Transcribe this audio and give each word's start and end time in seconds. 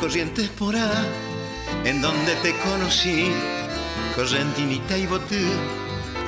Corrientes 0.00 0.48
por 0.50 0.74
en 1.84 2.02
donde 2.02 2.34
te 2.36 2.54
conocí, 2.58 3.32
correntinita 4.14 4.96
y 4.96 5.06
botú, 5.06 5.36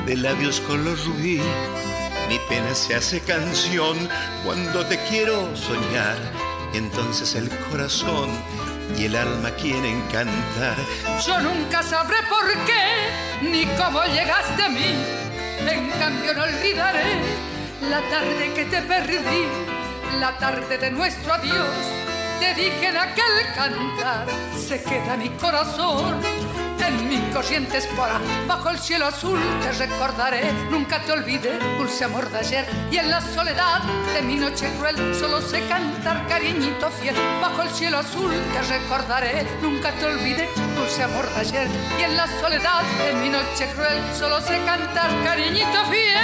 de 0.06 0.16
labios 0.16 0.60
color 0.60 0.96
rubí. 1.04 1.40
Mi 2.28 2.38
pena 2.48 2.74
se 2.74 2.94
hace 2.94 3.20
canción 3.20 3.96
cuando 4.44 4.84
te 4.86 4.98
quiero 5.08 5.54
soñar, 5.56 6.16
entonces 6.74 7.34
el 7.34 7.48
corazón 7.70 8.28
y 8.98 9.04
el 9.04 9.16
alma 9.16 9.50
quieren 9.52 10.00
cantar. 10.12 10.76
Yo 11.26 11.40
nunca 11.40 11.82
sabré 11.82 12.18
por 12.28 12.46
qué 12.64 13.48
ni 13.50 13.66
cómo 13.76 14.02
llegaste 14.04 14.62
a 14.62 14.68
mí. 14.68 14.94
En 15.60 15.90
cambio 15.98 16.34
no 16.34 16.44
olvidaré 16.44 17.20
la 17.90 18.00
tarde 18.08 18.52
que 18.54 18.64
te 18.64 18.82
perdí, 18.82 19.46
la 20.20 20.38
tarde 20.38 20.78
de 20.78 20.90
nuestro 20.90 21.32
adiós. 21.32 22.17
Te 22.38 22.54
dije 22.54 22.88
en 22.88 22.96
aquel 22.96 23.54
cantar, 23.54 24.26
se 24.56 24.82
queda 24.82 25.16
mi 25.16 25.28
corazón 25.30 26.20
en 26.88 27.08
mi 27.08 27.18
corriente 27.32 27.78
espora, 27.78 28.20
bajo 28.46 28.70
el 28.70 28.78
cielo 28.78 29.06
azul 29.06 29.38
te 29.62 29.72
recordaré, 29.72 30.50
nunca 30.70 31.02
te 31.02 31.12
olvidé, 31.12 31.58
dulce 31.76 32.04
amor 32.04 32.30
de 32.30 32.38
ayer, 32.38 32.66
y 32.90 32.96
en 32.96 33.10
la 33.10 33.20
soledad 33.20 33.82
de 34.14 34.22
mi 34.22 34.36
noche 34.36 34.70
cruel 34.78 35.14
solo 35.14 35.42
sé 35.42 35.60
cantar 35.68 36.26
cariñito 36.28 36.88
fiel, 36.90 37.14
bajo 37.40 37.62
el 37.62 37.70
cielo 37.70 37.98
azul 37.98 38.32
te 38.52 38.62
recordaré, 38.62 39.46
nunca 39.60 39.92
te 39.92 40.06
olvidé, 40.06 40.48
dulce 40.74 41.02
amor 41.02 41.28
de 41.34 41.40
ayer, 41.40 41.68
y 41.98 42.02
en 42.04 42.16
la 42.16 42.26
soledad 42.40 42.82
de 43.04 43.12
mi 43.20 43.28
noche 43.28 43.68
cruel 43.74 43.98
solo 44.18 44.40
sé 44.40 44.58
cantar 44.64 45.10
cariñito 45.24 45.84
fiel. 45.90 46.18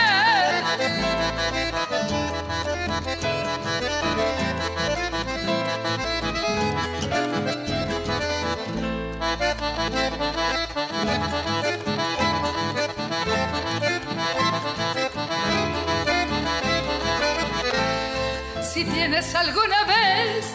Si 18.62 18.84
tienes 18.84 19.34
alguna 19.36 19.84
vez 19.84 20.46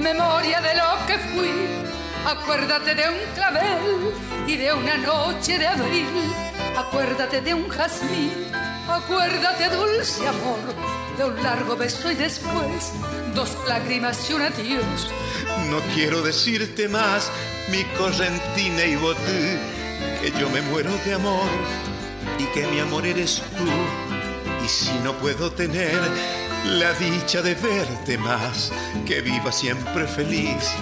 memoria 0.00 0.60
de 0.60 0.74
lo 0.74 1.06
que 1.06 1.18
fui, 1.18 1.50
acuérdate 2.26 2.94
de 2.94 3.08
un 3.08 3.34
clavel 3.34 4.14
y 4.48 4.56
de 4.56 4.72
una 4.72 4.96
noche 4.96 5.58
de 5.58 5.66
abril. 5.66 6.34
Acuérdate 6.76 7.40
de 7.40 7.54
un 7.54 7.68
jazmín, 7.68 8.50
acuérdate 8.88 9.68
dulce 9.68 10.26
amor, 10.26 10.58
de 11.18 11.24
un 11.24 11.42
largo 11.42 11.76
beso 11.76 12.10
y 12.10 12.14
después 12.14 12.92
dos 13.34 13.56
lágrimas 13.66 14.30
y 14.30 14.34
un 14.34 14.42
adiós. 14.42 15.10
No 15.68 15.80
quiero 15.94 16.22
decirte 16.22 16.88
más, 16.88 17.30
mi 17.70 17.82
correntina 17.98 18.84
y 18.84 18.96
botú, 18.96 19.20
que 20.22 20.32
yo 20.38 20.48
me 20.50 20.62
muero 20.62 20.90
de 21.04 21.14
amor 21.14 21.48
y 22.38 22.44
que 22.54 22.66
mi 22.68 22.78
amor 22.78 23.04
eres 23.04 23.42
tú. 23.56 24.64
Y 24.64 24.68
si 24.68 24.92
no 25.00 25.12
puedo 25.14 25.50
tener 25.50 25.98
la 26.64 26.92
dicha 26.94 27.42
de 27.42 27.54
verte 27.54 28.16
más, 28.18 28.70
que 29.04 29.20
viva 29.20 29.50
siempre 29.50 30.06
feliz. 30.06 30.72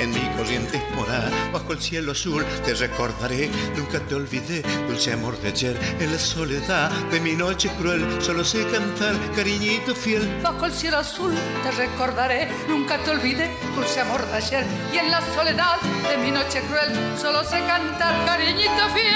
En 0.00 0.10
mi 0.10 0.20
corriente 0.36 0.80
morar, 0.94 1.32
bajo 1.52 1.72
el 1.72 1.80
cielo 1.80 2.12
azul, 2.12 2.44
te 2.64 2.72
recordaré, 2.74 3.50
nunca 3.76 3.98
te 3.98 4.14
olvidé, 4.14 4.62
dulce 4.86 5.12
amor 5.12 5.36
de 5.40 5.48
ayer, 5.48 5.76
en 5.98 6.12
la 6.12 6.18
soledad 6.18 6.90
de 7.10 7.18
mi 7.20 7.34
noche 7.34 7.68
cruel, 7.78 8.06
solo 8.22 8.44
sé 8.44 8.64
cantar, 8.66 9.16
cariñito 9.34 9.96
fiel. 9.96 10.28
Bajo 10.40 10.66
el 10.66 10.72
cielo 10.72 10.98
azul 10.98 11.34
te 11.64 11.72
recordaré, 11.72 12.48
nunca 12.68 12.96
te 12.98 13.10
olvidé, 13.10 13.50
dulce 13.74 14.00
amor 14.00 14.24
de 14.26 14.36
ayer, 14.36 14.64
y 14.92 14.98
en 14.98 15.10
la 15.10 15.20
soledad 15.34 15.80
de 16.08 16.16
mi 16.18 16.30
noche 16.30 16.62
cruel, 16.68 16.92
solo 17.20 17.42
sé 17.42 17.58
cantar, 17.66 18.24
cariñito 18.24 18.88
fiel. 18.94 19.14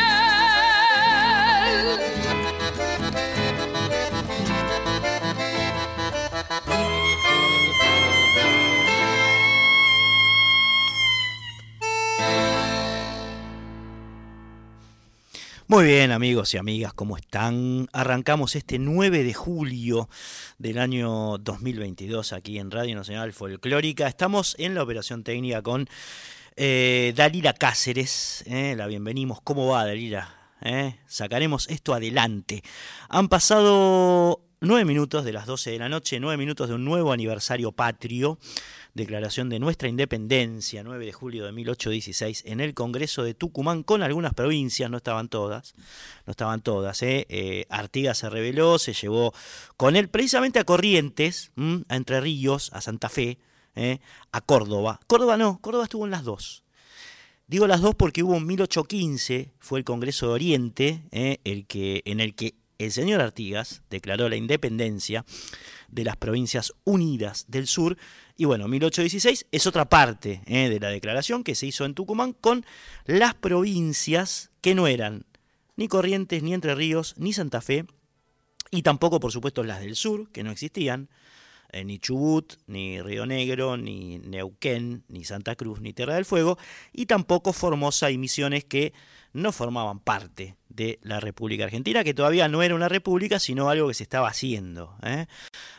Muy 15.72 15.86
bien 15.86 16.12
amigos 16.12 16.52
y 16.52 16.58
amigas, 16.58 16.92
¿cómo 16.92 17.16
están? 17.16 17.88
Arrancamos 17.94 18.56
este 18.56 18.78
9 18.78 19.24
de 19.24 19.32
julio 19.32 20.10
del 20.58 20.76
año 20.76 21.38
2022 21.38 22.34
aquí 22.34 22.58
en 22.58 22.70
Radio 22.70 22.94
Nacional 22.94 23.32
Folclórica. 23.32 24.06
Estamos 24.06 24.54
en 24.58 24.74
la 24.74 24.82
operación 24.82 25.24
técnica 25.24 25.62
con 25.62 25.88
eh, 26.56 27.14
Dalila 27.16 27.54
Cáceres. 27.54 28.44
eh, 28.48 28.74
la 28.76 28.86
bienvenimos. 28.86 29.40
¿Cómo 29.40 29.66
va 29.68 29.86
Dalila? 29.86 30.52
Eh, 30.60 30.98
sacaremos 31.06 31.66
esto 31.70 31.94
adelante. 31.94 32.62
Han 33.08 33.28
pasado 33.28 34.42
nueve 34.60 34.84
minutos 34.84 35.24
de 35.24 35.32
las 35.32 35.46
12 35.46 35.70
de 35.70 35.78
la 35.78 35.88
noche, 35.88 36.20
nueve 36.20 36.36
minutos 36.36 36.68
de 36.68 36.74
un 36.74 36.84
nuevo 36.84 37.12
aniversario 37.12 37.72
patrio 37.72 38.38
declaración 38.94 39.48
de 39.48 39.58
nuestra 39.58 39.88
independencia, 39.88 40.82
9 40.82 41.06
de 41.06 41.12
julio 41.12 41.44
de 41.46 41.52
1816, 41.52 42.44
en 42.46 42.60
el 42.60 42.74
Congreso 42.74 43.22
de 43.22 43.34
Tucumán, 43.34 43.82
con 43.82 44.02
algunas 44.02 44.34
provincias, 44.34 44.90
no 44.90 44.98
estaban 44.98 45.28
todas, 45.28 45.74
no 46.26 46.32
estaban 46.32 46.60
todas. 46.60 47.02
¿eh? 47.02 47.26
Eh, 47.28 47.66
Artigas 47.70 48.18
se 48.18 48.30
rebeló, 48.30 48.78
se 48.78 48.92
llevó 48.92 49.32
con 49.76 49.96
él 49.96 50.08
precisamente 50.08 50.58
a 50.58 50.64
Corrientes, 50.64 51.52
a 51.88 51.96
Entre 51.96 52.20
Ríos, 52.20 52.70
a 52.72 52.80
Santa 52.80 53.08
Fe, 53.08 53.38
¿eh? 53.74 53.98
a 54.30 54.40
Córdoba. 54.40 55.00
Córdoba 55.06 55.36
no, 55.36 55.58
Córdoba 55.60 55.84
estuvo 55.84 56.04
en 56.04 56.10
las 56.10 56.24
dos. 56.24 56.64
Digo 57.46 57.66
las 57.66 57.80
dos 57.80 57.94
porque 57.94 58.22
hubo 58.22 58.36
en 58.36 58.46
1815, 58.46 59.52
fue 59.58 59.78
el 59.78 59.84
Congreso 59.84 60.28
de 60.28 60.32
Oriente, 60.32 61.02
el 61.12 61.66
que, 61.66 62.02
en 62.06 62.20
el 62.20 62.34
que 62.34 62.54
el 62.78 62.92
señor 62.92 63.20
Artigas 63.20 63.82
declaró 63.90 64.28
la 64.28 64.36
independencia 64.36 65.24
de 65.88 66.04
las 66.04 66.16
provincias 66.16 66.72
unidas 66.84 67.44
del 67.48 67.66
sur. 67.66 67.96
Y 68.42 68.44
bueno, 68.44 68.66
1816 68.66 69.46
es 69.52 69.66
otra 69.68 69.88
parte 69.88 70.42
eh, 70.46 70.68
de 70.68 70.80
la 70.80 70.88
declaración 70.88 71.44
que 71.44 71.54
se 71.54 71.66
hizo 71.66 71.84
en 71.84 71.94
Tucumán 71.94 72.32
con 72.32 72.66
las 73.04 73.34
provincias 73.34 74.50
que 74.60 74.74
no 74.74 74.88
eran 74.88 75.26
ni 75.76 75.86
Corrientes, 75.86 76.42
ni 76.42 76.52
Entre 76.52 76.74
Ríos, 76.74 77.14
ni 77.18 77.32
Santa 77.32 77.60
Fe, 77.60 77.86
y 78.72 78.82
tampoco, 78.82 79.20
por 79.20 79.30
supuesto, 79.30 79.62
las 79.62 79.78
del 79.78 79.94
sur, 79.94 80.28
que 80.32 80.42
no 80.42 80.50
existían, 80.50 81.08
eh, 81.70 81.84
ni 81.84 82.00
Chubut, 82.00 82.54
ni 82.66 83.00
Río 83.00 83.26
Negro, 83.26 83.76
ni 83.76 84.18
Neuquén, 84.18 85.04
ni 85.06 85.22
Santa 85.22 85.54
Cruz, 85.54 85.80
ni 85.80 85.92
Tierra 85.92 86.16
del 86.16 86.24
Fuego, 86.24 86.58
y 86.92 87.06
tampoco 87.06 87.52
Formosa 87.52 88.10
y 88.10 88.18
Misiones 88.18 88.64
que 88.64 88.92
no 89.32 89.52
formaban 89.52 89.98
parte 89.98 90.56
de 90.68 90.98
la 91.02 91.20
República 91.20 91.64
Argentina, 91.64 92.04
que 92.04 92.14
todavía 92.14 92.48
no 92.48 92.62
era 92.62 92.74
una 92.74 92.88
república, 92.88 93.38
sino 93.38 93.68
algo 93.68 93.88
que 93.88 93.94
se 93.94 94.02
estaba 94.02 94.28
haciendo. 94.28 94.96
¿eh? 95.02 95.26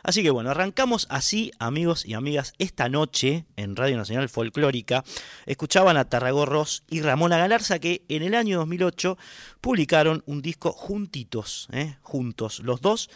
Así 0.03 0.23
que 0.23 0.29
bueno, 0.29 0.51
arrancamos 0.51 1.07
así, 1.09 1.51
amigos 1.59 2.05
y 2.05 2.13
amigas, 2.13 2.53
esta 2.59 2.89
noche 2.89 3.45
en 3.55 3.75
Radio 3.75 3.97
Nacional 3.97 4.29
Folclórica. 4.29 5.03
Escuchaban 5.45 5.97
a 5.97 6.05
Tarragó 6.05 6.45
Ross 6.45 6.83
y 6.89 7.01
Ramona 7.01 7.37
Galarza, 7.37 7.79
que 7.79 8.05
en 8.07 8.23
el 8.23 8.35
año 8.35 8.59
2008 8.59 9.17
publicaron 9.61 10.23
un 10.25 10.41
disco 10.41 10.71
juntitos, 10.71 11.67
¿eh? 11.71 11.97
juntos, 12.01 12.59
los 12.59 12.81
dos. 12.81 13.09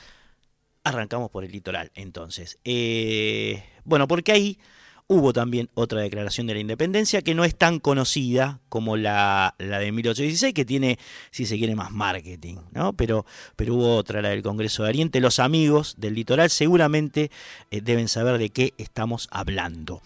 Arrancamos 0.83 1.29
por 1.29 1.43
el 1.43 1.51
litoral, 1.51 1.91
entonces. 1.95 2.59
Eh, 2.63 3.63
bueno, 3.83 4.07
porque 4.07 4.31
ahí 4.31 4.59
hubo 5.07 5.31
también 5.31 5.69
otra 5.73 6.01
declaración 6.01 6.47
de 6.47 6.53
la 6.53 6.59
independencia 6.59 7.21
que 7.21 7.33
no 7.33 7.45
es 7.45 7.55
tan 7.55 7.79
conocida 7.79 8.59
como 8.67 8.97
la, 8.97 9.55
de 9.57 9.91
1816, 9.91 10.53
que 10.53 10.65
tiene, 10.65 10.99
si 11.31 11.45
se 11.45 11.57
quiere, 11.57 11.75
más 11.75 11.91
marketing, 11.91 12.57
¿no? 12.71 12.93
Pero, 12.93 13.25
pero 13.55 13.75
hubo 13.75 13.95
otra, 13.95 14.21
la 14.21 14.29
del 14.29 14.43
Congreso 14.43 14.83
de 14.83 14.89
Oriente. 14.89 15.21
Los 15.21 15.39
amigos 15.39 15.95
del 15.97 16.13
litoral 16.13 16.49
seguramente 16.49 17.31
eh, 17.71 17.81
deben 17.81 18.09
saber 18.09 18.37
de 18.37 18.49
qué 18.49 18.73
estamos 18.77 19.29
hablando. 19.31 20.01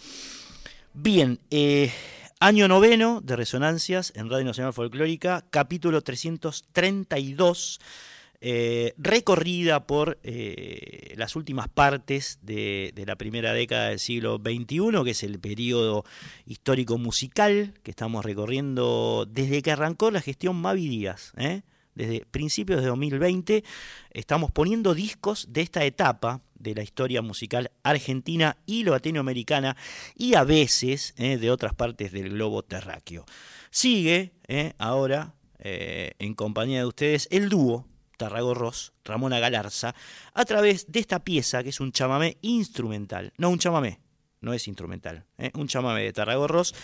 Bien, 0.93 1.39
eh, 1.49 1.91
Año 2.43 2.67
noveno 2.67 3.21
de 3.21 3.35
Resonancias 3.35 4.13
en 4.15 4.27
Radio 4.27 4.45
Nacional 4.45 4.73
Folclórica, 4.73 5.45
capítulo 5.51 6.01
332, 6.01 7.79
eh, 8.43 8.95
recorrida 8.97 9.85
por 9.85 10.17
eh, 10.23 11.13
las 11.15 11.35
últimas 11.35 11.67
partes 11.67 12.39
de, 12.41 12.91
la 13.05 13.15
primera 13.15 13.53
década 13.53 13.89
del 13.89 13.99
siglo 13.99 14.41
XXI, 14.43 15.03
que 15.03 15.11
es 15.11 15.21
el 15.21 15.39
periodo 15.39 16.05
histórico 16.47 16.97
musical 16.97 17.75
que 17.83 17.91
estamos 17.91 18.25
recorriendo 18.25 19.27
desde 19.29 19.61
que 19.61 19.71
arrancó 19.71 20.09
la 20.09 20.21
gestión 20.21 20.55
Mavi 20.55 20.87
Díaz. 20.87 21.33
¿eh? 21.37 21.61
Desde 21.93 22.25
principios 22.31 22.81
de 22.81 22.87
2020 22.87 23.63
estamos 24.09 24.49
poniendo 24.49 24.95
discos 24.95 25.53
de 25.53 25.61
esta 25.61 25.85
etapa 25.85 26.41
de 26.55 26.73
la 26.73 26.81
historia 26.81 27.21
musical 27.21 27.69
argentina 27.83 28.57
y 28.65 28.83
latinoamericana 28.85 29.77
y 30.15 30.33
a 30.33 30.43
veces 30.43 31.13
de 31.15 31.51
otras 31.51 31.75
partes 31.75 32.11
del 32.11 32.29
globo 32.29 32.63
terráqueo. 32.63 33.23
Sigue 33.69 34.31
ahora 34.79 35.35
en 35.59 36.33
compañía 36.33 36.79
de 36.79 36.85
ustedes 36.85 37.27
el 37.29 37.49
dúo 37.49 37.90
Tarrago 38.21 38.53
Ross, 38.53 38.93
Ramona 39.03 39.39
Galarza, 39.39 39.95
a 40.35 40.45
través 40.45 40.91
de 40.91 40.99
esta 40.99 41.23
pieza 41.23 41.63
que 41.63 41.69
es 41.69 41.79
un 41.79 41.91
chamamé 41.91 42.37
instrumental. 42.41 43.33
No, 43.37 43.49
un 43.49 43.57
chamamé, 43.57 43.99
no 44.41 44.53
es 44.53 44.67
instrumental, 44.67 45.25
¿eh? 45.39 45.49
un 45.55 45.67
chamamé 45.67 46.03
de 46.03 46.13
Tarrago 46.13 46.47
Ross 46.47 46.75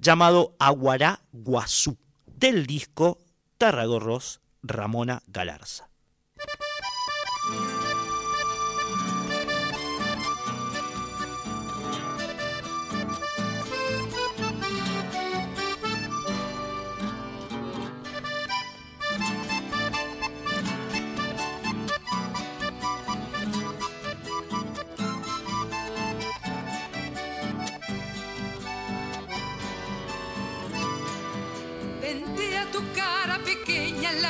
llamado 0.00 0.56
Aguará 0.58 1.20
Guazú, 1.30 1.96
del 2.26 2.66
disco 2.66 3.20
Tarrago 3.56 4.00
Ross, 4.00 4.40
Ramona 4.64 5.22
Galarza. 5.28 5.89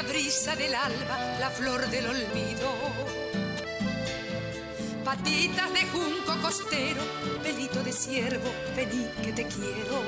Brisa 0.02 0.56
del 0.56 0.74
alba, 0.74 1.36
la 1.38 1.50
flor 1.50 1.86
del 1.88 2.06
olvido. 2.06 2.70
Patitas 5.04 5.72
de 5.72 5.86
junco 5.86 6.40
costero, 6.40 7.02
pelito 7.42 7.82
de 7.82 7.92
ciervo, 7.92 8.50
vení 8.76 9.06
que 9.22 9.32
te 9.32 9.46
quiero. 9.46 10.02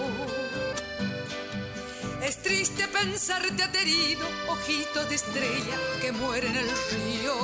Es 2.22 2.36
triste 2.42 2.86
pensarte 2.88 3.62
aterido, 3.62 4.26
ojito 4.48 5.04
de 5.06 5.14
estrella 5.16 5.76
que 6.00 6.12
muere 6.12 6.48
en 6.48 6.56
el 6.56 6.68
río. 6.68 7.34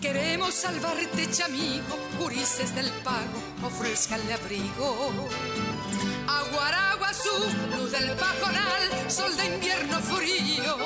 Queremos 0.00 0.54
salvarte, 0.54 1.30
chamigo, 1.30 1.96
gurises 2.18 2.74
del 2.74 2.90
pago, 3.04 3.40
ofrezcanle 3.62 4.32
abrigo. 4.34 5.14
Aguaraguazú, 6.28 7.36
luz 7.74 7.90
del 7.90 8.10
pajonal, 8.16 9.10
sol 9.10 9.34
de 9.34 9.46
invierno 9.46 9.98
frío. 10.00 10.76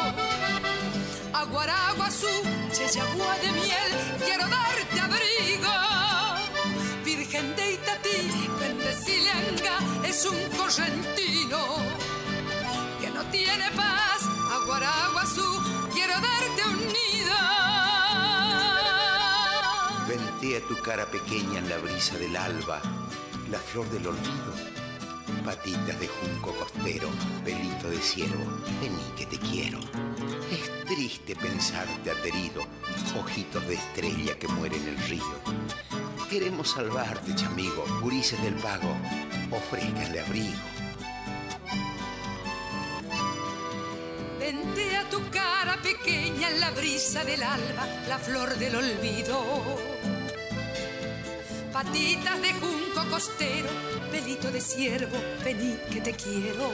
Aguaraguazú, 1.33 2.29
chechagua 2.71 3.37
de 3.43 3.51
miel, 3.51 3.91
quiero 4.25 4.47
darte 4.47 5.01
abrigo. 5.01 5.75
Virgen 7.05 7.57
de 7.57 7.73
Itatí, 7.73 8.49
bendecilanga, 8.61 9.79
es 10.05 10.25
un 10.27 10.39
correntino 10.57 11.59
que 13.01 13.11
no 13.11 13.25
tiene 13.33 13.69
paz. 13.73 14.23
Aguaraguazú, 14.53 15.61
quiero 15.93 16.15
darte 16.21 16.63
un 16.69 16.79
nido. 16.87 17.37
Ventía 20.07 20.61
tu 20.69 20.81
cara 20.83 21.05
pequeña 21.07 21.59
en 21.59 21.69
la 21.69 21.79
brisa 21.79 22.17
del 22.17 22.37
alba, 22.37 22.81
la 23.51 23.59
flor 23.59 23.91
del 23.91 24.07
olvido 24.07 24.82
patitas 25.45 25.99
de 25.99 26.09
junco 26.09 26.53
costero, 26.53 27.09
pelito 27.45 27.91
de 27.91 27.99
ciervo, 27.99 28.45
vení 28.81 29.13
que 29.17 29.27
te 29.27 29.39
quiero. 29.39 29.79
Es 30.51 30.87
triste 30.87 31.35
pensarte 31.37 32.11
aterido, 32.11 32.63
ojitos 33.19 33.67
de 33.67 33.75
estrella 33.75 34.39
que 34.39 34.49
muere 34.49 34.77
en 34.77 34.89
el 34.89 34.99
río. 35.09 35.41
Queremos 36.29 36.71
salvarte, 36.71 37.35
chamigo, 37.35 37.85
gurises 38.01 38.43
del 38.43 38.55
pago, 38.55 38.97
ofrézcanle 39.51 40.21
abrigo. 40.21 40.59
Vente 44.39 44.97
a 44.97 45.09
tu 45.11 45.21
cara 45.31 45.77
pequeña 45.83 46.51
en 46.51 46.61
la 46.61 46.71
brisa 46.71 47.25
del 47.25 47.43
alba, 47.43 47.87
la 48.09 48.19
flor 48.19 48.57
del 48.57 48.77
olvido. 48.77 49.43
Patitas 51.73 52.41
de 52.43 52.53
junco 52.55 53.11
costero, 53.11 53.69
pelito 54.13 54.51
de 54.51 54.61
ciervo, 54.61 55.17
vení 55.43 55.75
que 55.91 56.01
te 56.03 56.13
quiero. 56.13 56.71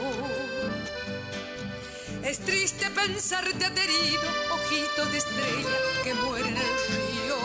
Es 2.24 2.40
triste 2.40 2.90
pensarte 2.90 3.64
aterido, 3.64 4.28
ojito 4.50 5.06
de 5.06 5.18
estrella 5.18 5.78
que 6.02 6.14
muere 6.14 6.48
en 6.48 6.56
el 6.56 6.72
río. 6.94 7.38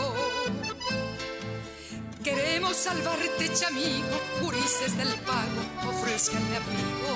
Queremos 2.24 2.76
salvarte, 2.76 3.52
chamigo, 3.54 4.16
purices 4.40 4.96
del 4.96 5.14
pago, 5.20 5.62
ofrezcanle 5.90 6.56
abrigo. 6.56 7.14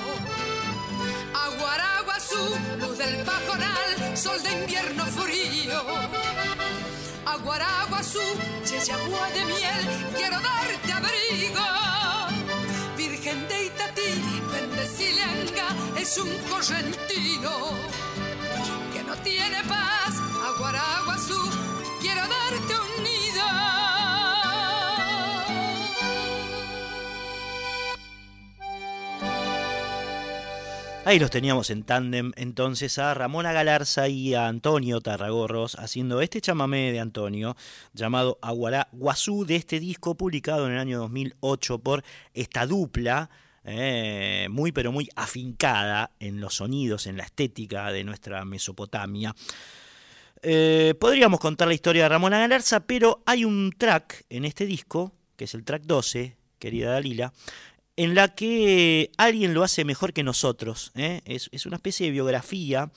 Aguaraguazú, 1.47 2.45
luz 2.79 2.97
del 2.97 3.17
pajonal, 3.25 4.17
sol 4.17 4.41
de 4.45 4.53
invierno 4.53 5.05
frío. 5.07 5.83
Aguaraguazú, 7.27 8.27
chechagua 8.65 9.31
de 9.31 9.45
miel, 9.47 9.83
quiero 10.17 10.39
darte 10.41 10.93
abrigo. 10.93 11.68
Es 16.01 16.17
un 16.19 16.31
correntino 16.49 17.51
que 18.93 19.03
no 19.03 19.17
tiene 19.17 19.63
paz, 19.69 20.15
Aguaraguazú, 20.47 21.35
quiero 22.01 22.21
darte 22.21 22.75
un 22.75 23.03
nido. 23.03 23.43
Ahí 31.05 31.19
los 31.19 31.31
teníamos 31.31 31.71
en 31.71 31.83
tándem 31.83 32.33
entonces 32.37 32.99
a 32.99 33.15
Ramona 33.15 33.53
Galarza 33.53 34.09
y 34.09 34.35
a 34.35 34.47
Antonio 34.47 35.01
Tarragorros 35.01 35.75
haciendo 35.81 36.21
este 36.21 36.41
chamamé 36.41 36.93
de 36.93 37.01
Antonio 37.01 37.57
llamado 37.93 38.39
Aguará 38.43 38.89
Guazú 38.93 39.45
de 39.47 39.57
este 39.57 39.81
disco 39.81 40.15
publicado 40.15 40.67
en 40.67 40.75
el 40.75 40.79
año 40.79 40.99
2008 40.99 41.79
por 41.79 42.05
esta 42.35 42.67
dupla 42.67 43.31
eh, 43.71 44.49
muy 44.51 44.73
pero 44.73 44.93
muy 44.93 45.09
afincada 45.15 46.11
en 46.19 46.41
los 46.41 46.55
sonidos, 46.55 47.07
en 47.07 47.19
la 47.19 47.25
estética 47.25 47.93
de 47.93 48.03
nuestra 48.03 48.45
Mesopotamia. 48.45 49.35
Eh, 50.43 50.95
podríamos 50.99 51.41
contar 51.41 51.69
la 51.69 51.75
historia 51.75 52.05
de 52.05 52.09
Ramona 52.09 52.39
Galarza, 52.39 52.81
pero 52.81 53.23
hay 53.27 53.45
un 53.45 53.73
track 53.77 54.25
en 54.31 54.45
este 54.45 54.67
disco, 54.67 55.13
que 55.37 55.45
es 55.45 55.55
el 55.55 55.65
track 55.65 55.83
12, 55.83 56.37
querida 56.59 56.93
Dalila, 56.93 57.33
en 57.97 58.15
la 58.15 58.35
que 58.35 59.11
alguien 59.19 59.55
lo 59.55 59.65
hace 59.65 59.85
mejor 59.85 60.13
que 60.13 60.23
nosotros. 60.23 60.93
¿eh? 60.95 61.21
Es, 61.25 61.67
una 61.67 61.77
especie 61.77 62.07
de 62.07 62.13
biografía 62.13 62.91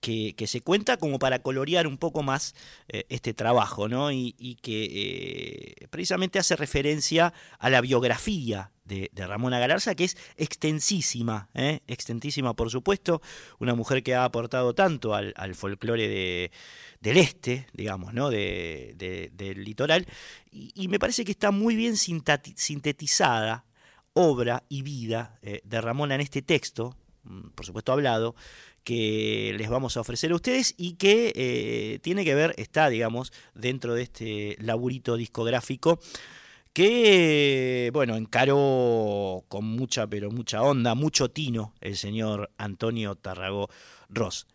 que, 0.00 0.34
se 0.46 0.60
cuenta 0.60 0.96
como 0.96 1.18
para 1.18 1.40
colorear 1.40 1.86
un 1.86 1.98
poco 1.98 2.22
más 2.22 2.54
eh, 2.88 3.04
este 3.08 3.34
trabajo, 3.34 3.88
¿no? 3.88 4.10
Y, 4.12 4.32
que 4.62 4.84
eh, 5.82 5.86
precisamente 5.90 6.38
hace 6.38 6.56
referencia 6.56 7.32
a 7.58 7.70
la 7.70 7.80
biografía 7.80 8.72
de, 8.84 9.10
Ramona 9.14 9.58
Galarza, 9.58 9.94
que 9.94 10.04
es 10.04 10.16
extensísima, 10.36 11.50
extensísima 11.86 12.54
por 12.54 12.70
supuesto, 12.70 13.20
una 13.58 13.74
mujer 13.74 14.02
que 14.02 14.14
ha 14.14 14.24
aportado 14.24 14.74
tanto 14.74 15.14
al, 15.14 15.54
folclore 15.54 16.50
del 17.00 17.16
este, 17.18 17.66
digamos, 17.74 18.14
¿no? 18.14 18.30
del 18.30 19.64
litoral, 19.64 20.06
y, 20.50 20.88
me 20.88 20.98
parece 20.98 21.24
que 21.24 21.32
está 21.32 21.50
muy 21.50 21.76
bien 21.76 21.96
sintetizada 21.96 23.66
obra 24.18 24.64
y 24.68 24.82
vida 24.82 25.38
eh, 25.42 25.60
de 25.64 25.80
Ramona 25.80 26.16
en 26.16 26.20
este 26.20 26.42
texto, 26.42 26.96
mm, 27.22 27.50
por 27.50 27.64
supuesto 27.64 27.92
hablado, 27.92 28.34
que 28.88 29.54
les 29.58 29.68
vamos 29.68 29.98
a 29.98 30.00
ofrecer 30.00 30.32
a 30.32 30.36
ustedes 30.36 30.74
y 30.78 30.94
que 30.94 31.30
eh, 31.36 31.98
tiene 31.98 32.24
que 32.24 32.34
ver, 32.34 32.54
está, 32.56 32.88
digamos, 32.88 33.34
dentro 33.54 33.92
de 33.92 34.00
este 34.00 34.56
laburito 34.60 35.18
discográfico 35.18 36.00
que, 36.72 37.90
bueno, 37.92 38.16
encaró 38.16 39.44
con 39.48 39.66
mucha, 39.66 40.06
pero 40.06 40.30
mucha 40.30 40.62
onda, 40.62 40.94
mucho 40.94 41.30
tino 41.30 41.74
el 41.82 41.98
señor 41.98 42.50
Antonio 42.56 43.14
Tarragó 43.14 43.68
Ross. 44.08 44.46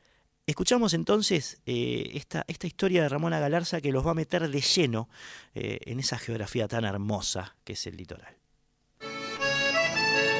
Escuchamos 0.48 0.96
entonces 0.96 1.62
eh, 1.68 2.10
esta, 2.16 2.44
esta, 2.48 2.66
historia 2.66 3.04
de 3.04 3.10
Ramona 3.10 3.40
Galarza 3.40 3.82
que 3.82 3.92
los 3.92 4.04
va 4.04 4.12
a 4.12 4.16
meter 4.16 4.50
de 4.50 4.62
lleno 4.62 5.10
en 5.54 6.00
esa 6.00 6.18
geografía 6.18 6.68
tan 6.68 6.86
hermosa 6.86 7.56
que 7.64 7.74
es 7.74 7.86
el 7.86 7.98
litoral. 7.98 8.36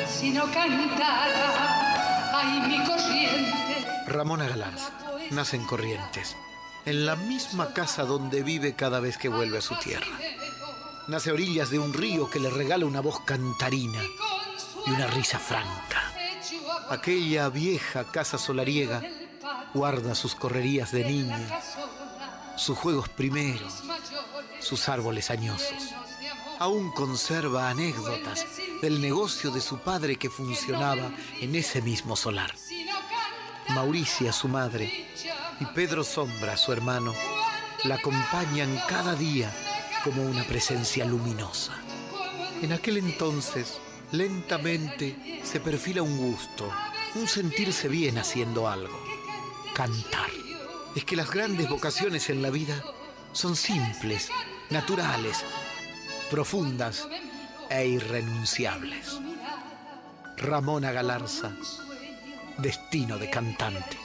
si 0.08 0.32
no 0.32 0.46
cantara, 0.52 2.32
ay 2.34 2.68
mi 2.68 2.84
corriente. 2.88 3.73
Ramona 4.08 4.48
Galarza 4.48 4.92
nace 5.32 5.56
en 5.56 5.66
Corrientes, 5.66 6.36
en 6.86 7.06
la 7.06 7.16
misma 7.16 7.74
casa 7.74 8.04
donde 8.04 8.44
vive 8.44 8.76
cada 8.76 9.00
vez 9.00 9.18
que 9.18 9.30
vuelve 9.30 9.60
a 9.60 9.62
su 9.62 9.76
tierra. 9.76 10.20
Nace 11.08 11.30
a 11.30 11.34
orillas 11.34 11.70
de 11.70 11.80
un 11.80 11.94
río 11.94 12.30
que 12.30 12.40
le 12.40 12.50
regala 12.50 12.86
una 12.86 13.02
voz 13.02 13.22
cantarina 13.22 14.02
y 14.86 14.92
una 14.92 15.08
risa 15.08 15.40
franca. 15.40 16.12
Aquella 16.90 17.50
vieja 17.50 18.04
casa 18.06 18.38
solariega 18.38 19.02
guarda 19.74 20.16
sus 20.16 20.36
correrías 20.36 20.92
de 20.92 21.06
niña, 21.06 21.62
sus 22.58 22.78
juegos 22.78 23.10
primeros, 23.10 23.84
sus 24.60 24.90
árboles 24.90 25.30
añosos. 25.32 25.94
Aún 26.60 26.92
conserva 26.92 27.70
anécdotas 27.70 28.46
del 28.82 29.02
negocio 29.02 29.52
de 29.52 29.62
su 29.62 29.80
padre 29.80 30.18
que 30.18 30.30
funcionaba 30.30 31.12
en 31.42 31.56
ese 31.56 31.82
mismo 31.82 32.16
solar. 32.16 32.54
Mauricia, 33.70 34.32
su 34.32 34.48
madre, 34.48 34.92
y 35.60 35.66
Pedro 35.68 36.04
Sombra, 36.04 36.58
su 36.58 36.72
hermano, 36.72 37.14
la 37.86 37.96
acompañan 37.96 38.82
cada 38.88 39.16
día 39.16 39.52
como 40.04 40.24
una 40.24 40.44
presencia 40.44 41.06
luminosa. 41.06 41.74
En 42.62 42.74
aquel 42.74 42.98
entonces, 42.98 43.80
lentamente 44.12 45.42
se 45.44 45.60
perfila 45.60 46.02
un 46.02 46.18
gusto, 46.18 46.70
un 47.16 47.28
sentirse 47.28 47.88
bien 47.88 48.18
haciendo 48.18 48.70
algo, 48.70 49.00
cantar. 49.74 50.30
Es 50.96 51.06
que 51.06 51.16
las 51.16 51.32
grandes 51.32 51.70
vocaciones 51.70 52.30
en 52.30 52.42
la 52.42 52.50
vida 52.50 52.84
son 53.32 53.56
simples, 53.56 54.30
naturales, 54.70 55.44
profundas 56.30 57.08
e 57.70 57.88
irrenunciables. 57.88 59.20
Ramona 60.38 60.92
Galarza, 60.92 61.52
destino 62.58 63.18
de 63.18 63.30
cantante. 63.30 63.98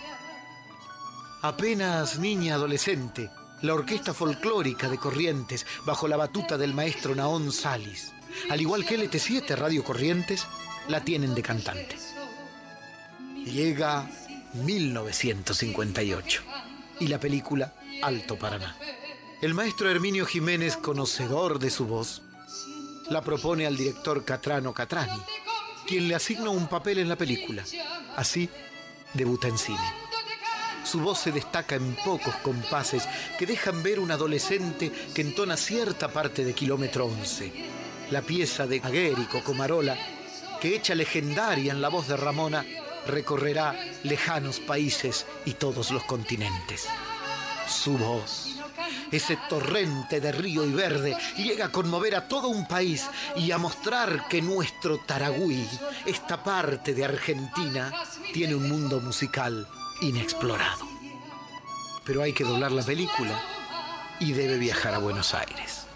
Apenas 1.42 2.18
niña 2.18 2.54
adolescente, 2.54 3.30
la 3.62 3.74
orquesta 3.74 4.14
folclórica 4.14 4.88
de 4.88 4.98
Corrientes, 4.98 5.66
bajo 5.84 6.08
la 6.08 6.16
batuta 6.16 6.58
del 6.58 6.74
maestro 6.74 7.14
Naón 7.14 7.52
Salis, 7.52 8.12
al 8.50 8.60
igual 8.60 8.84
que 8.84 8.98
LT7 8.98 9.56
Radio 9.56 9.84
Corrientes, 9.84 10.46
la 10.88 11.04
tienen 11.04 11.34
de 11.34 11.42
cantante. 11.42 11.96
Llega 13.44 14.08
1958 14.54 16.42
y 17.00 17.06
la 17.08 17.20
película 17.20 17.74
Alto 18.02 18.36
Paraná. 18.36 18.76
El 19.40 19.54
maestro 19.54 19.90
Herminio 19.90 20.26
Jiménez, 20.26 20.76
conocedor 20.76 21.58
de 21.58 21.70
su 21.70 21.86
voz, 21.86 22.22
la 23.10 23.22
propone 23.22 23.66
al 23.66 23.76
director 23.76 24.24
Catrano 24.24 24.74
Catrani, 24.74 25.20
quien 25.88 26.06
le 26.06 26.14
asigna 26.14 26.50
un 26.50 26.68
papel 26.68 26.98
en 26.98 27.08
la 27.08 27.16
película. 27.16 27.64
Así 28.16 28.48
debuta 29.14 29.48
en 29.48 29.56
cine. 29.56 29.78
Su 30.84 31.00
voz 31.00 31.18
se 31.20 31.32
destaca 31.32 31.76
en 31.76 31.96
pocos 32.04 32.34
compases 32.36 33.08
que 33.38 33.46
dejan 33.46 33.82
ver 33.82 33.98
un 33.98 34.10
adolescente 34.10 34.92
que 35.14 35.22
entona 35.22 35.56
cierta 35.56 36.08
parte 36.08 36.44
de 36.44 36.54
Kilómetro 36.54 37.06
11. 37.06 37.52
La 38.10 38.22
pieza 38.22 38.66
de 38.66 38.80
Aguérico 38.82 39.42
Comarola, 39.42 39.96
que 40.60 40.76
hecha 40.76 40.94
legendaria 40.94 41.72
en 41.72 41.80
la 41.80 41.88
voz 41.88 42.08
de 42.08 42.16
Ramona, 42.16 42.64
recorrerá 43.06 43.78
lejanos 44.02 44.60
países 44.60 45.26
y 45.46 45.54
todos 45.54 45.90
los 45.90 46.04
continentes. 46.04 46.86
Su 47.66 47.96
voz, 47.96 48.47
ese 49.10 49.38
torrente 49.48 50.20
de 50.20 50.32
río 50.32 50.64
y 50.64 50.72
verde, 50.72 51.16
llega 51.36 51.66
a 51.66 51.72
conmover 51.72 52.14
a 52.16 52.28
todo 52.28 52.48
un 52.48 52.66
país 52.66 53.06
y 53.36 53.50
a 53.50 53.58
mostrar 53.58 54.28
que 54.28 54.42
nuestro 54.42 54.98
Taragüí, 54.98 55.66
esta 56.06 56.42
parte 56.42 56.94
de 56.94 57.04
Argentina, 57.04 57.92
tiene 58.32 58.54
un 58.54 58.68
mundo 58.68 59.00
musical 59.00 59.66
inexplorado. 60.00 60.86
Pero 62.04 62.22
hay 62.22 62.32
que 62.32 62.44
doblar 62.44 62.72
la 62.72 62.82
película 62.82 63.40
y 64.20 64.32
debe 64.32 64.58
viajar 64.58 64.94
a 64.94 64.98
Buenos 64.98 65.34
Aires. 65.34 65.86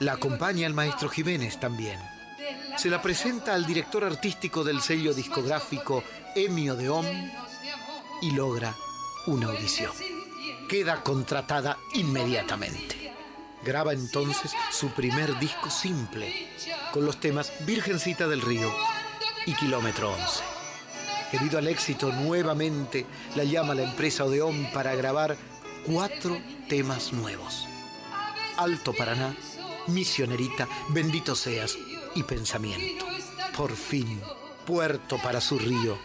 La 0.00 0.12
acompaña 0.12 0.66
el 0.66 0.74
maestro 0.74 1.08
Jiménez 1.08 1.58
también. 1.58 1.98
Se 2.76 2.88
la 2.88 3.02
presenta 3.02 3.54
al 3.54 3.66
director 3.66 4.04
artístico 4.04 4.62
del 4.62 4.80
sello 4.80 5.12
discográfico 5.12 6.04
Emio 6.34 6.76
de 6.76 6.88
Om 6.88 7.06
y 8.22 8.30
logra 8.30 8.74
una 9.26 9.48
audición. 9.48 9.92
Queda 10.68 11.02
contratada 11.02 11.78
inmediatamente. 11.94 13.10
Graba 13.64 13.94
entonces 13.94 14.52
su 14.70 14.90
primer 14.90 15.38
disco 15.38 15.70
simple 15.70 16.50
con 16.92 17.06
los 17.06 17.18
temas 17.18 17.52
Virgencita 17.64 18.28
del 18.28 18.42
Río 18.42 18.70
y 19.46 19.54
Kilómetro 19.54 20.12
11. 20.12 20.42
Debido 21.32 21.58
al 21.58 21.68
éxito, 21.68 22.12
nuevamente 22.12 23.06
la 23.34 23.44
llama 23.44 23.74
la 23.74 23.84
empresa 23.84 24.24
Odeón 24.24 24.68
para 24.72 24.94
grabar 24.94 25.38
cuatro 25.86 26.38
temas 26.68 27.14
nuevos. 27.14 27.66
Alto 28.58 28.92
Paraná, 28.92 29.34
Misionerita, 29.86 30.68
Bendito 30.90 31.34
Seas 31.34 31.78
y 32.14 32.22
Pensamiento. 32.24 33.06
Por 33.56 33.74
fin, 33.74 34.20
puerto 34.66 35.16
para 35.16 35.40
su 35.40 35.58
río, 35.58 35.98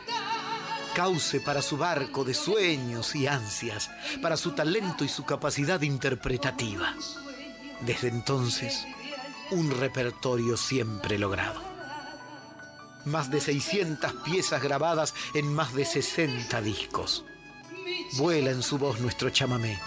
cauce 0.94 1.40
para 1.40 1.62
su 1.62 1.78
barco 1.78 2.24
de 2.24 2.34
sueños 2.34 3.16
y 3.16 3.28
ansias, 3.28 3.90
para 4.22 4.38
su 4.38 4.52
talento 4.52 5.04
y 5.04 5.10
su 5.10 5.26
capacidad 5.26 5.82
interpretativa. 5.82 6.96
Desde 7.82 8.08
entonces, 8.08 8.86
un 9.52 9.72
repertorio 9.80 10.58
siempre 10.58 11.18
logrado 11.18 11.74
más 13.06 13.30
de 13.30 13.42
600 13.42 14.14
piezas 14.24 14.62
grabadas 14.62 15.14
en 15.34 15.54
más 15.54 15.74
de 15.74 15.86
60 15.86 16.62
discos. 16.62 17.26
Vuela 18.14 18.52
en 18.52 18.64
su 18.64 18.78
voz 18.78 19.00
nuestro 19.00 19.30
chamamé, 19.30 19.80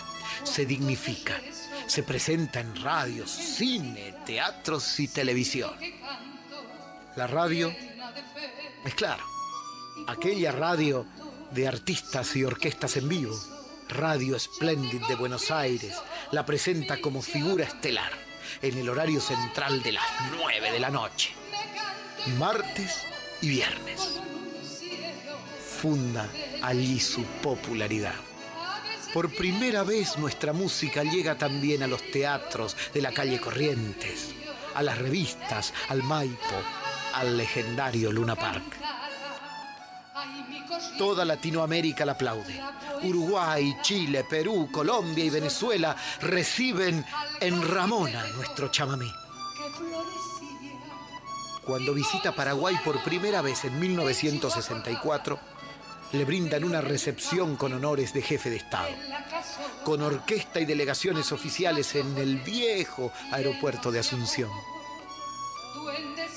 se 0.44 0.66
dignifica, 0.66 1.40
se 1.86 2.02
presenta 2.02 2.60
en 2.60 2.76
radios, 2.82 3.30
cine, 3.30 4.14
teatros 4.24 5.00
y 5.00 5.08
televisión. 5.08 5.72
La 7.16 7.26
radio 7.26 7.74
es 8.84 8.94
claro, 8.94 9.24
aquella 10.06 10.52
radio 10.52 11.06
de 11.50 11.68
artistas 11.68 12.34
y 12.36 12.44
orquestas 12.44 12.96
en 12.96 13.08
vivo, 13.08 13.38
Radio 13.88 14.38
Splendid 14.38 15.06
de 15.06 15.14
Buenos 15.14 15.50
Aires, 15.50 15.94
la 16.32 16.44
presenta 16.44 17.00
como 17.00 17.22
figura 17.22 17.64
estelar 17.64 18.12
en 18.62 18.78
el 18.78 18.88
horario 18.88 19.20
central 19.20 19.82
de 19.82 19.92
las 19.92 20.04
9 20.38 20.72
de 20.72 20.80
la 20.80 20.90
noche 20.90 21.34
martes 22.38 23.06
y 23.40 23.48
viernes. 23.48 24.20
Funda 25.80 26.28
allí 26.62 26.98
su 26.98 27.22
popularidad. 27.42 28.14
Por 29.14 29.34
primera 29.34 29.84
vez 29.84 30.18
nuestra 30.18 30.52
música 30.52 31.04
llega 31.04 31.38
también 31.38 31.82
a 31.82 31.86
los 31.86 32.02
teatros 32.10 32.76
de 32.92 33.00
la 33.00 33.12
calle 33.12 33.40
Corrientes, 33.40 34.34
a 34.74 34.82
las 34.82 34.98
revistas, 34.98 35.72
al 35.88 36.02
Maipo, 36.02 36.56
al 37.14 37.36
legendario 37.36 38.10
Luna 38.12 38.34
Park. 38.34 38.85
Toda 40.98 41.24
Latinoamérica 41.24 42.04
la 42.04 42.12
aplaude. 42.12 42.60
Uruguay, 43.02 43.76
Chile, 43.82 44.24
Perú, 44.28 44.68
Colombia 44.72 45.24
y 45.24 45.30
Venezuela 45.30 45.96
reciben 46.20 47.04
en 47.40 47.62
Ramona 47.68 48.26
nuestro 48.28 48.68
chamamé 48.68 49.12
cuando 51.66 51.92
visita 51.92 52.30
Paraguay 52.30 52.76
por 52.84 53.02
primera 53.02 53.42
vez 53.42 53.64
en 53.64 53.78
1964, 53.80 55.38
le 56.12 56.24
brindan 56.24 56.62
una 56.62 56.80
recepción 56.80 57.56
con 57.56 57.72
honores 57.72 58.12
de 58.12 58.22
jefe 58.22 58.50
de 58.50 58.56
Estado, 58.56 58.90
con 59.82 60.00
orquesta 60.00 60.60
y 60.60 60.64
delegaciones 60.64 61.32
oficiales 61.32 61.96
en 61.96 62.16
el 62.18 62.38
viejo 62.38 63.10
aeropuerto 63.32 63.90
de 63.90 63.98
Asunción. 63.98 64.50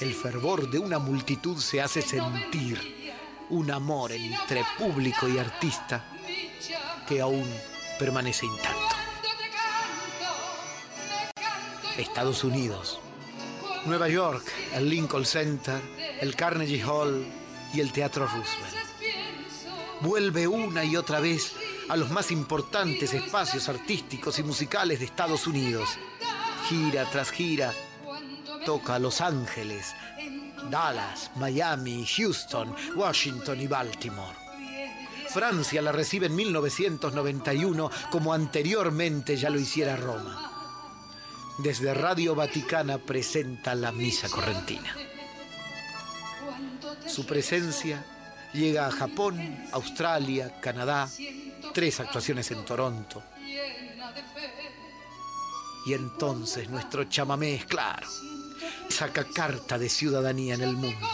El 0.01 0.15
fervor 0.15 0.67
de 0.71 0.79
una 0.79 0.97
multitud 0.97 1.57
se 1.59 1.79
hace 1.79 2.01
sentir, 2.01 2.98
un 3.49 3.71
amor 3.71 4.11
entre 4.11 4.63
público 4.77 5.27
y 5.27 5.37
artista 5.37 6.03
que 7.07 7.21
aún 7.21 7.45
permanece 7.97 8.45
intacto. 8.45 8.95
Estados 11.97 12.43
Unidos, 12.43 12.99
Nueva 13.85 14.07
York, 14.07 14.45
el 14.73 14.89
Lincoln 14.89 15.25
Center, 15.25 15.81
el 16.21 16.35
Carnegie 16.35 16.83
Hall 16.83 17.25
y 17.73 17.79
el 17.81 17.91
Teatro 17.91 18.25
Roosevelt. 18.25 18.75
Vuelve 20.01 20.47
una 20.47 20.85
y 20.85 20.95
otra 20.95 21.19
vez 21.19 21.53
a 21.89 21.97
los 21.97 22.09
más 22.09 22.31
importantes 22.31 23.13
espacios 23.13 23.67
artísticos 23.67 24.39
y 24.39 24.43
musicales 24.43 24.99
de 24.99 25.05
Estados 25.05 25.47
Unidos. 25.47 25.89
Gira 26.69 27.09
tras 27.09 27.31
gira, 27.31 27.73
toca 28.65 28.95
a 28.95 28.99
Los 28.99 29.21
Ángeles, 29.21 29.95
Dallas, 30.69 31.31
Miami, 31.35 32.05
Houston, 32.05 32.75
Washington 32.95 33.61
y 33.61 33.67
Baltimore. 33.67 34.35
Francia 35.29 35.81
la 35.81 35.91
recibe 35.91 36.25
en 36.25 36.35
1991 36.35 37.91
como 38.11 38.33
anteriormente 38.33 39.37
ya 39.37 39.49
lo 39.49 39.59
hiciera 39.59 39.95
Roma 39.95 40.49
desde 41.59 41.93
Radio 41.93 42.35
Vaticana 42.35 42.97
presenta 42.99 43.75
la 43.75 43.91
Misa 43.91 44.29
Correntina. 44.29 44.95
Su 47.05 47.25
presencia 47.25 48.05
llega 48.53 48.87
a 48.87 48.91
Japón, 48.91 49.65
Australia, 49.73 50.59
Canadá, 50.61 51.09
tres 51.73 51.99
actuaciones 51.99 52.49
en 52.51 52.63
Toronto. 52.63 53.21
Y 55.85 55.93
entonces 55.93 56.69
nuestro 56.69 57.03
chamamé 57.05 57.55
es 57.55 57.65
claro, 57.65 58.07
saca 58.89 59.23
carta 59.23 59.77
de 59.77 59.89
ciudadanía 59.89 60.55
en 60.55 60.61
el 60.61 60.73
mundo. 60.73 61.07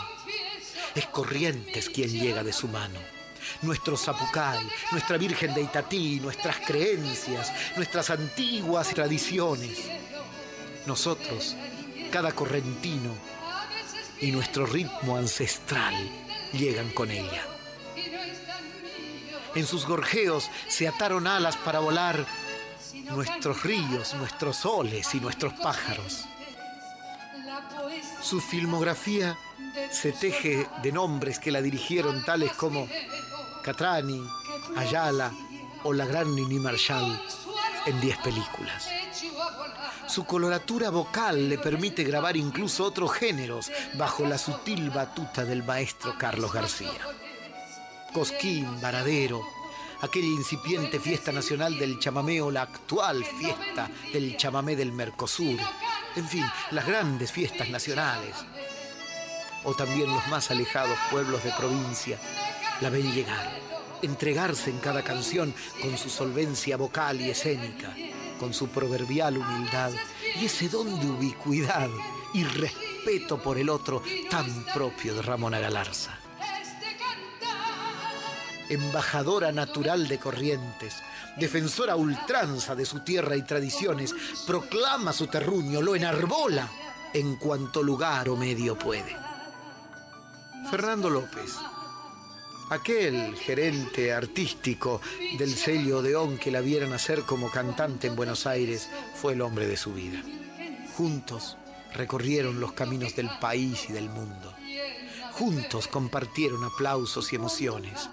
Es 0.96 1.06
Corrientes 1.08 1.90
quien 1.90 2.10
llega 2.10 2.44
de 2.44 2.54
su 2.54 2.68
mano. 2.68 3.00
Nuestro 3.62 3.98
Zapucay, 3.98 4.60
nuestra 4.92 5.18
Virgen 5.18 5.54
de 5.54 5.62
Itatí, 5.62 6.20
nuestras 6.20 6.58
creencias, 6.66 7.52
nuestras 7.76 8.10
antiguas 8.10 8.90
tradiciones. 8.90 9.90
Nosotros, 10.86 11.56
cada 12.12 12.32
correntino 12.32 13.12
y 14.22 14.32
nuestro 14.32 14.66
ritmo 14.66 15.18
ancestral 15.18 15.94
llegan 16.54 16.90
con 16.92 17.12
ella. 17.12 17.44
En 19.54 19.66
sus 19.66 19.86
gorjeos 19.86 20.50
se 20.68 20.88
ataron 20.88 21.28
alas 21.28 21.56
para 21.58 21.80
volar 21.80 22.26
nuestros 23.12 23.64
ríos, 23.64 24.14
nuestros 24.16 24.58
soles 24.58 25.14
y 25.16 25.20
nuestros 25.20 25.54
pájaros. 25.54 26.26
Su 28.26 28.42
filmografía 28.42 29.38
se 29.92 30.12
teje 30.12 30.68
de 30.82 30.92
nombres 30.92 31.38
que 31.38 31.52
la 31.52 31.62
dirigieron 31.62 32.26
tales 32.26 32.54
como 32.54 32.88
Catrani, 33.62 34.20
Ayala 34.76 35.32
o 35.84 35.94
la 35.94 36.08
gran 36.08 36.34
Nini 36.34 36.58
Marshall 36.58 37.22
en 37.86 38.02
10 38.02 38.18
películas. 38.18 38.90
Su 40.08 40.26
coloratura 40.26 40.90
vocal 40.90 41.50
le 41.50 41.60
permite 41.60 42.04
grabar 42.04 42.36
incluso 42.36 42.86
otros 42.86 43.14
géneros 43.14 43.72
bajo 43.94 44.26
la 44.26 44.40
sutil 44.40 44.90
batuta 44.90 45.46
del 45.46 45.64
maestro 45.64 46.16
Carlos 46.18 46.52
García. 46.52 46.90
Cosquín, 48.12 48.82
Varadero, 48.82 49.44
aquella 50.02 50.28
incipiente 50.28 51.00
fiesta 51.00 51.32
nacional 51.32 51.78
del 51.78 52.00
chamamé 52.00 52.42
o 52.42 52.52
la 52.52 52.64
actual 52.64 53.24
fiesta 53.24 53.90
del 54.12 54.38
chamamé 54.38 54.76
del 54.76 54.92
Mercosur, 54.92 55.60
en 56.16 56.28
fin, 56.28 56.46
las 56.72 56.86
grandes 56.86 57.32
fiestas 57.32 57.70
nacionales, 57.70 58.36
o 59.64 59.74
también 59.74 60.10
los 60.10 60.28
más 60.28 60.52
alejados 60.52 60.98
pueblos 61.10 61.44
de 61.44 61.52
provincia, 61.52 62.20
la 62.82 62.90
ven 62.90 63.12
llegar, 63.14 63.60
entregarse 64.02 64.70
en 64.70 64.80
cada 64.80 65.04
canción 65.04 65.54
con 65.82 65.98
su 65.98 66.10
solvencia 66.10 66.78
vocal 66.78 67.20
y 67.22 67.30
escénica, 67.30 67.96
con 68.40 68.54
su 68.54 68.68
proverbial 68.68 69.38
humildad 69.38 69.92
y 70.40 70.46
ese 70.46 70.70
don 70.70 71.00
de 71.00 71.08
ubicuidad 71.08 71.90
y 72.34 72.44
respeto 72.44 73.42
por 73.42 73.58
el 73.58 73.70
otro 73.70 74.04
tan 74.30 74.66
propio 74.74 75.16
de 75.16 75.22
Ramona 75.22 75.60
Galarza 75.60 76.25
embajadora 78.70 79.52
natural 79.52 80.08
de 80.08 80.18
Corrientes, 80.18 80.96
defensora 81.38 81.96
ultranza 81.96 82.76
de 82.76 82.86
su 82.86 83.02
tierra 83.02 83.36
y 83.36 83.44
tradiciones, 83.44 84.14
proclama 84.46 85.14
su 85.14 85.28
terruño, 85.28 85.82
lo 85.82 85.96
enarbola 85.96 86.70
en 87.14 87.36
cuanto 87.38 87.82
lugar 87.82 88.30
o 88.30 88.36
medio 88.36 88.78
puede. 88.78 89.16
Fernando 90.70 91.10
López, 91.10 91.56
aquel 92.70 93.36
gerente 93.36 94.12
artístico 94.12 95.00
del 95.38 95.56
sello 95.56 96.00
Odeón 96.00 96.38
que 96.38 96.52
la 96.52 96.62
viera 96.62 96.88
nacer 96.88 97.22
como 97.22 97.52
cantante 97.52 98.08
en 98.08 98.16
Buenos 98.16 98.48
Aires, 98.48 98.90
fue 99.16 99.34
el 99.34 99.42
hombre 99.42 99.68
de 99.68 99.78
su 99.78 99.94
vida. 99.94 100.22
Juntos 100.98 101.58
recorrieron 101.94 102.60
los 102.60 102.74
caminos 102.74 103.16
del 103.16 103.30
país 103.40 103.90
y 103.90 103.94
del 103.94 104.10
mundo. 104.10 104.54
Juntos 105.34 105.88
compartieron 105.88 106.64
aplausos 106.64 107.32
y 107.32 107.36
emociones. 107.36 108.10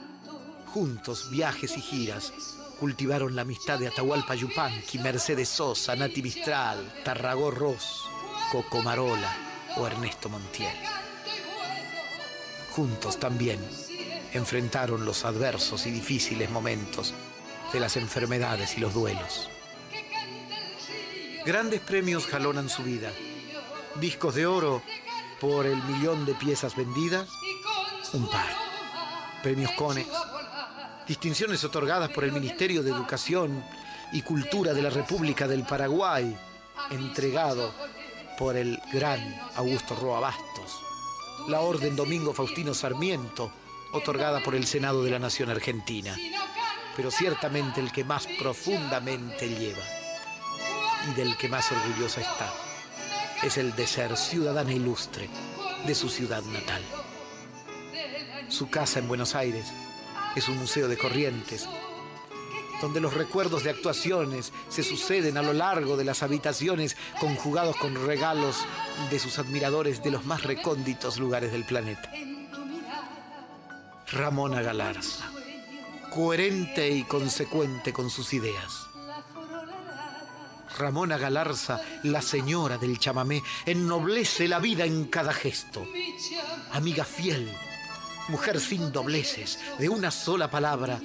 Juntos, 0.73 1.29
viajes 1.29 1.77
y 1.77 1.83
giras, 1.83 2.33
cultivaron 2.81 3.37
la 3.37 3.43
amistad 3.43 3.79
de 3.79 3.89
Atahualpa 3.89 4.35
Yupanqui, 4.35 4.99
Mercedes 5.01 5.51
Sosa, 5.51 5.95
Nati 5.95 6.23
Mistral, 6.23 7.03
Tarragó 7.05 7.51
Ross, 7.51 8.05
Coco 8.51 8.81
Marola 8.81 9.37
o 9.77 9.87
Ernesto 9.87 10.31
Montiel. 10.31 10.75
Juntos 12.71 13.21
también 13.21 13.61
enfrentaron 14.33 15.05
los 15.05 15.27
adversos 15.27 15.85
y 15.85 15.91
difíciles 15.91 16.49
momentos 16.51 17.13
de 17.71 17.79
las 17.79 17.99
enfermedades 17.99 18.79
y 18.79 18.81
los 18.81 18.95
duelos. 18.95 19.51
Grandes 21.45 21.81
premios 21.81 22.27
jalonan 22.27 22.71
su 22.71 22.83
vida. 22.83 23.13
Discos 24.01 24.35
de 24.37 24.47
oro 24.47 24.83
por 25.39 25.67
el 25.67 25.83
millón 25.83 26.25
de 26.25 26.33
piezas 26.35 26.77
vendidas, 26.77 27.29
un 28.15 28.27
par. 28.31 28.49
Premios 29.43 29.73
Conex, 29.73 30.09
distinciones 31.13 31.63
otorgadas 31.63 32.09
por 32.09 32.25
el 32.25 32.33
Ministerio 32.33 32.83
de 32.83 32.91
Educación 32.91 33.63
y 34.15 34.23
Cultura 34.23 34.73
de 34.73 34.81
la 34.81 34.89
República 34.89 35.47
del 35.47 35.63
Paraguay, 35.63 36.35
entregado 36.91 37.75
por 38.39 38.57
el 38.57 38.81
gran 38.91 39.21
Augusto 39.57 39.95
Roa 39.95 40.21
Bastos, 40.21 40.81
la 41.49 41.61
Orden 41.61 41.97
Domingo 41.97 42.33
Faustino 42.33 42.73
Sarmiento, 42.73 43.53
otorgada 43.93 44.41
por 44.41 44.55
el 44.55 44.67
Senado 44.67 45.05
de 45.05 45.11
la 45.11 45.19
Nación 45.19 45.51
Argentina, 45.51 46.17
pero 46.97 47.11
ciertamente 47.11 47.83
el 47.83 47.93
que 47.93 48.05
más 48.05 48.27
profundamente 48.39 49.51
lleva 49.51 49.85
y 51.11 51.15
del 51.15 51.37
que 51.37 51.51
más 51.51 51.71
orgullosa 51.73 52.23
está 52.23 52.51
es 53.43 53.59
el 53.59 53.77
de 53.77 53.87
ser 53.87 54.17
ciudadana 54.17 54.73
ilustre 54.73 55.29
de 55.87 55.95
su 55.95 56.09
ciudad 56.09 56.43
natal. 56.45 56.83
Su 58.49 58.71
casa 58.71 58.99
en 58.99 59.09
Buenos 59.09 59.35
Aires 59.35 59.75
es 60.35 60.49
un 60.49 60.59
museo 60.59 60.89
de 60.89 60.97
corrientes, 60.97 61.69
donde 62.81 63.01
los 63.01 63.15
recuerdos 63.15 63.65
de 63.65 63.71
actuaciones 63.71 64.53
se 64.69 64.83
suceden 64.83 65.37
a 65.37 65.43
lo 65.43 65.53
largo 65.53 65.97
de 65.97 66.05
las 66.05 66.23
habitaciones 66.23 66.97
conjugados 67.21 67.77
con 67.77 67.95
regalos 68.07 68.57
de 69.11 69.19
sus 69.19 69.39
admiradores 69.39 70.03
de 70.03 70.11
los 70.11 70.25
más 70.25 70.43
recónditos 70.43 71.19
lugares 71.19 71.53
del 71.53 71.65
planeta. 71.65 72.11
Ramona 74.11 74.61
Galarza, 74.61 75.31
coherente 76.11 76.91
y 76.91 77.05
consecuente 77.05 77.93
con 77.93 78.11
sus 78.11 78.35
ideas. 78.35 78.87
Ramona 80.79 81.19
Galarza, 81.19 81.81
la 82.03 82.23
señora 82.23 82.79
del 82.79 82.99
chamamé, 82.99 83.43
ennoblece 83.67 84.49
la 84.49 84.59
vida 84.59 84.85
en 84.85 85.05
cada 85.05 85.33
gesto. 85.33 85.87
Amiga 86.73 87.05
fiel, 87.05 87.55
mujer 88.29 88.61
sin 88.61 88.93
dobleces, 88.93 89.59
de 89.79 89.89
una 89.89 90.11
sola 90.11 90.51
palabra 90.51 91.01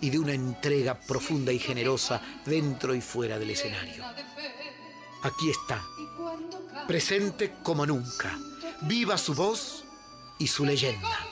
y 0.00 0.10
de 0.10 0.18
una 0.18 0.32
entrega 0.32 0.94
profunda 0.94 1.52
y 1.52 1.58
generosa 1.58 2.20
dentro 2.44 2.94
y 2.94 3.00
fuera 3.00 3.38
del 3.38 3.50
escenario. 3.50 4.04
Aquí 5.22 5.50
está, 5.50 5.82
presente 6.86 7.54
como 7.62 7.84
nunca, 7.84 8.38
viva 8.82 9.18
su 9.18 9.34
voz 9.34 9.84
y 10.38 10.46
su 10.46 10.64
leyenda, 10.64 11.26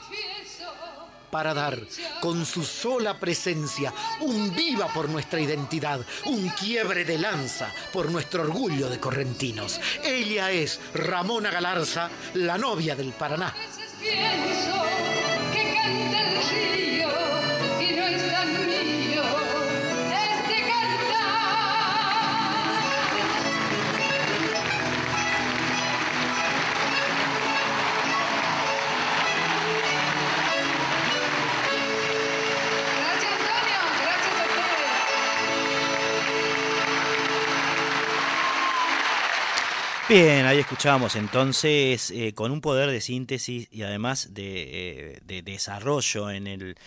para 1.31 1.53
dar 1.53 1.79
con 2.19 2.45
su 2.45 2.63
sola 2.63 3.17
presencia 3.19 3.93
un 4.21 4.53
viva 4.53 4.87
por 4.93 5.07
nuestra 5.07 5.39
identidad, 5.39 6.01
un 6.25 6.49
quiebre 6.49 7.05
de 7.05 7.17
lanza 7.17 7.73
por 7.93 8.11
nuestro 8.11 8.43
orgullo 8.43 8.89
de 8.89 8.99
correntinos. 8.99 9.79
Ella 10.03 10.51
es 10.51 10.79
Ramona 10.93 11.49
Galarza, 11.49 12.09
la 12.33 12.57
novia 12.57 12.95
del 12.95 13.13
Paraná 13.13 13.53
pienso 14.09 14.81
que 15.51 15.73
canta 15.75 16.19
el 16.21 16.37
río 16.49 16.86
Bien, 40.09 40.45
ahí 40.45 40.59
escuchábamos 40.59 41.17
entonces 41.17 42.11
eh, 42.11 42.33
con 42.33 42.53
un 42.53 42.61
poder 42.61 42.89
de 42.89 43.01
síntesis 43.01 43.67
y 43.73 43.81
además 43.81 44.33
de, 44.33 45.15
eh, 45.15 45.19
de 45.25 45.41
desarrollo 45.41 46.31
en 46.31 46.47
el, 46.47 46.77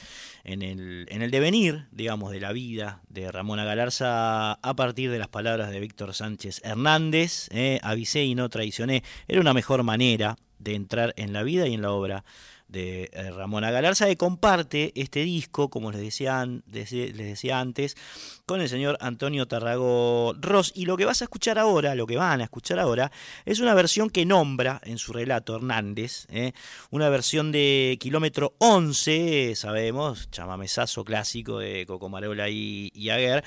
en, 0.42 0.62
el, 0.62 1.06
en 1.10 1.20
el 1.20 1.30
devenir, 1.30 1.86
digamos, 1.90 2.32
de 2.32 2.40
la 2.40 2.52
vida 2.52 3.02
de 3.10 3.30
Ramona 3.30 3.66
Galarza 3.66 4.52
a 4.52 4.74
partir 4.74 5.10
de 5.10 5.18
las 5.18 5.28
palabras 5.28 5.70
de 5.70 5.80
Víctor 5.80 6.14
Sánchez 6.14 6.62
Hernández, 6.64 7.48
eh, 7.52 7.78
avisé 7.82 8.24
y 8.24 8.34
no 8.34 8.48
traicioné, 8.48 9.04
era 9.28 9.42
una 9.42 9.52
mejor 9.52 9.82
manera 9.82 10.38
de 10.58 10.74
entrar 10.74 11.12
en 11.18 11.34
la 11.34 11.42
vida 11.42 11.66
y 11.66 11.74
en 11.74 11.82
la 11.82 11.90
obra 11.90 12.24
de 12.70 13.10
eh, 13.12 13.30
Ramona 13.30 13.70
Galarza, 13.70 14.06
que 14.06 14.16
comparte 14.16 14.92
este 14.94 15.20
disco, 15.24 15.70
como 15.70 15.90
les 15.90 16.00
decía, 16.00 16.46
les 16.46 16.90
decía 16.90 17.60
antes, 17.60 17.96
con 18.46 18.60
el 18.60 18.68
señor 18.68 18.96
Antonio 19.00 19.46
Tarragó 19.46 20.34
Ross. 20.40 20.72
Y 20.74 20.86
lo 20.86 20.96
que 20.96 21.04
vas 21.04 21.20
a 21.20 21.24
escuchar 21.24 21.58
ahora, 21.58 21.94
lo 21.94 22.06
que 22.06 22.16
van 22.16 22.40
a 22.40 22.44
escuchar 22.44 22.78
ahora, 22.78 23.10
es 23.44 23.60
una 23.60 23.74
versión 23.74 24.10
que 24.10 24.24
nombra 24.24 24.80
en 24.84 24.98
su 24.98 25.12
relato 25.12 25.56
Hernández, 25.56 26.26
¿eh? 26.30 26.52
una 26.90 27.08
versión 27.08 27.52
de 27.52 27.96
kilómetro 28.00 28.54
11, 28.58 29.54
sabemos, 29.56 30.30
chamamesazo 30.30 31.04
clásico 31.04 31.58
de 31.58 31.84
Cocomarola 31.86 32.48
y, 32.48 32.90
y 32.94 33.10
Aguer. 33.10 33.44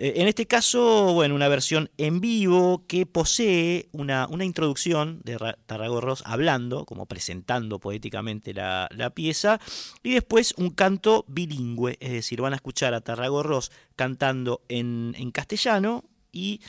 Eh, 0.00 0.22
en 0.22 0.28
este 0.28 0.46
caso, 0.46 1.12
bueno, 1.12 1.34
una 1.34 1.48
versión 1.48 1.90
en 1.98 2.20
vivo 2.20 2.84
que 2.86 3.04
posee 3.04 3.88
una, 3.90 4.28
una 4.28 4.44
introducción 4.44 5.20
de 5.24 5.36
Tarragorros 5.66 6.22
hablando, 6.24 6.84
como 6.84 7.06
presentando 7.06 7.80
poéticamente 7.80 8.54
la, 8.54 9.12
pieza, 9.12 9.58
y 10.04 10.12
después 10.12 10.54
un 10.56 10.70
canto 10.70 11.24
bilingüe, 11.26 11.96
es 11.98 12.12
decir, 12.12 12.40
van 12.40 12.52
a 12.52 12.56
escuchar 12.56 12.94
a 12.94 13.00
Tarragorros 13.00 13.72
cantando 13.96 14.62
en, 14.68 15.14
castellano 15.32 16.04
y 16.30 16.60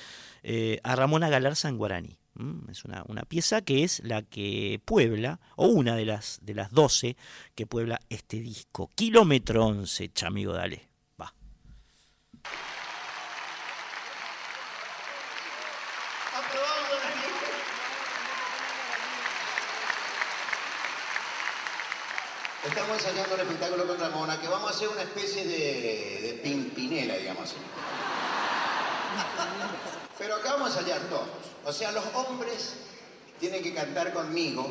eh, 0.42 0.80
a 0.84 0.96
Ramona 0.96 1.30
Galarza 1.30 1.70
en 1.70 1.78
guaraní. 1.78 2.18
Es 2.72 2.84
una, 2.86 3.04
una, 3.08 3.24
pieza 3.24 3.62
que 3.62 3.84
es 3.84 4.02
la 4.04 4.24
que 4.24 4.82
puebla, 4.86 5.39
o 5.56 5.68
una 5.68 5.96
de 5.96 6.06
las, 6.06 6.39
de 6.42 6.56
las 6.56 6.72
12 6.72 7.15
que 7.54 7.68
puebla 7.68 8.00
este 8.10 8.39
disco. 8.39 8.89
Kilómetro 8.96 9.65
11, 9.65 10.10
chamigo, 10.13 10.54
dale. 10.54 10.88
Estamos 22.65 22.98
ensayando 22.98 23.36
un 23.36 23.39
espectáculo 23.39 23.88
con 23.88 23.98
Ramona 23.98 24.39
que 24.39 24.48
vamos 24.50 24.69
a 24.69 24.76
hacer 24.76 24.89
una 24.89 25.02
especie 25.02 25.45
de, 25.45 26.39
pimpinela, 26.43 27.15
digamos. 27.15 27.56
Pero 30.17 30.36
acá 30.36 30.54
vamos 30.54 30.76
a 30.76 30.80
ensayar 30.80 31.02
todos. 31.04 31.30
O 31.63 31.72
sea, 31.72 31.93
los 31.93 32.04
hombres 32.13 32.74
tienen 33.39 33.63
que 33.63 33.74
cantar 33.74 34.12
conmigo 34.12 34.67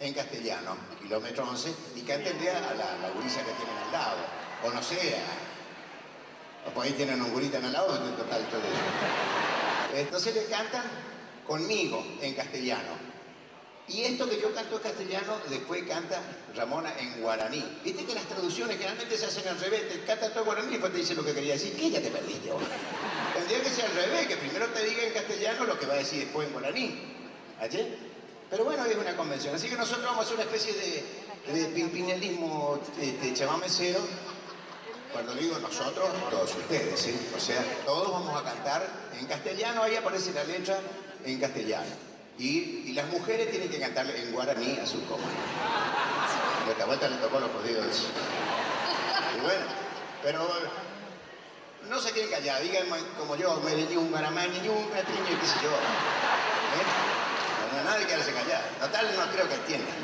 en 0.00 0.14
castellano, 0.14 0.76
kilómetro 1.02 1.44
11, 1.50 1.74
y 1.96 2.00
canten 2.02 2.38
a 2.48 2.74
la, 2.74 2.96
la 3.02 3.10
gurisa 3.10 3.40
que 3.40 3.52
tienen 3.52 3.76
al 3.86 3.92
lado. 3.92 4.16
O 4.64 4.70
no 4.70 4.82
sé, 4.82 5.16
o 6.66 6.70
por 6.70 6.86
ahí 6.86 6.92
tienen 6.92 7.20
un 7.20 7.32
gurita 7.32 7.58
en 7.58 7.66
al 7.66 7.72
lado, 7.74 7.98
total, 7.98 8.48
todo 8.48 8.60
eso. 8.62 10.00
Entonces 10.00 10.34
le 10.34 10.44
cantan 10.46 10.84
conmigo 11.46 12.02
en 12.22 12.34
castellano. 12.34 13.07
Y 13.88 14.02
esto 14.02 14.28
que 14.28 14.38
yo 14.40 14.52
canto 14.54 14.76
en 14.76 14.82
castellano, 14.82 15.38
después 15.48 15.82
canta 15.88 16.20
Ramona 16.54 16.92
en 16.98 17.22
guaraní. 17.22 17.64
Viste 17.82 18.04
que 18.04 18.14
las 18.14 18.24
traducciones 18.24 18.76
generalmente 18.76 19.16
se 19.16 19.26
hacen 19.26 19.48
al 19.48 19.58
revés, 19.58 19.88
te 19.88 20.04
canta 20.04 20.30
todo 20.30 20.44
guaraní 20.44 20.68
y 20.68 20.70
después 20.72 20.92
te 20.92 20.98
dice 20.98 21.14
lo 21.14 21.24
que 21.24 21.32
quería 21.32 21.54
decir, 21.54 21.74
que 21.74 21.90
ya 21.90 22.00
te 22.00 22.10
perdiste 22.10 22.50
ahora. 22.50 22.66
Tendría 23.34 23.62
que 23.62 23.70
ser 23.70 23.86
al 23.86 23.94
revés, 23.94 24.26
que 24.26 24.36
primero 24.36 24.66
te 24.66 24.84
diga 24.84 25.02
en 25.04 25.12
castellano 25.14 25.64
lo 25.64 25.78
que 25.78 25.86
va 25.86 25.94
a 25.94 25.98
decir 25.98 26.20
después 26.20 26.46
en 26.46 26.52
guaraní. 26.52 27.16
¿Ayer? 27.60 27.98
Pero 28.50 28.64
bueno, 28.64 28.84
es 28.84 28.96
una 28.96 29.16
convención. 29.16 29.54
Así 29.54 29.68
que 29.68 29.76
nosotros 29.76 30.04
vamos 30.04 30.20
a 30.20 30.22
hacer 30.22 30.34
una 30.34 30.44
especie 30.44 30.72
de, 30.74 31.58
de 31.58 31.66
pimpinelismo 31.68 32.80
este. 33.00 33.46
Cuando 35.12 35.34
digo 35.34 35.58
nosotros, 35.58 36.06
todos 36.30 36.54
ustedes, 36.54 37.00
¿sí? 37.00 37.18
O 37.34 37.40
sea, 37.40 37.64
todos 37.86 38.10
vamos 38.12 38.38
a 38.38 38.44
cantar 38.44 38.86
en 39.18 39.26
castellano, 39.26 39.82
ahí 39.82 39.96
aparece 39.96 40.32
la 40.34 40.44
letra 40.44 40.78
en 41.24 41.40
castellano. 41.40 42.07
Y, 42.38 42.92
las 42.92 43.06
mujeres 43.08 43.50
tienen 43.50 43.68
que 43.68 43.78
cantarle 43.78 44.20
en 44.20 44.32
guaraní 44.32 44.78
a 44.82 44.86
su 44.86 45.04
coma. 45.06 45.22
De 46.66 46.72
esta 46.72 46.84
vuelta 46.84 47.08
le 47.08 47.16
tocó 47.16 47.38
los 47.38 47.50
jodidos. 47.50 48.06
Y 49.36 49.40
bueno, 49.40 49.64
pero 50.22 50.48
no 51.88 52.00
se 52.00 52.10
quieren 52.12 52.30
callar, 52.30 52.60
digan 52.62 52.86
como 53.16 53.36
yo, 53.36 53.56
un 53.56 53.64
ni 53.64 53.96
un 54.68 54.88
catiño, 54.88 55.40
qué 55.40 55.46
sé 55.46 55.58
yo. 55.62 55.70
¿Eh? 55.70 57.08
Nadie 57.84 58.06
quiere 58.06 58.22
callar. 58.32 58.62
Total, 58.80 59.06
no 59.16 59.32
creo 59.32 59.48
que 59.48 59.54
entiendan. 59.54 59.94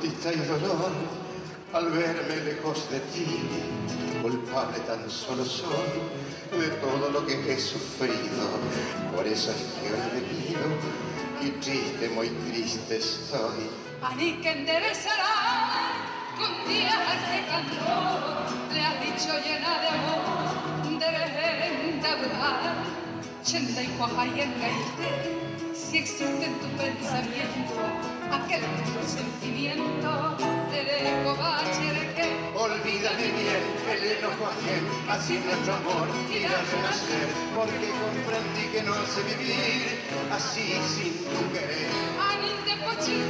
Tristeza 0.00 0.32
y 0.32 0.36
dolor 0.46 0.92
al 1.72 1.90
verme 1.90 2.36
lejos 2.44 2.90
de 2.90 3.00
ti. 3.00 3.26
Culpable 4.22 4.78
tan 4.80 5.08
solo 5.10 5.44
soy 5.44 6.58
de 6.58 6.68
todo 6.76 7.10
lo 7.10 7.26
que 7.26 7.54
he 7.54 7.58
sufrido. 7.58 8.48
Por 9.14 9.26
eso 9.26 9.50
es 9.50 9.56
que 9.56 9.92
hoy 9.92 10.00
venido 10.20 10.60
y 11.42 11.50
triste, 11.60 12.08
muy 12.10 12.28
triste 12.28 12.98
estoy. 12.98 13.70
Ani 14.02 14.40
que 14.40 14.52
enderezará 14.52 15.34
con 16.36 16.68
días 16.68 17.20
de 17.30 17.46
cantor, 17.46 18.74
le 18.74 18.80
has 18.80 19.00
dicho 19.00 19.32
llena 19.44 19.80
de 19.80 19.88
amor, 19.88 20.90
de 20.98 21.10
chenda 23.42 23.82
y 23.82 23.86
y 23.86 25.49
si 25.90 25.98
existe 25.98 26.24
en 26.24 26.54
tu 26.60 26.68
pensamiento 26.76 27.82
aquel 28.30 28.60
puro 28.60 29.02
sentimiento 29.08 30.36
del 30.70 30.88
ego 30.88 31.36
que 32.14 32.30
Olvida 32.54 33.10
mi 33.18 33.28
bien 33.38 33.64
el 33.90 34.02
enojo 34.18 34.46
ajeno, 34.46 34.90
así 35.08 35.38
nuestro 35.38 35.74
amor 35.74 36.08
irá 36.30 36.50
a 36.50 36.62
renacer, 36.62 37.28
porque 37.56 37.90
comprendí 38.04 38.64
que 38.72 38.82
no 38.82 38.94
sé 39.06 39.22
vivir 39.34 39.98
así 40.30 40.78
sin 40.94 41.12
tu 41.24 41.52
querer. 41.52 41.88
Aninde 42.30 42.76
pochi, 42.84 43.20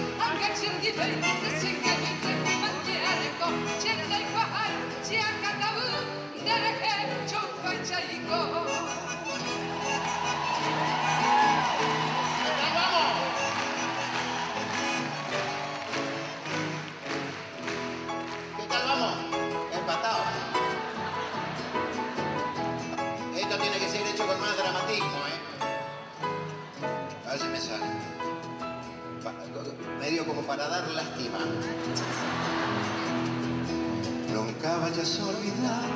Nunca 34.32 34.76
vayas 34.78 35.20
a 35.20 35.26
olvidar 35.26 35.90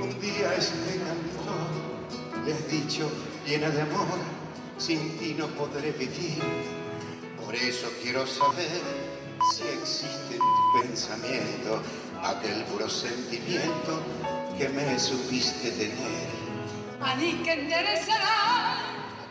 un 0.00 0.20
día 0.20 0.54
este 0.56 0.98
cantor 0.98 1.90
le 2.44 2.54
has 2.54 2.68
dicho 2.68 3.10
llena 3.46 3.70
de 3.70 3.82
amor, 3.82 4.18
sin 4.78 5.18
ti 5.18 5.34
no 5.34 5.46
podré 5.48 5.92
vivir. 5.92 6.42
Por 7.44 7.54
eso 7.54 7.88
quiero 8.02 8.26
saber 8.26 8.80
si 9.52 9.62
existe 9.64 10.34
en 10.34 10.38
tu 10.38 10.80
pensamiento 10.82 11.82
aquel 12.22 12.62
puro 12.64 12.88
sentimiento 12.88 14.00
que 14.56 14.68
me 14.68 14.98
supiste 14.98 15.70
tener. 15.72 16.28
Ani 17.00 17.32
que 17.42 17.52
enderezará 17.52 18.76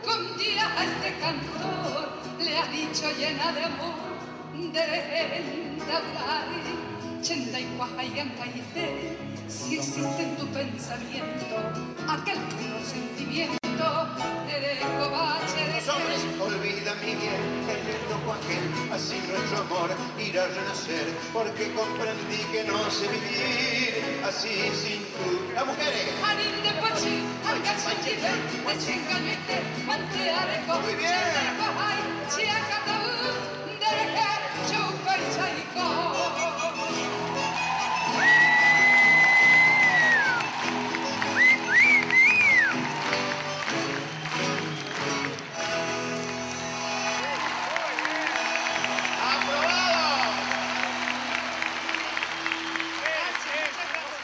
con 0.04 0.36
día 0.36 0.66
a 0.76 0.84
este 0.84 1.18
cantor 1.20 2.08
le 2.40 2.58
ha 2.58 2.66
dicho 2.66 3.10
llena 3.18 3.52
de 3.52 3.64
amor, 3.64 4.09
de 4.56 5.92
hablar, 5.92 6.46
chenda 7.22 7.60
y 7.60 7.64
cuaja 7.76 8.04
y 8.04 8.18
ancaite, 8.18 9.16
si 9.48 9.76
existe 9.78 10.22
en 10.22 10.36
tu 10.36 10.46
pensamiento 10.48 11.56
aquel 12.08 12.38
puro 12.38 12.84
sentimiento 12.84 13.60
de 14.46 14.80
cobache 14.98 15.64
de 15.64 15.90
hombres 15.90 16.20
olvida 16.40 16.94
mi 16.96 17.14
bien, 17.14 17.42
el 17.70 18.10
loco 18.10 18.32
aquel, 18.32 18.92
así 18.92 19.20
nuestro 19.28 19.58
amor 19.58 19.90
irá 20.18 20.44
a 20.44 20.48
renacer, 20.48 21.06
porque 21.32 21.72
comprendí 21.72 22.42
que 22.52 22.64
no 22.64 22.90
sé 22.90 23.08
vivir 23.08 24.20
así 24.26 24.48
sin 24.74 25.00
tú. 25.14 25.54
Las 25.54 25.66
mujeres. 25.66 26.12
Anin 26.24 26.62
de 26.62 26.72
pochi, 26.80 27.22
al 27.46 27.62
cachachite, 27.62 28.30
desengañete, 28.66 29.62
manteare 29.86 30.62
con 30.66 30.82
Muy 30.82 30.94
bien. 30.94 31.10
Chia 32.36 33.09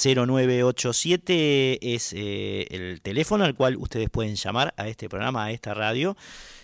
0987 0.00 1.94
es 1.94 2.12
eh, 2.14 2.66
el 2.70 3.00
teléfono 3.02 3.44
al 3.44 3.54
cual 3.54 3.76
ustedes 3.76 4.08
pueden 4.08 4.36
llamar 4.36 4.72
a 4.76 4.88
este 4.88 5.08
programa, 5.08 5.44
a 5.44 5.50
esta 5.50 5.74
radio, 5.74 6.16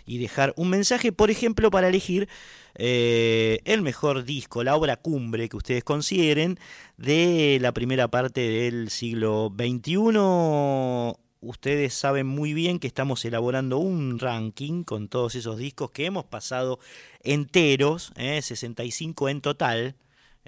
y 0.07 0.18
dejar 0.18 0.55
un 0.57 0.70
mensaje, 0.70 1.12
por 1.12 1.31
ejemplo, 1.31 1.70
para 1.70 1.88
elegir 1.88 2.29
eh, 2.77 3.61
el 3.64 3.83
mejor 3.83 4.25
disco, 4.25 4.64
la 4.64 4.77
obra 4.77 4.96
cumbre 4.96 5.49
que 5.49 5.57
ustedes 5.57 5.85
consideren 5.85 6.59
de 6.96 7.59
la 7.61 7.72
primera 7.72 8.09
parte 8.09 8.40
del 8.40 8.90
siglo 8.90 9.53
XXI. 9.55 11.16
Ustedes 11.40 11.94
saben 11.94 12.27
muy 12.27 12.55
bien 12.55 12.79
que 12.79 12.87
estamos 12.87 13.25
elaborando 13.25 13.79
un 13.79 14.18
ranking 14.18 14.83
con 14.83 15.09
todos 15.09 15.35
esos 15.35 15.59
discos 15.59 15.90
que 15.90 16.07
hemos 16.07 16.25
pasado 16.25 16.79
enteros, 17.22 18.12
65 18.16 19.29
eh, 19.29 19.31
en 19.31 19.40
total 19.42 19.96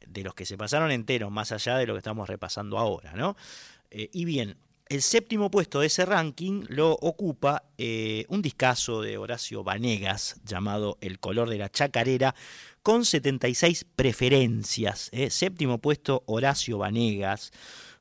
de 0.07 0.23
los 0.23 0.35
que 0.35 0.47
se 0.47 0.57
pasaron 0.57 0.91
enteros, 0.91 1.31
más 1.31 1.53
allá 1.53 1.77
de 1.77 1.87
lo 1.87 1.95
que 1.95 1.99
estamos 1.99 2.29
repasando 2.29 2.79
ahora, 2.79 3.13
¿no? 3.13 3.37
Eh, 3.91 4.11
y 4.13 4.25
bien, 4.25 4.57
el 4.89 5.03
séptimo 5.03 5.51
puesto 5.51 5.81
de 5.81 5.89
ese 5.89 6.07
ranking 6.07 6.65
lo 6.69 6.93
ocupa 6.93 7.65
eh, 7.77 8.25
un 8.29 8.41
discazo 8.41 9.03
de 9.03 9.19
Horacio 9.19 9.63
Vanegas 9.63 10.41
llamado 10.45 10.97
El 11.03 11.19
color 11.19 11.51
de 11.51 11.59
la 11.59 11.69
chacarera, 11.69 12.35
con 12.83 13.05
76 13.05 13.85
preferencias. 13.97 15.11
¿eh? 15.13 15.29
Séptimo 15.29 15.79
puesto 15.79 16.23
Horacio 16.27 16.79
Vanegas 16.79 17.53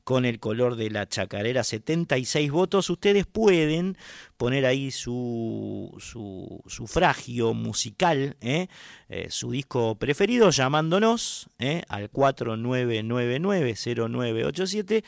con 0.08 0.24
el 0.24 0.40
color 0.40 0.78
de 0.78 0.90
la 0.90 1.06
chacarera, 1.06 1.66
76 1.66 2.50
votos. 2.50 2.90
Ustedes 2.90 3.26
pueden 3.26 3.98
poner 4.38 4.66
ahí 4.66 4.90
su, 4.90 5.94
su 6.00 6.64
sufragio 6.66 7.54
musical, 7.54 8.38
¿eh? 8.40 8.70
Eh, 9.10 9.28
su 9.30 9.52
disco 9.52 9.96
preferido, 9.96 10.50
llamándonos 10.50 11.50
¿eh? 11.60 11.84
al 11.90 12.10
49990987 12.10 15.04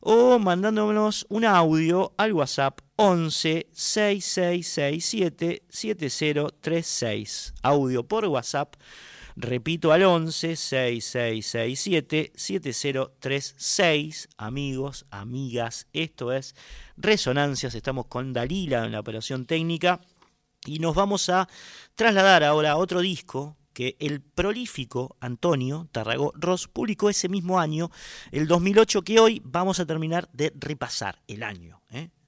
o 0.00 0.38
mandándonos 0.38 1.26
un 1.28 1.44
audio 1.44 2.12
al 2.16 2.32
WhatsApp 2.32 2.78
11 2.94 3.66
6667 3.72 5.64
7036. 5.68 7.52
Audio 7.62 8.04
por 8.04 8.24
WhatsApp 8.26 8.76
Repito 9.38 9.92
al 9.92 10.02
11 10.02 10.56
6667 10.56 12.32
7036. 12.34 14.28
Amigos, 14.38 15.04
amigas, 15.10 15.88
esto 15.92 16.32
es 16.32 16.56
Resonancias. 16.96 17.74
Estamos 17.74 18.06
con 18.06 18.32
Dalila 18.32 18.86
en 18.86 18.92
la 18.92 19.00
operación 19.00 19.44
técnica 19.44 20.00
y 20.64 20.78
nos 20.78 20.94
vamos 20.94 21.28
a 21.28 21.50
trasladar 21.94 22.44
ahora 22.44 22.70
a 22.70 22.76
otro 22.78 23.00
disco 23.00 23.58
que 23.74 23.98
el 24.00 24.22
prolífico 24.22 25.18
Antonio 25.20 25.86
Tarragó 25.92 26.32
Ross 26.34 26.66
publicó 26.66 27.10
ese 27.10 27.28
mismo 27.28 27.60
año, 27.60 27.90
el 28.32 28.48
2008, 28.48 29.02
que 29.02 29.20
hoy 29.20 29.42
vamos 29.44 29.80
a 29.80 29.86
terminar 29.86 30.30
de 30.32 30.50
repasar 30.58 31.20
el 31.28 31.42
año. 31.42 31.82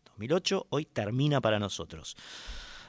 2008 0.05 0.59
¿eh? 0.59 0.67
hoy 0.69 0.85
termina 0.85 1.41
para 1.41 1.59
nosotros. 1.59 2.19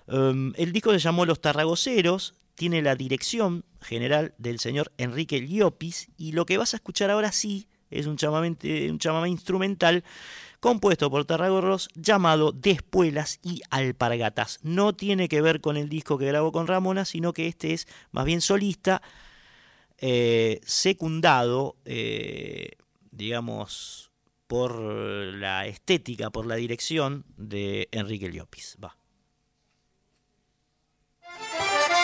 Um, 0.08 0.52
el 0.58 0.74
disco 0.74 0.92
se 0.92 1.00
llamó 1.00 1.26
Los 1.26 1.40
Tarragoceros, 1.40 2.34
tiene 2.60 2.82
la 2.82 2.98
dirección 2.98 3.64
general 3.80 4.34
del 4.38 4.60
señor 4.60 4.92
Enrique 4.98 5.40
Liopis 5.40 6.10
y 6.18 6.34
lo 6.34 6.46
que 6.46 6.58
vas 6.58 6.74
a 6.74 6.76
escuchar 6.76 7.10
ahora 7.10 7.32
sí 7.32 7.70
es 7.90 8.06
un 8.06 8.18
chamamé, 8.18 9.30
instrumental 9.30 10.04
compuesto 10.60 11.10
por 11.10 11.24
Tarragorros 11.24 11.88
llamado 11.96 12.52
Despuelas 12.52 13.40
y 13.44 13.62
Alpargatas. 13.70 14.60
No 14.62 14.94
tiene 14.94 15.30
que 15.30 15.42
ver 15.42 15.62
con 15.62 15.78
el 15.78 15.88
disco 15.88 16.18
que 16.18 16.26
grabó 16.26 16.52
con 16.52 16.68
Ramona, 16.68 17.06
sino 17.06 17.32
que 17.32 17.48
este 17.48 17.72
es 17.72 17.88
más 18.12 18.26
bien 18.26 18.42
solista, 18.42 19.02
eh, 19.98 20.60
secundado, 20.66 21.78
eh, 21.86 22.72
digamos, 23.12 24.12
por 24.48 24.82
la 24.82 25.66
estética, 25.66 26.30
por 26.30 26.46
la 26.46 26.56
dirección 26.56 27.24
de 27.38 27.88
Enrique 27.94 28.28
Liopis. 28.28 28.76
Va. 28.84 28.99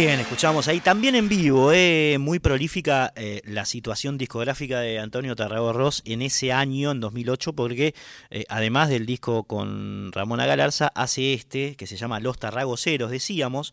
Bien, 0.00 0.20
escuchamos 0.20 0.68
ahí 0.68 0.78
también 0.78 1.16
en 1.16 1.28
vivo, 1.28 1.72
eh, 1.72 2.18
muy 2.20 2.38
prolífica 2.38 3.12
eh, 3.16 3.40
la 3.44 3.64
situación 3.64 4.16
discográfica 4.16 4.78
de 4.78 5.00
Antonio 5.00 5.34
Tarrago 5.34 5.72
Ross 5.72 6.02
en 6.04 6.22
ese 6.22 6.52
año, 6.52 6.92
en 6.92 7.00
2008, 7.00 7.52
porque 7.52 7.96
eh, 8.30 8.44
además 8.48 8.90
del 8.90 9.06
disco 9.06 9.42
con 9.42 10.12
Ramona 10.12 10.46
Galarza, 10.46 10.92
hace 10.94 11.34
este 11.34 11.74
que 11.74 11.88
se 11.88 11.96
llama 11.96 12.20
Los 12.20 12.38
Tarragoceros, 12.38 13.10
decíamos, 13.10 13.72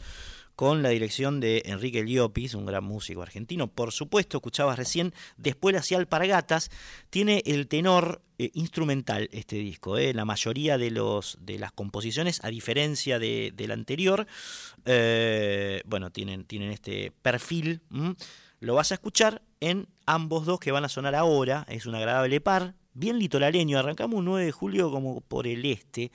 con 0.55 0.81
la 0.81 0.89
dirección 0.89 1.39
de 1.39 1.63
Enrique 1.65 2.03
Liopis, 2.03 2.53
un 2.53 2.65
gran 2.65 2.83
músico 2.83 3.21
argentino. 3.21 3.67
Por 3.67 3.91
supuesto, 3.91 4.37
escuchabas 4.37 4.77
recién, 4.77 5.13
después 5.37 5.75
hacia 5.75 5.97
Alpargatas, 5.97 6.71
tiene 7.09 7.43
el 7.45 7.67
tenor 7.67 8.21
eh, 8.37 8.51
instrumental 8.53 9.29
este 9.31 9.57
disco. 9.57 9.97
Eh. 9.97 10.13
La 10.13 10.25
mayoría 10.25 10.77
de, 10.77 10.91
los, 10.91 11.37
de 11.41 11.59
las 11.59 11.71
composiciones, 11.71 12.43
a 12.43 12.49
diferencia 12.49 13.19
de, 13.19 13.51
del 13.55 13.71
anterior, 13.71 14.27
eh, 14.85 15.81
bueno, 15.85 16.09
tienen, 16.11 16.45
tienen 16.45 16.71
este 16.71 17.11
perfil. 17.21 17.81
Lo 18.59 18.75
vas 18.75 18.91
a 18.91 18.95
escuchar 18.95 19.41
en 19.59 19.87
ambos 20.05 20.45
dos 20.45 20.59
que 20.59 20.71
van 20.71 20.85
a 20.85 20.89
sonar 20.89 21.15
ahora. 21.15 21.65
Es 21.69 21.85
un 21.85 21.95
agradable 21.95 22.39
par, 22.39 22.75
bien 22.93 23.19
litoraleño. 23.19 23.77
Arrancamos 23.77 24.19
un 24.19 24.25
9 24.25 24.45
de 24.45 24.51
julio 24.51 24.89
como 24.91 25.21
por 25.21 25.47
el 25.47 25.65
este. 25.65 26.11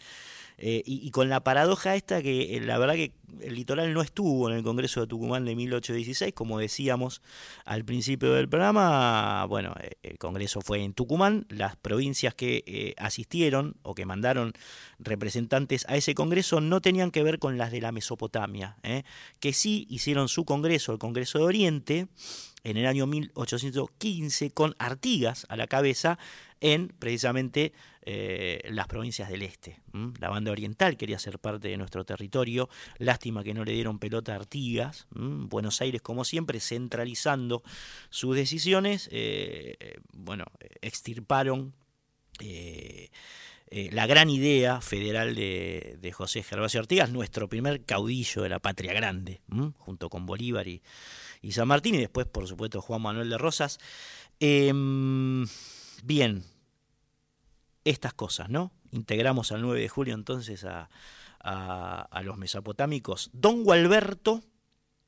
Eh, 0.63 0.83
y, 0.85 1.11
con 1.11 1.31
la 1.31 1.41
paradoja 1.41 1.97
esta 1.97 2.21
que 2.21 2.57
eh, 2.57 2.61
la 2.61 2.77
verdad 2.77 2.93
que 2.93 3.13
el 3.41 3.55
litoral 3.55 3.95
no 3.95 4.03
estuvo 4.03 4.51
en 4.51 4.57
el 4.57 4.63
Congreso 4.63 5.01
de 5.01 5.07
Tucumán 5.07 5.47
de 5.47 5.57
1816, 5.57 6.35
como 6.35 6.59
decíamos 6.59 7.23
al 7.65 7.83
principio 7.87 8.35
del 8.35 8.47
programa, 8.47 9.47
bueno, 9.47 9.73
eh, 9.81 9.93
el 10.03 10.19
Congreso 10.19 10.61
fue 10.61 10.85
en 10.85 10.93
Tucumán, 10.93 11.47
las 11.49 11.77
provincias 11.77 12.35
que 12.35 12.95
asistieron 12.99 13.77
o 13.83 13.95
que 13.95 14.05
mandaron 14.05 14.53
representantes 14.99 15.87
a 15.89 15.97
ese 15.97 16.15
Congreso 16.15 16.61
no 16.61 16.83
tenían 16.83 17.11
que 17.11 17.23
ver 17.23 17.39
con 17.39 17.57
las 17.57 17.73
de 17.73 17.81
la 17.81 17.91
Mesopotamia, 17.91 18.77
que 19.39 19.55
sí 19.55 19.87
hicieron 19.89 20.29
su 20.29 20.45
Congreso, 20.45 20.93
el 20.93 20.99
Congreso 20.99 21.39
de 21.39 21.45
Oriente, 21.45 22.07
en 22.65 22.77
el 22.77 22.87
año 22.87 23.07
1815 23.07 24.51
con 24.51 24.75
Artigas 24.79 25.47
a 25.49 25.57
la 25.57 25.67
cabeza 25.67 26.19
en 26.61 26.89
precisamente 26.89 27.73
eh, 28.03 28.61
las 28.71 28.87
provincias 28.87 29.29
del 29.29 29.43
este. 29.43 29.81
La 30.19 30.29
banda 30.29 30.51
oriental 30.51 30.97
quería 30.97 31.19
ser 31.19 31.39
parte 31.39 31.69
de 31.69 31.77
nuestro 31.77 32.05
territorio, 32.05 32.69
lástima 32.99 33.43
que 33.43 33.55
no 33.55 33.65
le 33.65 33.73
dieron 33.73 33.99
pelota 33.99 34.33
a 34.33 34.37
Artigas, 34.37 35.07
Buenos 35.11 35.81
Aires 35.81 36.03
como 36.03 36.25
siempre 36.25 36.61
centralizando 36.61 37.63
sus 38.11 38.37
decisiones, 38.37 39.09
eh, 39.13 39.77
eh, 39.81 39.99
bueno, 40.13 40.45
extirparon 40.81 41.75
la 43.91 44.07
gran 44.07 44.31
idea 44.31 44.81
federal 44.81 45.35
de, 45.35 45.99
de, 46.01 46.13
José 46.13 46.43
Gervasio 46.43 46.81
Artigas, 46.81 47.11
nuestro 47.11 47.49
primer 47.49 47.85
caudillo 47.85 48.43
de 48.43 48.49
la 48.49 48.59
patria 48.61 48.95
grande, 48.95 49.43
junto 49.77 50.09
con 50.09 50.25
Bolívar 50.25 50.67
y, 50.67 50.81
y 51.43 51.53
San 51.53 51.69
Martín, 51.69 51.95
y 51.95 51.99
después, 51.99 52.27
por 52.27 52.47
supuesto, 52.47 52.81
Juan 52.81 53.03
Manuel 53.03 53.31
de 53.31 53.39
Rosas. 53.39 53.79
Em, 54.39 55.47
bien, 56.03 56.45
estas 57.85 58.15
cosas, 58.15 58.49
¿no? 58.51 58.73
Integramos 58.93 59.53
al 59.53 59.63
9 59.63 59.81
de 59.81 59.89
julio 59.89 60.15
entonces 60.15 60.65
a, 60.65 60.89
los 62.23 62.37
mesopotámicos. 62.37 63.31
Don 63.33 63.65
Gualberto, 63.65 64.43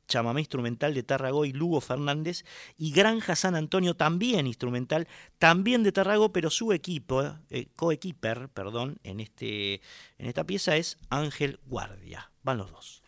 chamamé 0.09 0.40
instrumental 0.40 0.95
de 0.95 1.03
Tarragó 1.03 1.45
y 1.45 1.53
Lugo 1.53 1.81
Fernández, 1.81 2.45
y 2.79 2.92
Granja 2.92 3.37
San 3.37 3.55
Antonio, 3.55 3.95
también 3.95 4.47
instrumental, 4.47 5.09
también 5.38 5.83
de 5.83 5.92
Tarragó, 5.92 6.33
pero 6.33 6.49
su 6.49 6.73
equipo, 6.73 7.23
eh, 7.51 7.66
coequiper, 7.77 8.49
perdón, 8.49 8.99
en, 9.03 9.21
este, 9.21 9.83
en 10.18 10.27
esta 10.27 10.45
pieza 10.45 10.77
es 10.77 10.99
Ángel 11.11 11.61
Guardia. 11.66 12.31
Van 12.42 12.59
los 12.59 12.71
dos. 12.71 13.03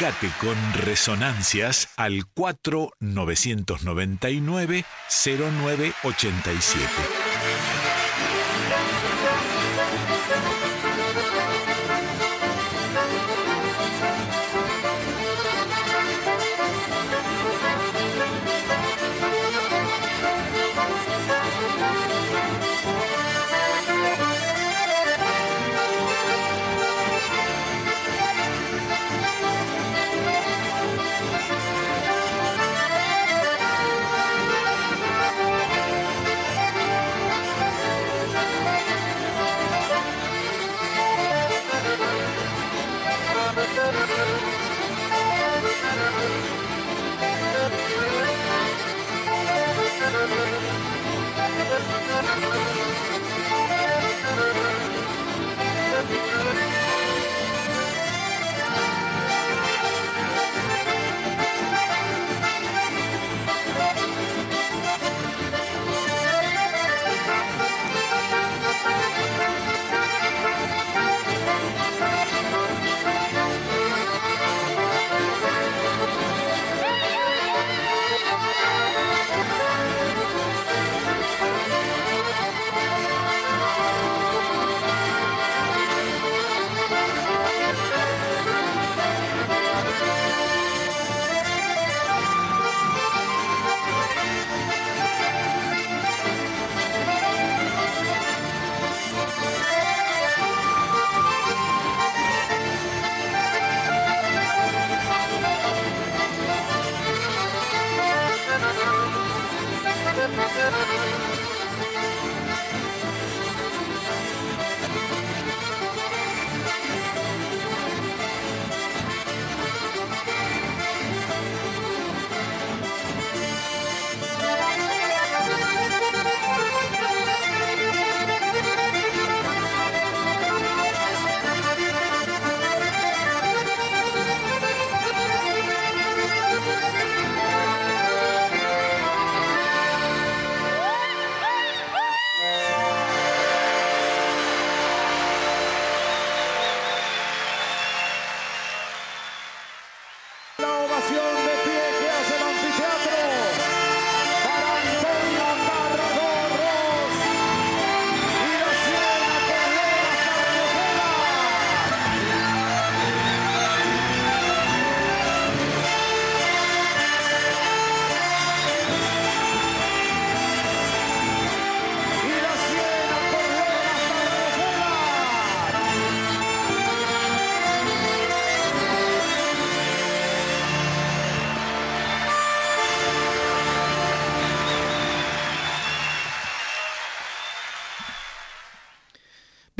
Comunicate 0.00 0.32
con 0.40 0.56
Resonancias 0.82 1.90
al 1.98 2.24
4999 2.32 4.86
0987. 5.10 6.86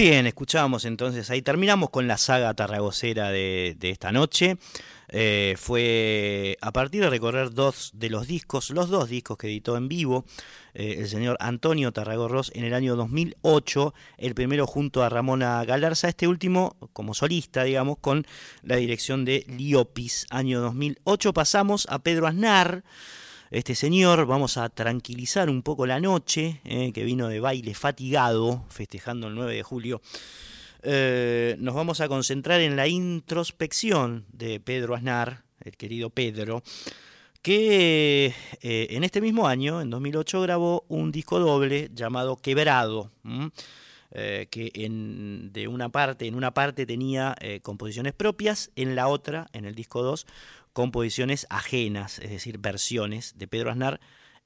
Bien, 0.00 0.26
escuchábamos 0.26 0.86
entonces 0.86 1.28
ahí, 1.28 1.42
terminamos 1.42 1.90
con 1.90 2.08
la 2.08 2.16
saga 2.16 2.54
tarragocera 2.54 3.30
de, 3.30 3.76
esta 3.82 4.12
noche. 4.12 4.56
Eh, 5.10 5.56
fue 5.58 6.56
a 6.62 6.72
partir 6.72 7.02
de 7.02 7.10
recorrer 7.10 7.50
dos 7.52 7.90
de 7.92 8.08
los 8.08 8.26
discos, 8.26 8.70
los 8.70 8.88
dos 8.88 9.10
discos 9.10 9.36
que 9.36 9.48
editó 9.48 9.76
en 9.76 9.88
vivo 9.88 10.24
eh, 10.72 10.96
el 11.00 11.08
señor 11.08 11.36
Antonio 11.38 11.92
Tarragorros 11.92 12.50
en 12.54 12.64
el 12.64 12.72
año 12.72 12.96
2008, 12.96 13.92
el 14.16 14.34
primero 14.34 14.66
junto 14.66 15.02
a 15.02 15.10
Ramona 15.10 15.62
Galarza, 15.66 16.08
este 16.08 16.26
último 16.26 16.78
como 16.94 17.12
solista, 17.12 17.64
digamos, 17.64 17.98
con 17.98 18.26
la 18.62 18.76
dirección 18.76 19.26
de 19.26 19.44
Liopis, 19.48 20.26
año 20.30 20.62
2008. 20.62 21.34
Pasamos 21.34 21.86
a 21.90 21.98
Pedro 21.98 22.26
Aznar 22.26 22.84
este 23.50 23.74
señor. 23.74 24.26
Vamos 24.26 24.56
a 24.56 24.68
tranquilizar 24.68 25.50
un 25.50 25.62
poco 25.62 25.86
la 25.86 26.00
noche, 26.00 26.60
eh, 26.64 26.92
que 26.92 27.04
vino 27.04 27.28
de 27.28 27.40
baile 27.40 27.74
fatigado, 27.74 28.64
festejando 28.68 29.28
el 29.28 29.34
9 29.34 29.54
de 29.54 29.62
julio. 29.62 30.00
Eh, 30.82 31.56
nos 31.58 31.74
vamos 31.74 32.00
a 32.00 32.08
concentrar 32.08 32.60
en 32.60 32.76
la 32.76 32.88
introspección 32.88 34.24
de 34.32 34.60
Pedro 34.60 34.94
Aznar, 34.94 35.42
el 35.62 35.76
querido 35.76 36.10
Pedro, 36.10 36.62
que 37.42 38.34
eh, 38.62 38.86
en 38.90 39.04
este 39.04 39.20
mismo 39.20 39.46
año, 39.46 39.80
en 39.80 39.90
2008, 39.90 40.40
grabó 40.42 40.84
un 40.88 41.12
disco 41.12 41.38
doble 41.38 41.90
llamado 41.92 42.36
Quebrado. 42.36 43.10
que 44.12 44.72
en, 44.74 45.52
de 45.52 45.68
una 45.68 45.88
parte, 45.90 46.26
en 46.26 46.34
una 46.34 46.52
parte 46.52 46.84
tenía 46.84 47.36
composiciones 47.62 48.12
propias, 48.12 48.70
en 48.74 48.96
la 48.96 49.06
otra, 49.06 49.46
en 49.52 49.66
el 49.66 49.74
disco 49.74 50.02
2, 50.02 50.26
composiciones 50.72 51.46
ajenas, 51.50 52.18
es 52.18 52.30
decir, 52.30 52.58
versiones 52.58 53.36
de 53.36 53.48
Pedro 53.48 53.70
Aznar 53.70 54.00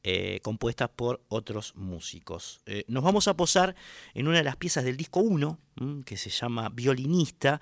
eh, 0.07 0.41
compuestas 0.43 0.91
por 0.91 1.23
otros 1.29 1.75
músicos. 1.77 2.61
Eh, 2.67 2.85
nos 2.89 3.03
vamos 3.03 3.27
a 3.27 3.37
posar 3.37 3.75
en 4.13 4.29
una 4.29 4.39
de 4.39 4.45
las 4.45 4.57
piezas 4.57 4.85
del 4.85 4.99
disco 4.99 5.21
1, 5.21 5.59
que 6.05 6.19
se 6.19 6.29
llama 6.29 6.69
Violinista, 6.69 7.61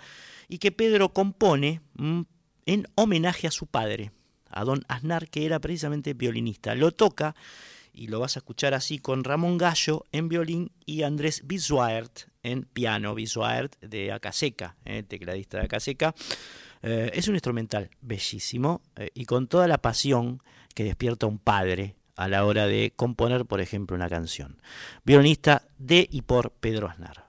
y 0.48 0.58
que 0.58 0.72
Pedro 0.72 1.12
compone 1.12 1.82
en 2.66 2.88
homenaje 2.96 3.46
a 3.46 3.52
su 3.52 3.68
padre, 3.68 4.10
a 4.50 4.64
don 4.64 4.84
Aznar, 4.88 5.28
que 5.28 5.46
era 5.46 5.60
precisamente 5.60 6.14
violinista. 6.14 6.74
Lo 6.74 6.90
toca 6.90 7.36
y 7.92 8.08
lo 8.08 8.20
vas 8.20 8.36
a 8.36 8.40
escuchar 8.40 8.74
así 8.74 8.98
con 8.98 9.22
Ramón 9.24 9.58
Gallo 9.58 10.04
en 10.12 10.28
violín 10.28 10.72
y 10.86 11.02
Andrés 11.02 11.42
Bisuart 11.44 12.22
en 12.42 12.64
piano, 12.64 13.14
Bisuart 13.14 13.78
de 13.80 14.12
Acaseca, 14.12 14.76
eh, 14.84 15.02
tecladista 15.02 15.58
de 15.58 15.64
Acaseca. 15.64 16.14
Eh, 16.82 17.10
es 17.14 17.28
un 17.28 17.34
instrumental 17.34 17.90
bellísimo 18.00 18.82
eh, 18.96 19.10
y 19.14 19.24
con 19.24 19.46
toda 19.46 19.68
la 19.68 19.78
pasión 19.78 20.42
que 20.74 20.84
despierta 20.84 21.26
un 21.26 21.38
padre 21.38 21.96
a 22.16 22.28
la 22.28 22.44
hora 22.44 22.66
de 22.66 22.92
componer, 22.94 23.46
por 23.46 23.60
ejemplo, 23.60 23.96
una 23.96 24.08
canción. 24.08 24.60
Violonista 25.04 25.62
de 25.78 26.06
y 26.10 26.22
por 26.22 26.50
Pedro 26.52 26.88
Aznar. 26.88 27.21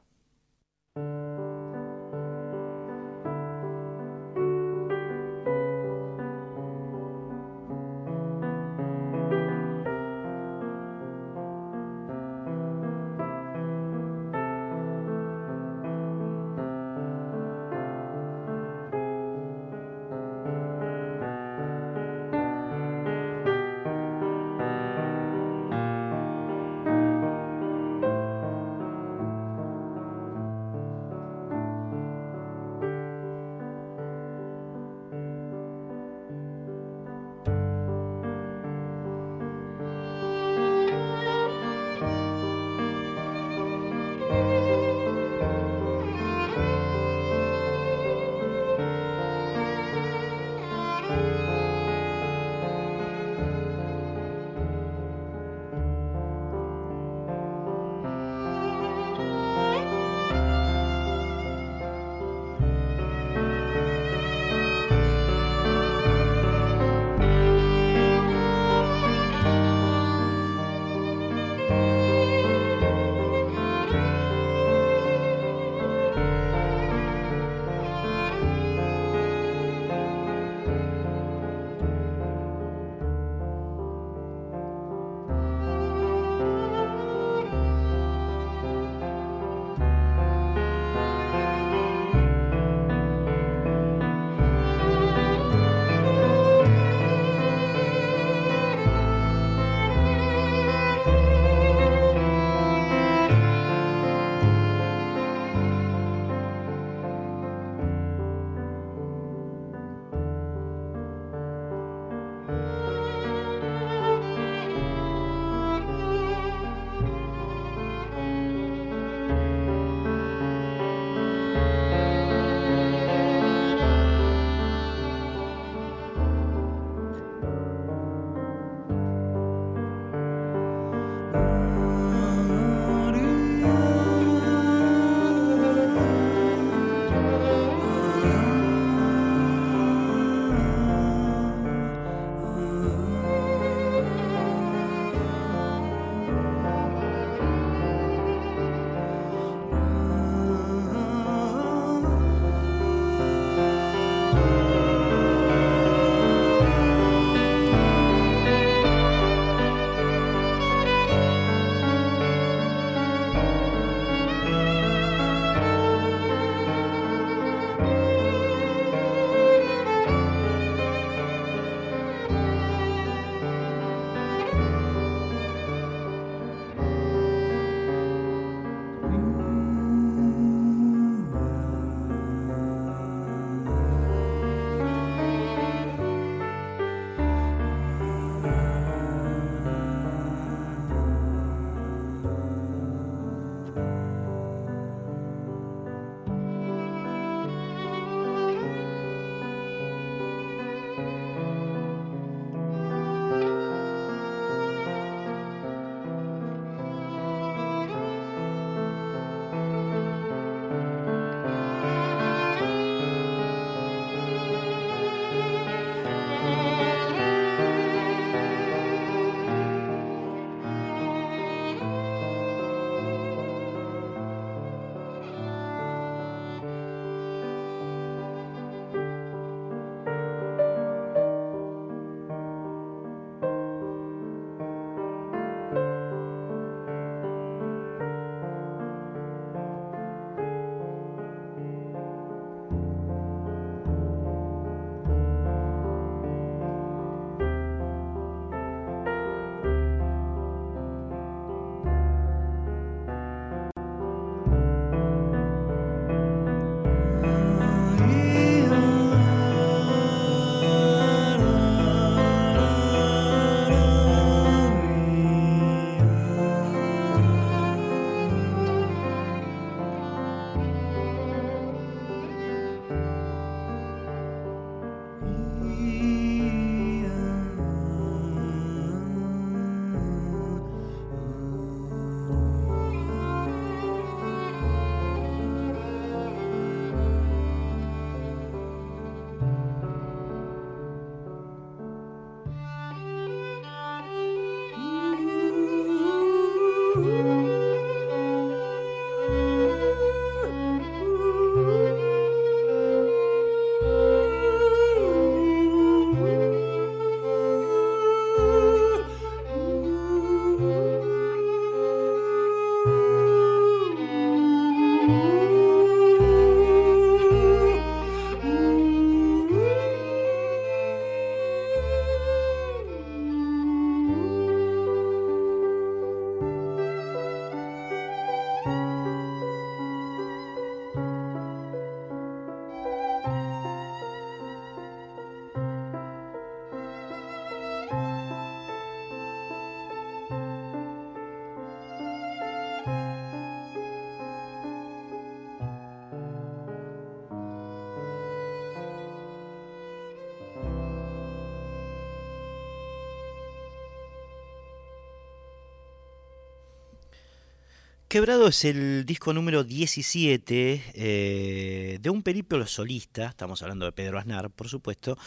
Quebrado 358.14 358.46
es 358.48 358.64
el 358.64 359.06
disco 359.08 359.34
número 359.34 359.64
17 359.64 360.84
eh, 360.94 361.98
de 362.00 362.10
un 362.12 362.22
periplo 362.22 362.68
solista, 362.68 363.26
estamos 363.26 363.64
hablando 363.64 363.86
de 363.86 363.92
Pedro 363.92 364.20
Aznar, 364.20 364.52
por 364.52 364.70
supuesto, 364.70 365.18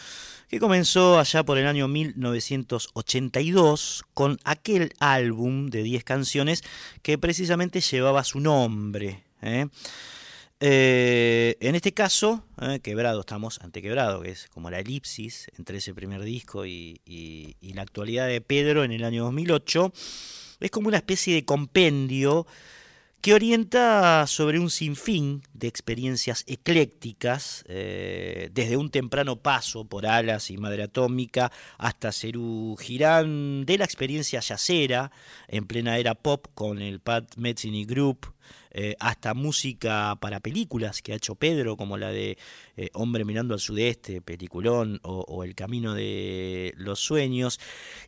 que 0.47 0.57
comenzó 0.57 1.19
allá 1.19 1.43
por 1.43 1.57
el 1.57 1.67
año 1.67 1.89
1982 1.89 4.05
con 4.13 4.39
aquel 4.45 4.93
álbum 5.01 5.67
de 5.67 5.83
10 5.83 6.05
canciones 6.05 6.63
que 7.01 7.17
precisamente 7.17 7.81
llevaba 7.81 8.23
su 8.23 8.39
nombre. 8.39 9.25
¿eh? 9.41 9.67
Eh, 10.59 11.55
en 11.59 11.75
este 11.75 11.93
caso, 11.93 12.43
Quebrado, 12.81 13.19
estamos 13.19 13.59
ante 13.61 13.81
Quebrado, 13.81 14.21
que 14.21 14.31
es 14.31 14.47
como 14.49 14.71
la 14.71 14.79
elipsis 14.79 15.47
entre 15.57 15.77
ese 15.77 15.93
primer 15.93 16.23
disco 16.23 16.65
y, 16.65 17.01
y 17.05 17.73
la 17.73 17.83
actualidad 17.83 18.27
de 18.27 18.41
Pedro 18.41 18.83
en 18.83 18.91
el 18.91 19.03
año 19.03 19.23
2008. 19.25 19.91
Es 20.59 20.71
como 20.71 20.87
una 20.87 20.97
especie 20.97 21.35
de 21.35 21.45
compendio 21.45 22.47
que 23.21 23.33
orienta 23.33 24.25
sobre 24.27 24.59
un 24.59 24.69
sinfín 24.69 25.41
de 25.53 25.67
experiencias 25.67 26.43
eclécticas, 26.47 27.63
eh, 27.67 28.49
desde 28.53 28.77
un 28.77 28.89
temprano 28.89 29.37
paso 29.41 29.85
por 29.85 30.05
Alas 30.05 30.51
y 30.51 30.57
Madre 30.57 30.83
Atómica 30.83 31.51
hasta 31.77 32.11
Cerú 32.11 32.77
Girán, 32.79 33.65
de 33.65 33.79
la 33.79 33.85
experiencia 33.85 34.39
yacera 34.39 35.11
en 35.47 35.65
plena 35.65 35.97
era 35.97 36.15
pop 36.15 36.47
con 36.53 36.81
el 36.81 36.99
Pat 36.99 37.35
Metheny 37.37 37.85
Group, 37.85 38.33
eh, 38.79 38.95
hasta 38.99 39.33
música 39.33 40.15
para 40.21 40.39
películas 40.39 41.01
que 41.01 41.11
ha 41.11 41.15
hecho 41.15 41.33
Pedro, 41.33 41.77
como 41.77 41.97
la 41.97 42.11
de 42.11 42.37
eh, 42.75 42.91
Hombre 42.93 43.25
mirando 43.25 43.55
al 43.55 43.59
sudeste, 43.59 44.21
peliculón, 44.21 44.99
o, 45.01 45.43
El 45.43 45.55
camino 45.55 45.95
de 45.95 46.75
los 46.77 46.99
sueños. 46.99 47.59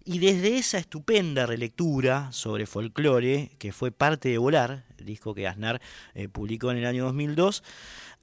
Y 0.05 0.19
desde 0.19 0.59
esa 0.59 0.77
estupenda 0.77 1.47
relectura 1.47 2.31
sobre 2.31 2.67
folclore, 2.67 3.49
que 3.57 3.71
fue 3.71 3.91
parte 3.91 4.29
de 4.29 4.37
Volar, 4.37 4.85
disco 4.99 5.33
que 5.33 5.47
Aznar 5.47 5.81
eh, 6.13 6.29
publicó 6.29 6.69
en 6.69 6.77
el 6.77 6.85
año 6.85 7.05
2002, 7.05 7.63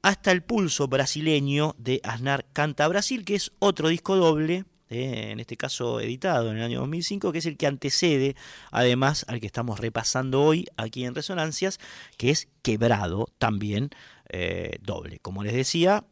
hasta 0.03 0.31
el 0.31 0.45
pulso 0.45 0.87
brasileño 0.87 1.75
de 1.79 2.01
Aznar 2.05 2.47
Canta 2.53 2.87
Brasil, 2.87 3.25
que 3.25 3.35
es 3.35 3.51
otro 3.59 3.89
disco 3.89 4.15
doble 4.15 4.67
eh, 4.89 5.31
en 5.33 5.41
este 5.41 5.57
caso 5.57 6.01
editado 6.01 6.51
en 6.51 6.59
el 6.59 6.63
año 6.63 6.81
2005, 6.81 7.33
que 7.33 7.39
es 7.39 7.47
el 7.47 7.57
que 7.57 7.67
antecede 7.67 8.37
además 8.71 9.25
al 9.29 9.41
que 9.41 9.47
estamos 9.47 9.81
repasando 9.81 10.43
hoy 10.43 10.67
aquí 10.77 11.05
en 11.05 11.15
Resonancias, 11.15 11.81
que 12.17 12.31
es 12.31 12.49
Quebrado, 12.63 13.27
también 13.39 13.91
eh, 14.29 14.79
doble. 14.83 15.19
Como 15.19 15.43
les 15.43 15.55
decía, 15.55 16.05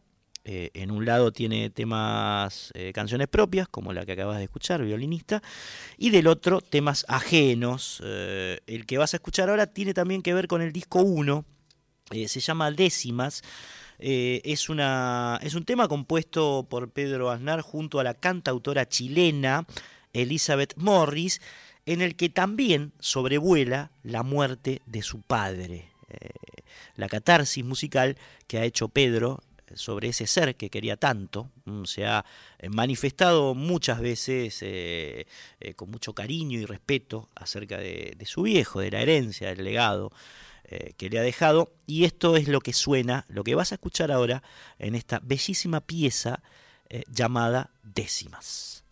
eh, 0.45 0.71
en 0.75 0.91
un 0.91 1.07
lado 1.07 1.31
tiene 1.31 1.71
temas, 1.71 2.73
canciones 2.93 3.29
propias, 3.29 3.69
como 3.69 3.93
la 3.93 4.05
que 4.05 4.13
acabas 4.13 4.39
de 4.39 4.45
escuchar, 4.45 4.83
violinista, 4.83 5.41
y 5.97 6.11
del 6.11 6.27
otro 6.27 6.61
temas 6.61 7.07
ajenos. 7.09 8.03
el 8.05 8.87
que 8.87 8.99
vas 8.99 9.15
a 9.15 9.19
escuchar 9.19 9.51
ahora 9.51 9.69
tiene 9.69 9.95
también 9.95 10.21
que 10.21 10.35
ver 10.35 10.49
con 10.49 10.63
el 10.63 10.73
disco 10.73 11.01
1, 11.01 11.45
se 12.11 12.41
llama 12.41 12.73
Décimas. 12.73 13.43
Eh, 13.99 14.43
es, 14.45 14.69
una, 14.69 15.39
es 15.43 15.55
un 15.55 15.65
tema 15.65 15.89
compuesto 15.89 16.67
por 16.69 16.91
Pedro 16.91 17.31
Aznar 17.31 17.61
junto 17.61 18.01
a 18.01 18.05
la 18.05 18.15
cantautora 18.15 18.89
chilena 18.89 19.67
Elizabeth 20.13 20.75
Morris, 20.77 21.41
en 21.87 22.01
el 22.01 22.17
que 22.17 22.29
también 22.29 22.93
sobrevuela 22.99 23.91
la 24.03 24.23
muerte 24.23 24.81
de 24.87 25.03
su 25.03 25.21
padre. 25.21 25.91
Eh, 26.09 26.31
la 26.97 27.09
catarsis 27.09 27.65
musical 27.65 28.17
que 28.47 28.59
ha 28.59 28.65
hecho 28.65 28.89
Pedro 28.89 29.43
sobre 29.75 30.09
ese 30.09 30.27
ser 30.27 30.55
que 30.55 30.71
quería 30.71 30.97
tanto, 30.97 31.51
mm, 31.65 31.85
se 31.85 32.07
ha 32.07 32.25
eh, 32.59 32.69
manifestado 32.69 33.55
muchas 33.55 34.01
veces 34.01 34.65
con 35.77 35.91
mucho 35.91 36.13
cariño 36.13 36.59
y 36.59 36.67
respeto 36.67 37.29
acerca 37.35 37.79
de, 37.79 38.17
su 38.25 38.43
viejo, 38.43 38.81
de 38.81 38.91
la 38.91 39.01
herencia, 39.01 39.49
del 39.49 39.65
legado 39.65 40.13
eh, 40.65 40.95
que 40.97 41.11
le 41.11 41.19
ha 41.19 41.23
dejado. 41.23 41.75
Y 41.87 42.05
esto 42.05 42.37
es 42.37 42.49
lo 42.49 42.61
que 42.61 42.73
suena, 42.73 43.27
lo 43.29 43.45
que 43.45 43.55
vas 43.55 43.73
a 43.73 43.77
escuchar 43.77 44.11
ahora 44.11 44.43
en 44.79 44.95
esta 44.95 45.21
bellísima 45.23 45.81
pieza 45.81 46.43
eh, 46.89 47.05
llamada 47.09 47.71
Décimas. 47.83 48.85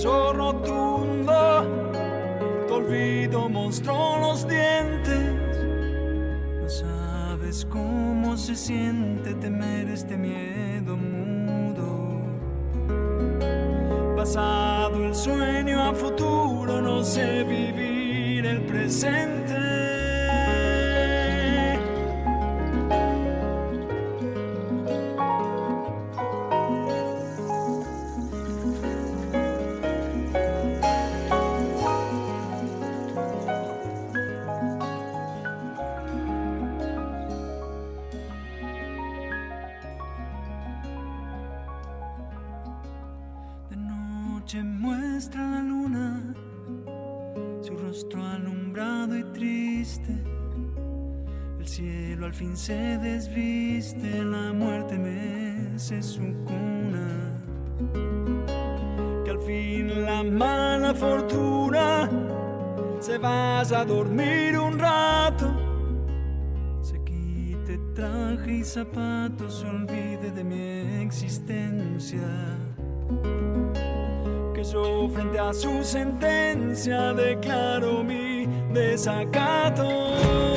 Cayó 0.00 0.32
rotundo, 0.32 1.92
tu 2.66 2.74
olvido 2.74 3.50
mostró 3.50 4.18
los 4.18 4.48
dientes. 4.48 5.34
No 6.58 6.68
sabes 6.68 7.66
cómo 7.66 8.34
se 8.38 8.56
siente 8.56 9.34
temer 9.34 9.90
este 9.90 10.16
miedo 10.16 10.96
mudo. 10.96 12.22
Pasado 14.16 15.04
el 15.04 15.14
sueño 15.14 15.82
a 15.82 15.92
futuro, 15.92 16.80
no 16.80 17.04
sé 17.04 17.44
vivir 17.44 18.46
el 18.46 18.62
presente. 18.62 19.39
Se 52.54 52.98
desviste, 52.98 54.24
la 54.24 54.52
muerte 54.52 54.98
mece 54.98 56.02
su 56.02 56.20
cuna. 56.44 57.42
Que 59.24 59.30
al 59.30 59.40
fin 59.40 60.04
la 60.04 60.22
mala 60.22 60.94
fortuna 60.94 62.08
se 63.00 63.18
vaya 63.18 63.80
a 63.80 63.84
dormir 63.84 64.58
un 64.58 64.78
rato, 64.78 65.48
se 66.82 67.02
quite 67.02 67.78
traje 67.94 68.58
y 68.58 68.64
zapatos, 68.64 69.64
olvide 69.64 70.30
de 70.30 70.44
mi 70.44 71.02
existencia. 71.02 72.28
Que 74.54 74.64
yo 74.64 75.08
frente 75.08 75.38
a 75.38 75.52
su 75.52 75.82
sentencia 75.82 77.14
declaro 77.14 78.02
mi 78.02 78.46
desacato. 78.72 80.49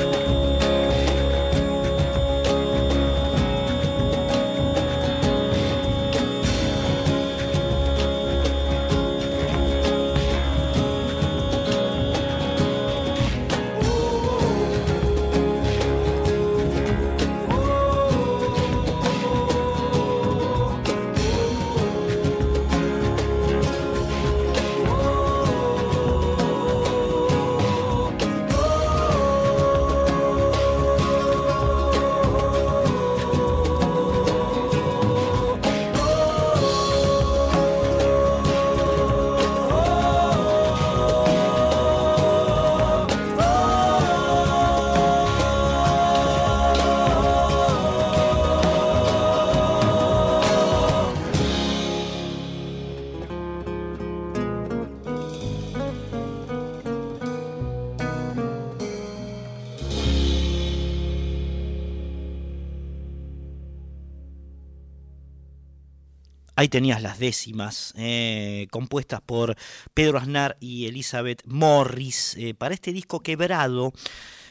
Ahí 66.64 66.68
tenías 66.68 67.02
las 67.02 67.18
décimas, 67.18 67.92
eh, 67.94 68.68
compuestas 68.70 69.20
por 69.20 69.54
Pedro 69.92 70.16
Aznar 70.16 70.56
y 70.60 70.86
Elizabeth 70.86 71.42
Morris, 71.44 72.36
eh, 72.38 72.54
para 72.54 72.72
este 72.72 72.94
disco 72.94 73.20
quebrado, 73.20 73.92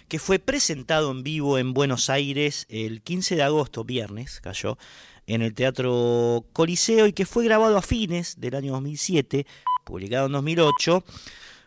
que 0.07 0.20
fue 0.20 0.38
presentado 0.38 1.09
en 1.09 1.24
vivo 1.24 1.57
en 1.57 1.74
Buenos 1.74 2.11
Aires 2.11 2.68
el 2.70 3.01
15 3.01 3.36
de 3.36 3.41
agosto, 3.41 3.84
viernes, 3.84 4.41
cayó, 4.41 4.78
en 5.26 5.41
el 5.41 5.55
Teatro 5.55 6.45
Coliseo 6.53 7.07
y 7.07 7.14
que 7.14 7.26
fue 7.26 7.45
grabado 7.45 7.80
a 7.80 7.82
fines 7.82 8.39
del 8.39 8.53
año 8.57 8.74
2007, 8.74 9.47
publicado 9.84 10.28
en 10.28 10.34
2008 10.34 11.03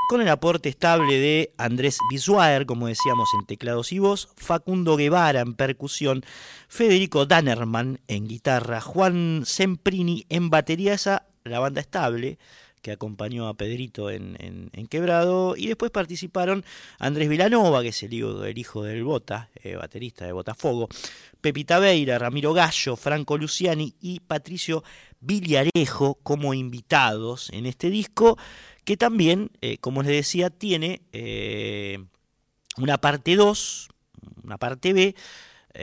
con 0.08 0.20
el 0.20 0.28
aporte 0.28 0.68
estable 0.68 1.18
de 1.18 1.52
Andrés 1.58 1.98
Bisuaer, 2.10 2.66
como 2.66 2.86
decíamos, 2.86 3.28
en 3.38 3.46
teclados 3.46 3.92
y 3.92 3.98
voz, 3.98 4.28
Facundo 4.36 4.96
Guevara 4.96 5.40
en 5.40 5.54
percusión, 5.54 6.24
Federico 6.68 7.26
Dannerman 7.26 8.00
en 8.06 8.28
guitarra, 8.28 8.80
Juan 8.80 9.42
Semprini 9.44 10.24
en 10.28 10.50
batería, 10.50 10.94
esa 10.94 11.26
la 11.44 11.58
banda 11.60 11.80
estable 11.80 12.38
que 12.86 12.92
acompañó 12.92 13.48
a 13.48 13.54
Pedrito 13.54 14.10
en, 14.10 14.70
Quebrado, 14.88 15.56
y 15.56 15.66
después 15.66 15.90
participaron 15.90 16.64
Andrés 17.00 17.28
Vilanova, 17.28 17.82
que 17.82 17.88
es 17.88 18.00
el 18.04 18.14
hijo, 18.14 18.44
el 18.44 18.56
hijo 18.56 18.84
del 18.84 19.02
Bota, 19.02 19.50
eh, 19.56 19.74
baterista 19.74 20.24
de 20.24 20.30
Botafogo, 20.30 20.88
Pepita 21.40 21.80
Veira, 21.80 22.16
Ramiro 22.16 22.52
Gallo, 22.52 22.94
Franco 22.94 23.38
Luciani 23.38 23.96
y 24.00 24.20
Patricio 24.20 24.84
Villarejo 25.18 26.14
como 26.22 26.54
invitados 26.54 27.50
en 27.52 27.66
este 27.66 27.90
disco 27.90 28.38
que 28.84 28.96
también, 28.96 29.50
eh, 29.62 29.78
como 29.78 30.04
les 30.04 30.12
decía, 30.12 30.48
tiene 30.48 31.02
eh, 31.12 31.98
una 32.76 32.98
parte 32.98 33.34
2, 33.34 33.88
una 34.44 34.58
parte 34.58 34.92
B, 34.92 35.16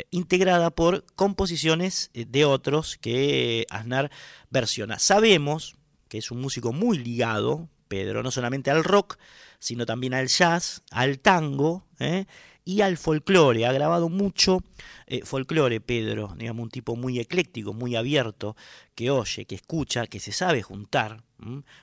integrada 0.09 0.71
por 0.71 1.05
composiciones 1.15 2.11
de 2.13 2.45
otros 2.45 2.97
que 2.97 3.67
Aznar 3.69 4.09
versiona. 4.49 4.97
Sabemos 4.97 5.75
que 6.13 6.19
es 6.19 6.29
un 6.29 6.39
músico 6.39 6.71
muy 6.73 6.99
ligado, 6.99 7.69
Pedro, 7.87 8.21
no 8.21 8.29
solamente 8.29 8.69
al 8.69 8.83
rock, 8.83 9.17
sino 9.57 9.87
también 9.87 10.13
al 10.13 10.27
jazz, 10.27 10.83
al 10.91 11.17
tango, 11.17 11.87
y 12.63 12.81
al 12.81 12.97
folclore. 12.97 13.65
Ha 13.65 13.73
grabado 13.73 14.09
mucho 14.09 14.59
eh, 15.07 15.25
folclore, 15.25 15.81
Pedro, 15.81 16.35
digamos, 16.37 16.65
un 16.65 16.69
tipo 16.69 16.95
muy 16.95 17.19
ecléctico, 17.19 17.73
muy 17.73 17.95
abierto, 17.95 18.55
que 18.93 19.09
oye, 19.09 19.45
que 19.45 19.55
escucha, 19.55 20.05
que 20.05 20.19
se 20.19 20.31
sabe 20.31 20.61
juntar. 20.61 21.23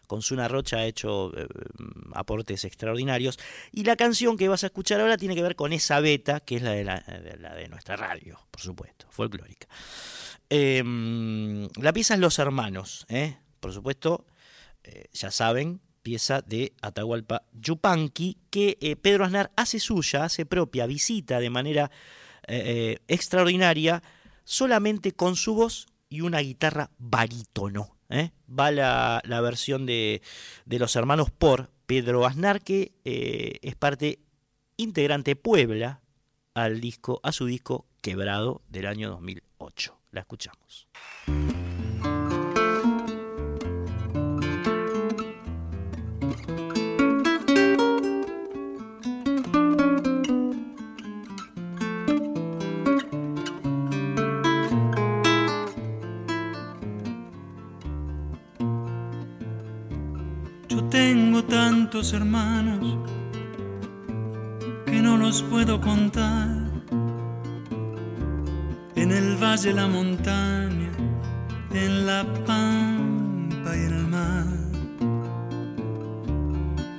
Con 0.07 0.23
Suna 0.23 0.47
Rocha 0.47 0.77
ha 0.77 0.87
hecho 0.87 1.37
eh, 1.37 1.49
aportes 2.15 2.65
extraordinarios. 2.65 3.37
Y 3.73 3.83
la 3.83 3.97
canción 3.97 4.37
que 4.37 4.47
vas 4.47 4.63
a 4.63 4.69
escuchar 4.69 5.01
ahora 5.01 5.17
tiene 5.19 5.35
que 5.35 5.43
ver 5.43 5.57
con 5.57 5.73
esa 5.73 5.99
beta, 5.99 6.39
que 6.39 6.55
es 6.55 6.63
la 6.63 6.71
de, 6.71 6.85
la, 6.85 7.01
de 7.57 7.69
nuestra 7.69 7.97
radio, 7.97 8.39
por 8.53 8.61
supuesto, 8.61 9.07
folclórica. 9.11 9.67
Em, 10.49 11.69
la 11.83 11.93
pieza 11.93 12.15
es 12.15 12.21
Los 12.21 12.39
Hermanos, 12.39 13.07
¿eh? 13.09 13.37
Por 13.61 13.73
supuesto, 13.73 14.27
ya 15.13 15.31
saben, 15.31 15.81
pieza 16.03 16.43
de 16.43 16.73
Atahualpa 16.81 17.45
Yupanqui, 17.53 18.39
que 18.51 18.79
eh, 18.81 18.97
Pedro 18.97 19.25
Aznar 19.25 19.51
hace 19.57 19.79
suya, 19.81 20.25
hace 20.25 20.47
propia, 20.47 20.87
visita 20.87 21.41
de 21.41 21.51
manera 21.51 21.91
eh, 22.47 22.63
eh, 22.67 22.99
extraordinaria, 23.09 24.03
solamente 24.45 25.13
con 25.13 25.37
su 25.37 25.55
voz 25.55 25.87
y 26.09 26.23
una 26.23 26.41
guitarra 26.41 26.91
barítono. 26.99 27.97
Va 28.51 28.73
la, 28.73 29.23
la 29.25 29.41
versión 29.41 29.87
de, 29.87 30.21
de, 30.65 30.79
los 30.81 30.97
hermanos 30.97 31.31
por 31.31 31.71
Pedro 31.87 32.27
Aznar, 32.27 32.61
que 32.61 32.93
es 33.05 33.77
parte 33.77 34.19
integrante 34.77 35.37
Puebla 35.37 36.01
al 36.55 36.81
disco, 36.81 37.21
a 37.23 37.31
su 37.31 37.47
disco 37.47 37.87
Quebrado 38.01 38.63
del 38.69 38.87
año 38.87 39.11
2008. 39.11 39.97
La 40.11 40.23
escuchamos. 40.23 40.89
Hermanos 62.01 62.97
que 64.87 65.03
no 65.03 65.19
los 65.19 65.43
puedo 65.43 65.81
contar. 65.81 66.49
En 68.97 69.13
el 69.13 69.37
valle, 69.37 69.73
la 69.75 69.87
montaña, 69.87 70.91
en 71.73 72.07
la 72.07 72.25
pampa 72.47 73.77
y 73.77 73.85
en 73.85 73.93
el 73.93 74.07
mar. 74.09 74.47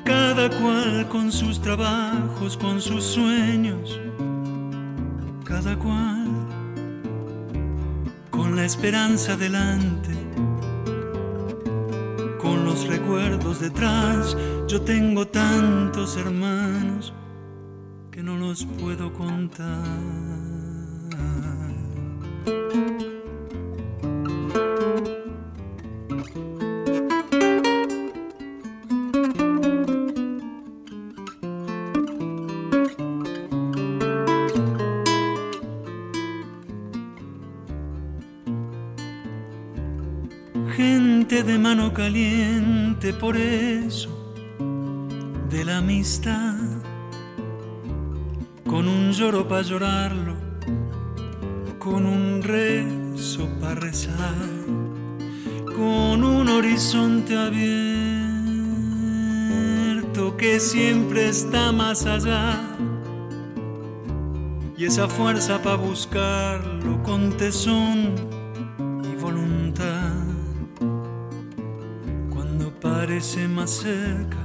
cada 0.05 0.49
cual 0.49 1.07
con 1.09 1.31
sus 1.31 1.61
trabajos, 1.61 2.55
con 2.55 2.79
sus 2.79 3.03
sueños, 3.03 3.99
cada 5.43 5.77
cual 5.77 6.27
con 8.29 8.55
la 8.55 8.63
esperanza 8.65 9.35
delante, 9.35 10.20
los 12.61 12.87
recuerdos 12.87 13.59
detrás. 13.59 14.37
Yo 14.67 14.81
tengo 14.81 15.27
tantos 15.27 16.17
hermanos 16.17 17.13
que 18.11 18.23
no 18.23 18.37
los 18.37 18.65
puedo 18.65 19.11
contar. 19.13 20.11
Por 43.31 43.39
eso 43.39 44.09
de 45.49 45.63
la 45.63 45.77
amistad, 45.77 46.57
con 48.67 48.89
un 48.89 49.13
lloro 49.13 49.47
para 49.47 49.61
llorarlo, 49.61 50.35
con 51.79 52.05
un 52.05 52.43
rezo 52.43 53.47
para 53.61 53.75
rezar, 53.75 54.35
con 55.65 56.25
un 56.25 56.49
horizonte 56.49 57.37
abierto 57.37 57.95
que 60.35 60.59
siempre 60.59 61.29
está 61.29 61.71
más 61.71 62.05
allá. 62.05 62.59
Y 64.77 64.83
esa 64.83 65.07
fuerza 65.07 65.61
para 65.61 65.77
buscarlo 65.77 67.01
con 67.01 67.37
tesón 67.37 68.40
cerca. 73.67 74.37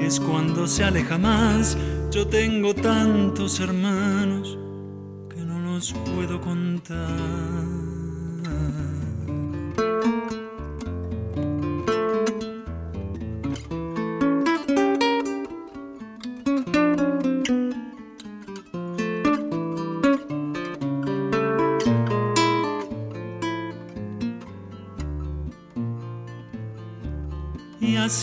Es 0.00 0.20
cuando 0.20 0.66
se 0.66 0.84
aleja 0.84 1.18
más. 1.18 1.76
Yo 2.10 2.26
tengo 2.26 2.74
tantos 2.74 3.60
hermanos 3.60 4.58
que 5.28 5.40
no 5.44 5.58
los 5.60 5.92
puedo 6.14 6.40
contar. 6.40 7.73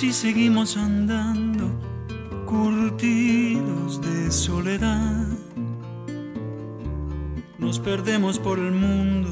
Así 0.02 0.14
seguimos 0.14 0.78
andando, 0.78 1.70
curtidos 2.47 4.02
de 4.02 4.32
soledad. 4.32 5.28
Nos 7.60 7.78
perdemos 7.78 8.39
por 8.39 8.58
el 8.58 8.72
mundo, 8.72 9.30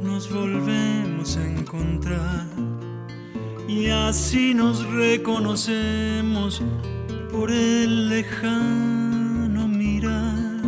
nos 0.00 0.32
volvemos 0.32 1.36
a 1.36 1.44
encontrar. 1.44 2.46
Y 3.66 3.88
así 3.88 4.54
nos 4.54 4.86
reconocemos 4.86 6.62
por 7.32 7.50
el 7.50 8.10
lejano 8.10 9.66
mirar. 9.66 10.62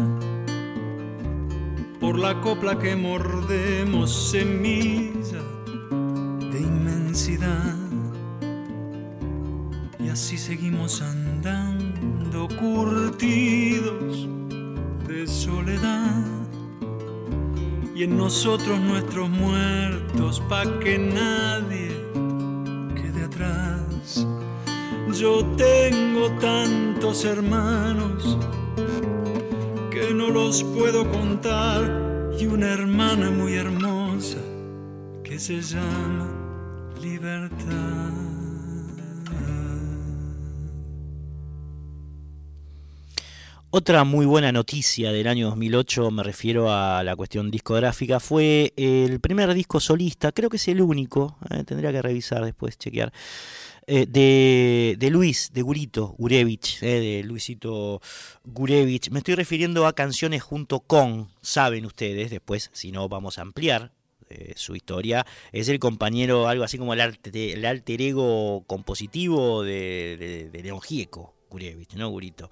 Por 2.01 2.19
la 2.19 2.41
copla 2.41 2.77
que 2.77 2.97
mordemos 2.97 4.31
semilla 4.31 5.26
seguimos 10.47 11.03
andando 11.03 12.47
curtidos 12.57 14.29
de 15.09 15.27
soledad 15.27 16.25
y 17.97 18.05
en 18.05 18.17
nosotros 18.17 18.79
nuestros 18.79 19.29
muertos 19.29 20.41
pa' 20.49 20.79
que 20.79 20.99
nadie 21.01 21.91
quede 22.95 23.25
atrás. 23.25 24.25
Yo 25.19 25.45
tengo 25.57 26.31
tantos 26.41 27.25
hermanos 27.25 28.39
que 29.91 30.15
no 30.15 30.31
los 30.31 30.63
puedo 30.63 31.11
contar 31.11 32.31
y 32.39 32.47
una 32.47 32.73
hermana 32.73 33.33
muy 33.33 33.55
hermosa 33.55 34.39
que 35.25 35.41
se 35.41 35.61
llama 35.61 36.29
libertad. 37.03 38.26
Otra 43.79 44.05
muy 44.05 44.25
buena 44.25 44.53
noticia 44.53 45.13
del 45.13 45.27
año 45.27 45.49
2008, 45.49 46.11
me 46.11 46.23
refiero 46.23 46.73
a 46.73 47.05
la 47.05 47.15
cuestión 47.15 47.51
discográfica, 47.51 48.21
fue 48.21 48.73
el 48.75 49.21
primer 49.21 49.53
disco 49.53 49.81
solista, 49.81 50.33
creo 50.33 50.49
que 50.49 50.57
es 50.57 50.67
el 50.69 50.81
único, 50.81 51.37
eh, 51.51 51.63
tendría 51.63 51.93
que 51.93 52.01
revisar 52.01 52.43
después, 52.43 52.79
chequear, 52.79 53.13
eh, 53.87 54.07
de, 54.09 54.97
de, 54.99 55.11
Luis, 55.11 55.51
de 55.53 55.61
Gurito, 55.61 56.15
Gurevich, 56.17 56.83
eh, 56.83 57.01
de 57.01 57.23
Luisito 57.23 58.01
Gurevich. 58.45 59.11
Me 59.11 59.19
estoy 59.19 59.35
refiriendo 59.35 59.87
a 59.87 59.93
canciones 59.93 60.43
junto 60.43 60.81
con, 60.81 61.29
saben 61.43 61.85
ustedes, 61.85 62.31
después 62.31 62.71
si 62.73 62.93
no 62.93 63.11
vamos 63.11 63.37
a 63.37 63.43
ampliar 63.43 63.93
su 64.55 64.75
historia. 64.75 65.27
Es 65.53 65.69
el 65.69 65.79
compañero, 65.79 66.49
algo 66.49 66.65
así 66.65 66.79
como 66.79 66.95
el, 66.95 67.19
el 67.35 67.65
alter 67.67 68.01
ego 68.01 68.65
compositivo 68.67 69.63
de, 69.63 70.49
de 70.51 70.63
León 70.63 70.81
Gieco, 70.81 71.36
Gurevich, 71.51 71.95
¿no, 71.95 72.09
Gurito? 72.09 72.51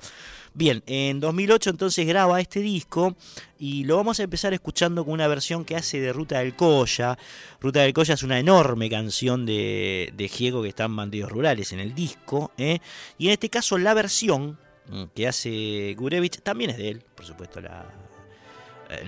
Bien, 0.53 0.82
en 0.86 1.20
2008 1.20 1.70
entonces 1.70 2.07
graba 2.07 2.40
este 2.40 2.61
disco 2.61 3.16
y 3.59 3.84
lo 3.84 3.97
vamos 3.97 4.20
a 4.20 4.22
empezar 4.22 4.55
escuchando 4.55 5.05
con 5.05 5.14
una 5.14 5.28
versión 5.28 5.64
que 5.64 5.76
hace 5.76 6.01
de 6.01 6.12
Ruta 6.12 6.38
del 6.38 6.55
Colla. 6.55 7.18
Ruta 7.61 7.80
del 7.80 7.92
Colla 7.92 8.14
es 8.14 8.22
una 8.22 8.38
enorme 8.38 8.88
canción 8.88 9.47
de, 9.47 10.12
de 10.16 10.28
Giego 10.28 10.62
que 10.62 10.68
está 10.68 10.84
en 10.84 10.97
Bandidos 10.97 11.32
Rurales 11.32 11.72
en 11.72 11.80
el 11.80 11.95
disco. 11.95 12.53
¿eh? 12.57 12.78
Y 13.18 13.26
en 13.26 13.32
este 13.32 13.51
caso 13.51 13.78
la 13.78 13.95
versión 13.95 14.59
mm, 14.88 15.05
que 15.14 15.26
hace 15.26 15.95
Gurevich 15.99 16.40
también 16.42 16.70
es 16.70 16.76
de 16.76 16.90
él, 16.90 17.03
por 17.14 17.26
supuesto 17.26 17.61
la, 17.61 17.86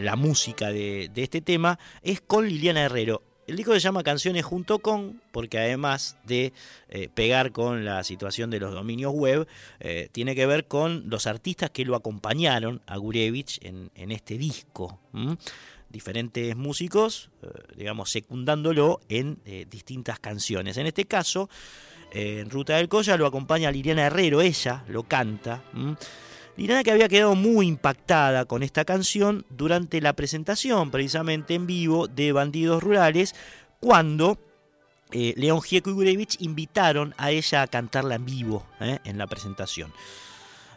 la 0.00 0.16
música 0.16 0.68
de, 0.68 1.10
de 1.12 1.22
este 1.22 1.40
tema, 1.40 1.78
es 2.02 2.20
con 2.20 2.48
Liliana 2.48 2.82
Herrero. 2.82 3.22
El 3.46 3.54
disco 3.54 3.72
se 3.74 3.80
llama 3.80 4.02
Canciones 4.02 4.44
junto 4.44 4.80
con, 4.80 5.20
porque 5.30 5.58
además 5.58 6.16
de 6.24 6.52
eh, 6.88 7.08
pegar 7.14 7.52
con 7.52 7.84
la 7.84 8.02
situación 8.02 8.50
de 8.50 8.58
los 8.58 8.74
dominios 8.74 9.12
web, 9.14 9.46
eh, 9.78 10.08
tiene 10.10 10.34
que 10.34 10.46
ver 10.46 10.66
con 10.66 11.04
los 11.08 11.28
artistas 11.28 11.70
que 11.70 11.84
lo 11.84 11.94
acompañaron 11.94 12.82
a 12.86 12.96
Gurevich 12.96 13.60
en, 13.62 14.10
este 14.10 14.36
disco. 14.36 14.98
Diferentes 15.88 16.56
músicos, 16.56 17.30
eh, 17.42 17.46
digamos, 17.76 18.10
secundándolo 18.10 19.00
en 19.08 19.38
distintas 19.70 20.18
canciones. 20.18 20.76
En 20.76 20.88
este 20.88 21.04
caso, 21.04 21.48
en 22.10 22.50
Ruta 22.50 22.76
del 22.76 22.88
Colla 22.88 23.16
lo 23.16 23.26
acompaña 23.26 23.70
Liliana 23.70 24.06
Herrero, 24.06 24.40
ella 24.40 24.84
lo 24.88 25.04
canta. 25.04 25.62
Liliana 26.56 26.82
que 26.82 26.90
había 26.90 27.08
quedado 27.08 27.34
muy 27.34 27.66
impactada 27.66 28.46
con 28.46 28.62
esta 28.62 28.86
canción 28.86 29.44
durante 29.50 30.00
la 30.00 30.14
presentación, 30.14 30.90
precisamente 30.90 31.54
en 31.54 31.66
vivo, 31.66 32.08
de 32.08 32.32
Bandidos 32.32 32.82
Rurales, 32.82 33.34
cuando 33.78 34.38
eh, 35.12 35.34
León 35.36 35.60
Gieco 35.60 35.90
y 35.90 35.92
Gurevich 35.92 36.40
invitaron 36.40 37.14
a 37.18 37.30
ella 37.30 37.62
a 37.62 37.66
cantarla 37.66 38.14
en 38.14 38.24
vivo 38.24 38.66
eh, 38.80 38.98
en 39.04 39.18
la 39.18 39.26
presentación. 39.26 39.92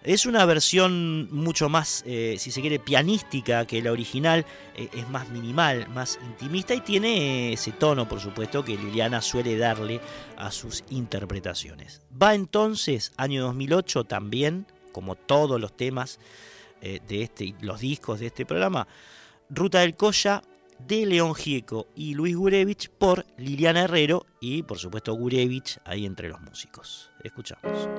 Es 0.04 0.26
una 0.26 0.46
versión 0.46 1.30
mucho 1.32 1.68
más, 1.68 2.04
eh, 2.06 2.36
si 2.40 2.52
se 2.52 2.62
quiere, 2.62 2.80
pianística 2.80 3.66
que 3.66 3.82
la 3.82 3.92
original, 3.92 4.46
es 4.76 5.10
más 5.10 5.30
minimal, 5.30 5.90
más 5.90 6.20
intimista 6.26 6.74
y 6.74 6.80
tiene 6.80 7.52
ese 7.52 7.74
tono, 7.74 8.08
por 8.08 8.22
supuesto, 8.22 8.64
que 8.64 8.78
Liliana 8.78 9.22
suele 9.22 9.58
darle 9.58 10.00
a 10.38 10.52
sus 10.52 10.86
interpretaciones. 10.90 12.02
Va 12.22 12.34
entonces, 12.34 13.12
año 13.18 13.44
2008 13.44 14.06
también, 14.06 14.66
como 14.92 15.16
todos 15.16 15.60
los 15.60 15.76
temas 15.76 16.20
eh, 16.82 17.00
de 17.08 17.24
este, 17.24 17.56
los 17.62 17.80
discos 17.80 18.20
de 18.20 18.28
este 18.28 18.46
programa, 18.46 18.88
Ruta 19.50 19.80
del 19.80 19.96
Colla 19.96 20.42
de 20.80 21.06
León 21.06 21.36
Gieco 21.36 21.88
y 21.96 22.14
Luis 22.14 22.36
Gurevich 22.36 22.90
por 22.90 23.26
Liliana 23.38 23.84
Herrero 23.84 24.26
y 24.40 24.64
por 24.64 24.78
supuesto 24.78 25.14
Gurevich 25.14 25.80
ahí 25.86 26.06
entre 26.06 26.30
los 26.30 26.40
músicos. 26.42 27.12
Escuchamos. 27.24 27.90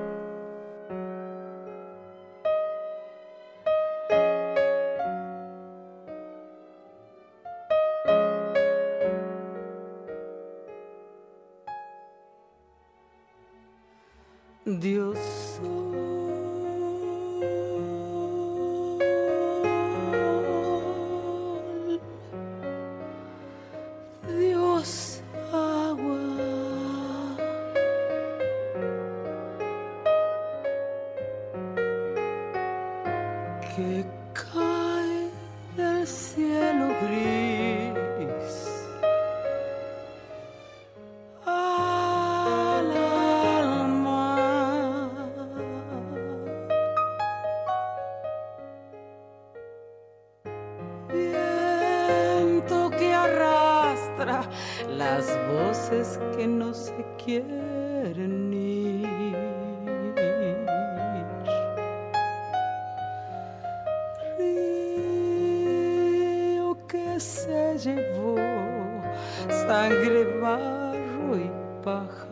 Dios 14.65 15.10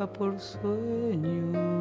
por 0.08 0.40
sueño. 0.40 1.79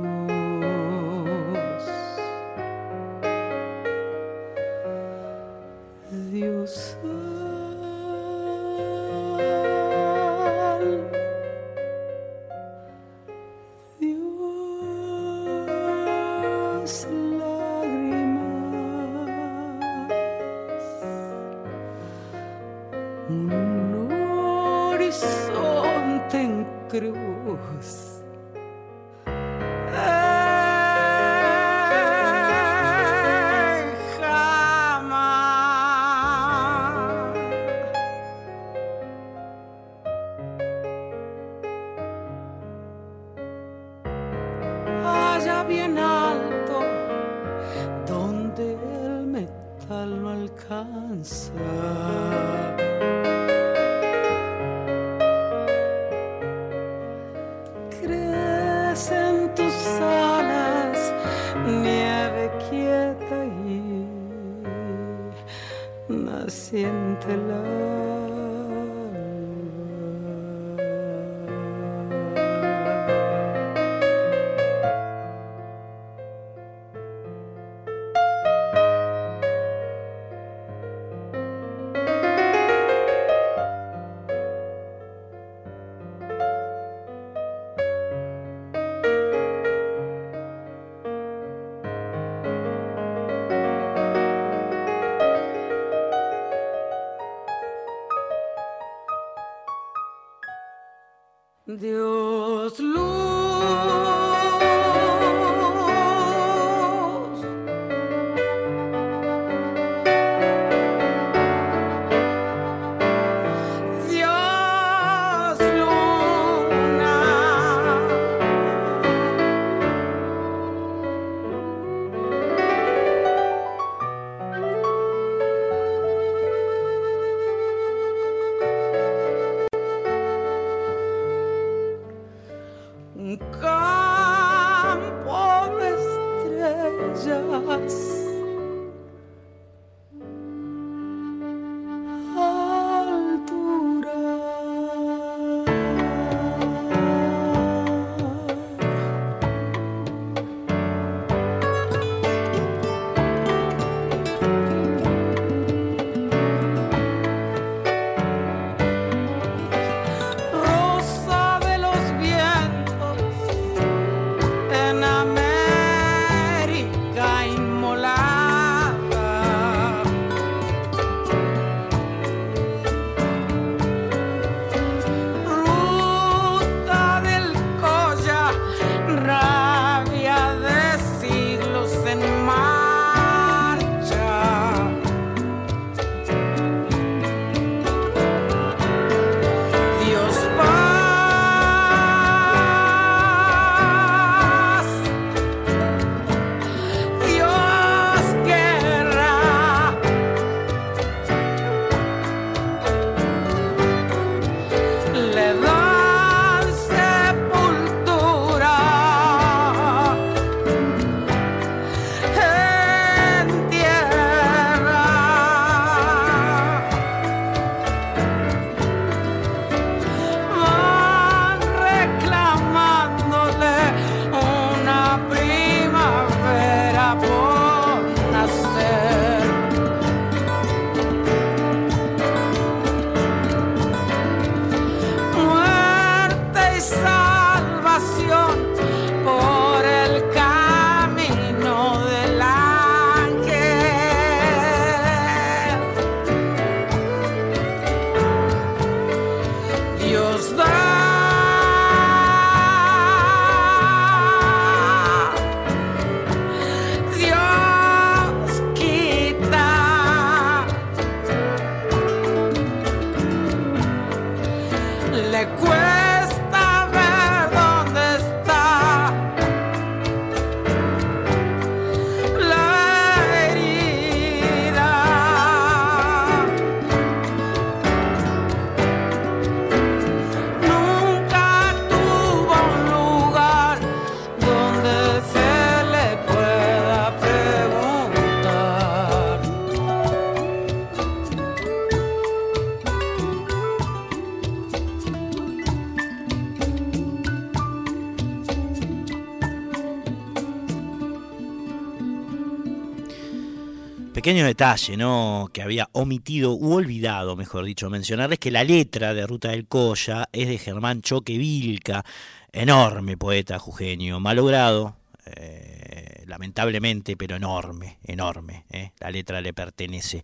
Pequeño 304.28 304.44
detalle, 304.44 304.98
¿no? 304.98 305.48
Que 305.54 305.62
había 305.62 305.88
omitido 305.92 306.52
u 306.52 306.74
olvidado, 306.74 307.34
mejor 307.34 307.64
dicho, 307.64 307.88
mencionarles 307.88 308.38
que 308.38 308.50
la 308.50 308.62
letra 308.62 309.14
de 309.14 309.26
Ruta 309.26 309.52
del 309.52 309.66
Colla 309.66 310.28
es 310.30 310.48
de 310.48 310.58
Germán 310.58 311.00
Choque 311.00 311.38
Vilca, 311.38 312.04
enorme 312.52 313.16
poeta 313.16 313.58
jujeño, 313.58 314.20
malogrado, 314.20 314.96
eh, 315.24 316.24
lamentablemente, 316.26 317.16
pero 317.16 317.36
enorme, 317.36 318.00
enorme. 318.04 318.66
¿eh? 318.70 318.90
La 319.00 319.10
letra 319.10 319.40
le 319.40 319.54
pertenece 319.54 320.22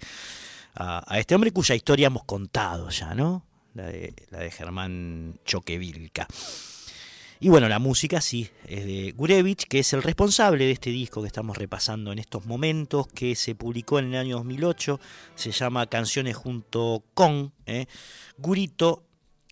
a, 0.74 1.02
este 1.18 1.34
hombre 1.34 1.50
cuya 1.50 1.74
historia 1.74 2.09
hemos 2.09 2.24
contado 2.24 2.90
ya, 2.90 3.14
¿no? 3.14 3.42
La 3.72 3.84
de, 3.86 4.50
Germán 4.50 5.40
Choque 5.46 5.78
Vilca. 5.78 6.26
Y 7.45 7.51
bueno, 7.51 7.68
la 7.68 7.78
música 7.78 8.22
sí, 8.22 8.49
es 8.66 8.86
de 8.86 9.12
Gurevich, 9.14 9.66
que 9.68 9.80
es 9.80 9.92
el 9.92 10.03
responsable 10.03 10.64
de 10.64 10.70
este 10.70 10.88
disco 10.88 11.20
que 11.20 11.26
estamos 11.26 11.59
repasando 11.59 12.11
en 12.11 12.18
estos 12.18 12.47
momentos, 12.47 13.07
que 13.07 13.34
se 13.34 13.55
publicó 13.55 13.99
en 13.99 14.14
el 14.14 14.16
año 14.16 14.36
2008, 14.36 14.99
se 15.34 15.51
llama 15.51 15.86
Canciones 15.86 16.36
junto 16.36 17.05
con. 17.12 17.53
¿eh? 17.66 17.84
Gurito 18.38 19.03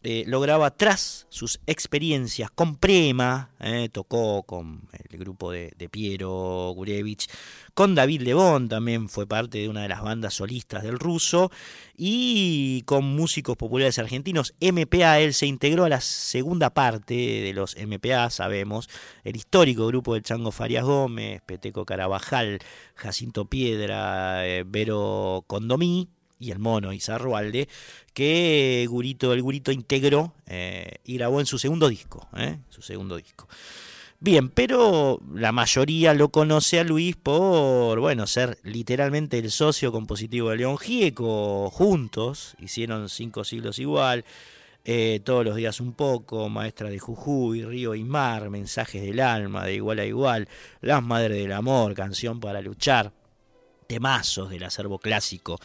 eh, 0.05 0.24
lograba 0.26 0.72
tras 0.72 1.26
sus 1.28 1.61
experiencias 1.66 2.50
con 2.50 2.76
Prema, 2.76 3.50
eh, 3.61 3.88
tocó 3.92 4.42
con 4.42 4.88
el 5.09 5.18
grupo 5.18 5.53
de, 5.53 5.70
Piero 5.90 6.72
Gurevich, 6.74 7.28
con 7.74 7.94
David 7.94 8.22
Lebón 8.22 8.68
también 8.68 9.09
fue 9.09 9.28
parte 9.28 9.59
de 9.59 9.68
una 9.68 9.82
de 9.82 9.88
las 9.88 10.03
bandas 10.03 10.34
solistas 10.34 10.82
del 10.82 10.98
ruso, 10.98 11.53
y 11.96 12.82
con 12.82 13.05
músicos 13.05 13.57
populares 13.57 14.00
argentinos, 14.00 14.55
MPA, 14.61 15.20
él 15.20 15.34
se 15.34 15.46
integró 15.46 15.84
a 15.84 15.88
la 15.88 16.00
segunda 16.00 16.70
parte 16.70 17.14
de 17.14 17.53
los 17.53 17.76
MPA, 17.76 18.30
sabemos, 18.30 18.88
el 19.22 19.36
histórico 19.36 19.86
grupo 19.86 20.14
de 20.14 20.22
Chango 20.22 20.50
Farias 20.50 20.84
Gómez, 20.84 21.42
Peteco 21.46 21.84
Carabajal, 21.84 22.58
Jacinto 22.96 23.45
Piedra, 23.45 24.45
eh, 24.49 24.64
Vero 24.66 25.45
Condomí, 25.46 26.08
y 26.42 26.50
el 26.50 26.58
mono 26.58 26.92
Izarrualde, 26.92 27.68
que 28.12 28.86
Gurito, 28.88 29.32
el 29.32 29.42
Gurito 29.42 29.72
integró 29.72 30.34
eh, 30.46 30.96
y 31.04 31.14
grabó 31.14 31.40
en 31.40 31.46
su 31.46 31.58
segundo 31.58 31.88
disco. 31.88 32.28
Eh, 32.36 32.58
su 32.68 32.82
segundo 32.82 33.16
disco. 33.16 33.48
Bien, 34.24 34.50
pero 34.50 35.20
la 35.34 35.50
mayoría 35.50 36.14
lo 36.14 36.28
conoce 36.28 36.78
a 36.78 36.84
Luis 36.84 37.16
por, 37.16 37.98
bueno, 37.98 38.28
ser 38.28 38.56
literalmente 38.62 39.38
el 39.38 39.50
socio 39.50 39.90
compositivo 39.90 40.50
de 40.50 40.58
León 40.58 40.78
Gieco. 40.78 41.70
Juntos 41.70 42.54
hicieron 42.60 43.08
cinco 43.08 43.42
siglos 43.42 43.80
igual. 43.80 44.24
Eh, 44.84 45.20
todos 45.24 45.44
los 45.44 45.56
días 45.56 45.80
un 45.80 45.92
poco, 45.92 46.48
Maestra 46.48 46.88
de 46.88 46.98
Jujuy, 46.98 47.64
Río 47.64 47.94
y 47.94 48.04
Mar, 48.04 48.50
Mensajes 48.50 49.02
del 49.02 49.20
Alma, 49.20 49.64
de 49.64 49.74
Igual 49.74 50.00
a 50.00 50.06
Igual, 50.06 50.48
Las 50.80 51.02
Madres 51.02 51.38
del 51.38 51.52
Amor, 51.52 51.94
Canción 51.94 52.40
para 52.40 52.60
Luchar, 52.60 53.12
temazos 53.86 54.50
del 54.50 54.64
acervo 54.64 54.98
clásico 54.98 55.58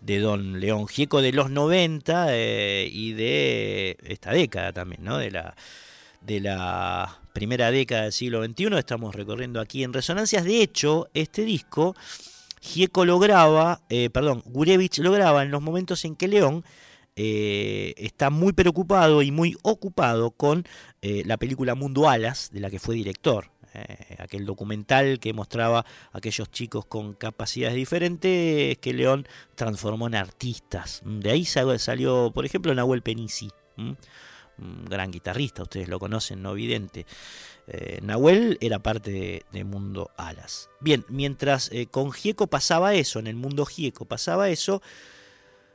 de 0.00 0.18
Don 0.18 0.60
León 0.60 0.86
Gieco 0.88 1.22
de 1.22 1.32
los 1.32 1.50
90 1.50 2.26
eh, 2.30 2.88
y 2.90 3.12
de 3.12 3.96
esta 4.02 4.32
década 4.32 4.72
también, 4.72 5.04
¿no? 5.04 5.18
De 5.18 5.30
la, 5.30 5.54
de 6.20 6.40
la 6.40 7.20
primera 7.32 7.70
década 7.70 8.02
del 8.02 8.12
siglo 8.12 8.44
XXI. 8.44 8.78
Estamos 8.78 9.14
recorriendo 9.14 9.60
aquí 9.60 9.84
en 9.84 9.92
Resonancias. 9.92 10.44
De 10.44 10.62
hecho, 10.62 11.08
este 11.14 11.44
disco, 11.44 11.94
Gieco 12.60 13.04
lo 13.04 13.18
graba, 13.18 13.82
eh, 13.88 14.10
perdón, 14.10 14.42
Gurevich 14.46 14.98
lo 14.98 15.12
graba 15.12 15.42
en 15.42 15.50
los 15.50 15.62
momentos 15.62 16.04
en 16.04 16.16
que 16.16 16.28
León 16.28 16.64
eh, 17.16 17.94
está 17.96 18.30
muy 18.30 18.52
preocupado 18.52 19.22
y 19.22 19.30
muy 19.30 19.56
ocupado 19.62 20.30
con 20.30 20.66
la 21.02 21.38
película 21.38 21.74
Mundo 21.74 22.10
Alas, 22.10 22.50
de 22.52 22.60
la 22.60 22.68
que 22.68 22.78
fue 22.78 22.94
director. 22.94 23.50
Eh, 23.72 24.16
aquel 24.18 24.44
documental 24.46 25.20
que 25.20 25.32
mostraba 25.32 25.80
a 25.80 26.18
aquellos 26.18 26.50
chicos 26.50 26.86
con 26.86 27.12
capacidades 27.12 27.76
diferentes 27.76 28.76
que 28.78 28.92
León 28.92 29.28
transformó 29.54 30.08
en 30.08 30.16
artistas. 30.16 31.02
De 31.04 31.30
ahí 31.30 31.44
salió, 31.44 32.32
por 32.34 32.44
ejemplo, 32.44 32.74
Nahuel 32.74 33.02
Penisi, 33.02 33.48
un 33.76 33.96
gran 34.86 35.12
guitarrista, 35.12 35.62
ustedes 35.62 35.88
lo 35.88 36.00
conocen, 36.00 36.42
no 36.42 36.52
evidente. 36.52 37.06
Eh, 37.68 38.00
Nahuel 38.02 38.58
era 38.60 38.80
parte 38.80 39.44
de, 39.52 39.64
Mundo 39.64 40.10
Alas. 40.16 40.68
Bien, 40.80 41.04
mientras 41.08 41.70
eh, 41.70 41.86
con 41.86 42.10
Gieco 42.10 42.48
pasaba 42.48 42.94
eso, 42.94 43.20
en 43.20 43.28
el 43.28 43.36
mundo 43.36 43.66
Gieco 43.66 44.04
pasaba 44.04 44.48
eso, 44.48 44.82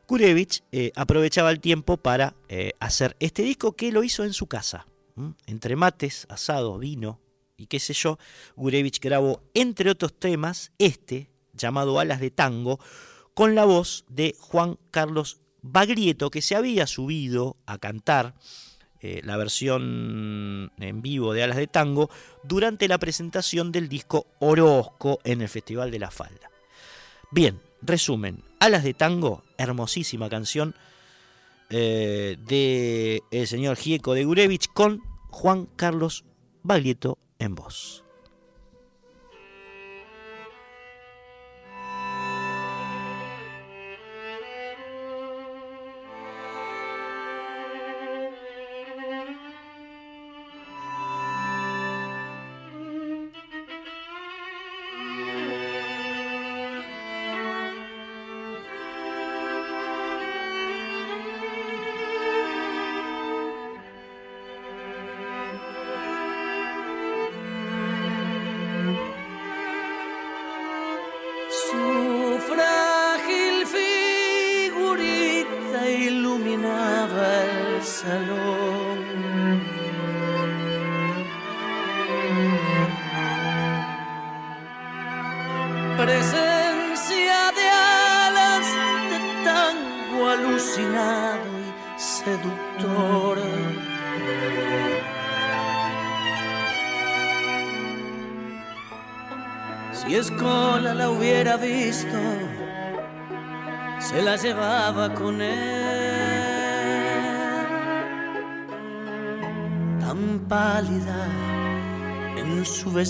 Kurevich 0.06 0.64
aprovechaba 0.96 1.50
el 1.50 1.62
tiempo 1.62 1.98
para 1.98 2.36
hacer 2.80 3.16
este 3.20 3.42
disco 3.42 3.72
que 3.72 3.92
lo 3.92 4.04
hizo 4.04 4.24
en 4.24 4.34
su 4.34 4.46
casa. 4.46 4.86
Entre 5.48 5.76
mates, 5.76 6.28
asados, 6.30 6.80
vino, 6.80 7.20
y 7.58 7.68
qué 7.68 7.80
sé 7.80 7.94
yo, 7.94 8.18
Gurevich 8.56 9.00
grabó, 9.00 9.42
entre 9.54 9.90
otros 9.90 10.14
temas, 10.14 10.72
este, 10.78 11.30
llamado 11.54 12.00
Alas 12.00 12.20
de 12.20 12.32
Tango, 12.32 12.80
con 13.34 13.56
la 13.56 13.66
voz 13.66 14.06
de 14.10 14.36
Juan 14.40 14.78
Carlos 14.92 15.40
Baglietto, 15.62 16.30
que 16.30 16.42
se 16.42 16.56
había 16.56 16.88
subido 16.88 17.58
a 17.66 17.78
cantar 17.78 18.36
eh, 19.02 19.22
la 19.24 19.38
versión 19.38 20.72
en 20.78 21.02
vivo 21.02 21.34
de 21.34 21.44
Alas 21.44 21.58
de 21.58 21.68
Tango 21.68 22.10
durante 22.44 22.88
la 22.88 22.98
presentación 22.98 23.72
del 23.72 23.90
disco 23.90 24.28
Orozco 24.40 25.20
en 25.24 25.42
el 25.42 25.50
Festival 25.50 25.92
de 25.92 26.00
la 26.00 26.12
Falda. 26.12 26.50
Bien, 27.32 27.60
resumen, 27.82 28.44
Alas 28.60 28.84
de 28.84 28.94
Tango, 28.94 29.44
hermosísima 29.58 30.30
canción 30.30 30.76
eh, 31.70 32.38
de 32.46 33.46
señor 33.48 33.76
Gieco 33.76 34.14
de 34.14 34.24
Gurevich 34.24 34.68
con 34.72 35.02
Juan 35.32 35.66
Carlos 35.76 36.24
Baglietto 36.62 37.18
en 37.40 37.56
voz. 37.56 38.05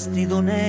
Vestido 0.06 0.42
negro, 0.42 0.65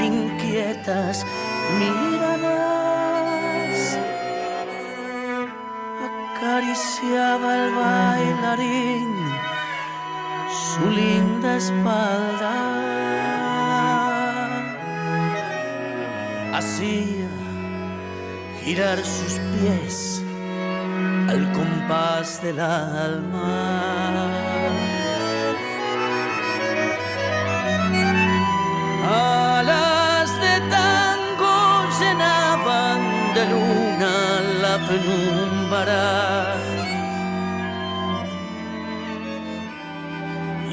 inquietas 0.00 1.24
miradas. 1.78 2.98
Acariciaba 6.08 7.48
el 7.56 7.66
bailarín 7.74 9.12
su 10.50 10.84
linda 10.90 11.56
espalda. 11.56 12.94
hacía 16.54 17.28
girar 18.62 18.98
sus 19.04 19.38
pies 19.52 20.22
al 21.28 21.52
compás 21.52 22.40
del 22.42 22.60
alma. 22.60 24.43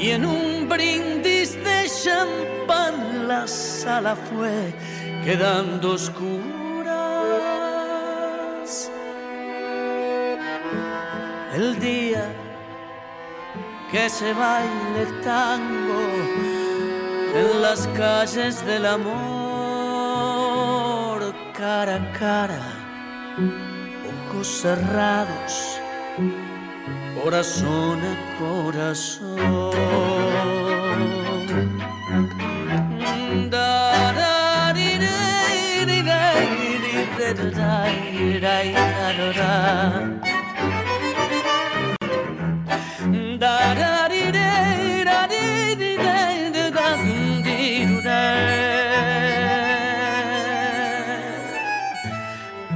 Y 0.02 0.10
en 0.10 0.24
un 0.24 0.68
brindis 0.68 1.54
de 1.62 1.88
champán 1.88 3.28
la 3.28 3.46
sala 3.46 4.16
fue 4.16 4.74
quedando 5.24 5.92
oscuras. 5.92 6.50
El 11.54 11.78
día 11.78 12.24
que 13.92 14.08
se 14.10 14.32
baile 14.32 15.06
tango 15.22 16.00
en 17.40 17.62
las 17.62 17.86
calles 17.96 18.66
del 18.66 18.86
amor, 18.86 19.12
cara 21.56 21.96
a 21.96 22.12
cara, 22.18 22.62
ojos 24.32 24.46
cerrados, 24.46 25.80
corazón 27.22 28.00
a 28.00 28.38
corazón. 28.38 29.72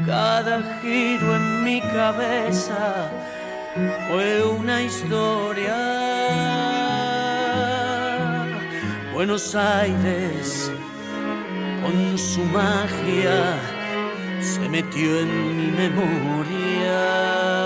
Cada 0.07 0.63
giro 0.81 1.46
mi 1.67 1.81
cabeza 1.81 3.11
fue 4.09 4.45
una 4.45 4.83
historia. 4.83 5.77
Buenos 9.13 9.53
Aires 9.57 10.71
con 11.83 12.17
su 12.17 12.45
magia 12.45 13.59
se 14.41 14.69
metió 14.69 15.19
en 15.23 15.57
mi 15.57 15.69
memoria. 15.83 17.66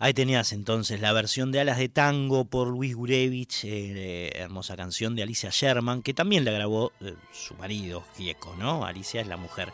Ahí 0.00 0.14
tenías 0.14 0.52
entonces 0.52 1.00
la 1.00 1.12
versión 1.12 1.50
de 1.50 1.58
Alas 1.58 1.76
de 1.78 1.88
Tango 1.88 2.44
por 2.44 2.68
Luis 2.68 2.94
Gurevich, 2.94 3.64
eh, 3.64 4.30
hermosa 4.36 4.76
canción 4.76 5.16
de 5.16 5.24
Alicia 5.24 5.50
Sherman, 5.50 6.02
que 6.02 6.14
también 6.14 6.44
la 6.44 6.52
grabó 6.52 6.92
eh, 7.00 7.16
su 7.32 7.54
marido, 7.54 8.04
Gieco, 8.16 8.54
¿no? 8.56 8.84
Alicia 8.84 9.20
es 9.20 9.26
la 9.26 9.36
mujer 9.36 9.72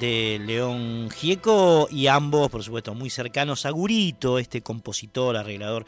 de 0.00 0.40
León 0.42 1.10
Gieco 1.10 1.86
y 1.90 2.06
ambos, 2.06 2.48
por 2.48 2.62
supuesto, 2.62 2.94
muy 2.94 3.10
cercanos 3.10 3.66
a 3.66 3.70
Gurito, 3.70 4.38
este 4.38 4.62
compositor, 4.62 5.36
arreglador, 5.36 5.84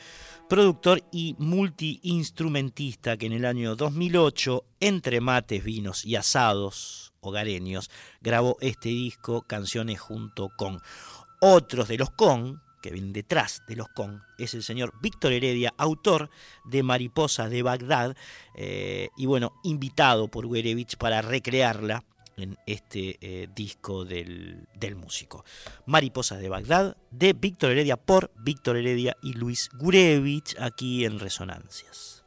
productor 0.47 1.03
y 1.11 1.35
multiinstrumentista 1.39 3.17
que 3.17 3.25
en 3.25 3.33
el 3.33 3.47
año 3.47 3.77
2008, 3.77 4.63
entre 4.81 5.23
mates, 5.23 5.65
vinos 5.65 6.05
y 6.05 6.17
asados 6.17 7.15
hogareños, 7.21 7.91
grabó 8.21 8.59
este 8.61 8.91
disco, 8.91 9.41
canciones 9.41 10.01
junto 10.01 10.51
con 10.55 10.83
otros 11.41 11.89
de 11.89 11.97
los 11.97 12.11
con, 12.11 12.61
que 12.85 12.91
viene 12.91 13.13
detrás 13.13 13.63
de 13.67 13.77
los 13.77 13.89
con 13.89 14.23
es 14.37 14.53
el 14.53 14.63
señor 14.63 14.93
Víctor 15.01 15.33
Heredia, 15.33 15.73
autor 15.79 16.29
de 16.67 16.83
Mariposa 16.83 17.49
de 17.49 17.63
Bagdad, 17.63 18.15
eh, 18.55 19.09
y 19.17 19.25
bueno, 19.25 19.55
invitado 19.65 20.29
por 20.29 20.45
Gurevich 20.47 20.99
para 20.99 21.23
recrearla 21.23 22.05
en 22.37 22.59
este 22.67 23.17
eh, 23.23 23.49
disco 23.55 24.05
del, 24.05 24.69
del, 24.75 24.97
músico. 24.97 25.47
Mariposa 25.87 26.37
de 26.37 26.51
Bagdad, 26.51 26.99
de 27.11 27.33
Víctor 27.33 27.71
Heredia 27.71 27.97
por 27.97 28.31
Víctor 28.37 28.77
Heredia 28.77 29.17
y 29.23 29.33
Luis 29.33 29.71
Gurevich, 29.79 30.55
aquí 30.61 31.07
en 31.07 31.21
Resonancias. 31.21 32.24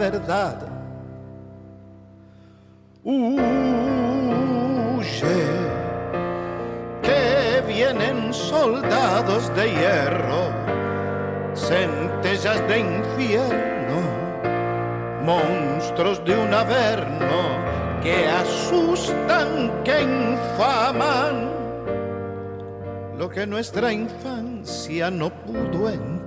Verdad. 0.00 0.56
Huye, 3.04 3.36
que 7.02 7.62
vienen 7.68 8.32
soldados 8.32 9.54
de 9.54 9.70
hierro, 9.70 10.42
centellas 11.54 12.66
de 12.66 12.78
infierno, 12.80 14.00
monstruos 15.22 16.24
de 16.24 16.34
un 16.34 16.54
averno 16.54 17.40
que 18.02 18.26
asustan, 18.26 19.82
que 19.84 20.00
infaman 20.00 21.50
lo 23.18 23.28
que 23.28 23.46
nuestra 23.46 23.92
infancia 23.92 25.10
no 25.10 25.28
pudo 25.28 25.90
enterrar. 25.90 26.19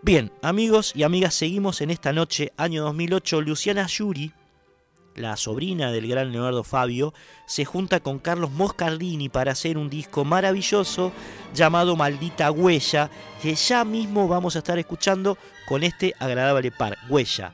Bien, 0.01 0.31
amigos 0.41 0.93
y 0.95 1.03
amigas, 1.03 1.33
seguimos 1.33 1.81
en 1.81 1.91
esta 1.91 2.13
noche, 2.13 2.53
año 2.57 2.83
2008. 2.83 3.41
Luciana 3.41 3.85
Yuri, 3.87 4.33
la 5.15 5.35
sobrina 5.37 5.91
del 5.91 6.07
gran 6.07 6.31
Leonardo 6.31 6.63
Fabio, 6.63 7.13
se 7.45 7.65
junta 7.65 7.99
con 7.99 8.19
Carlos 8.19 8.51
Moscardini 8.51 9.29
para 9.29 9.51
hacer 9.51 9.77
un 9.77 9.89
disco 9.89 10.23
maravilloso 10.23 11.11
llamado 11.53 11.95
Maldita 11.95 12.51
Huella, 12.51 13.09
que 13.41 13.55
ya 13.55 13.83
mismo 13.83 14.27
vamos 14.27 14.55
a 14.55 14.59
estar 14.59 14.79
escuchando 14.79 15.37
con 15.67 15.83
este 15.83 16.13
agradable 16.19 16.71
par. 16.71 16.97
Huella, 17.09 17.53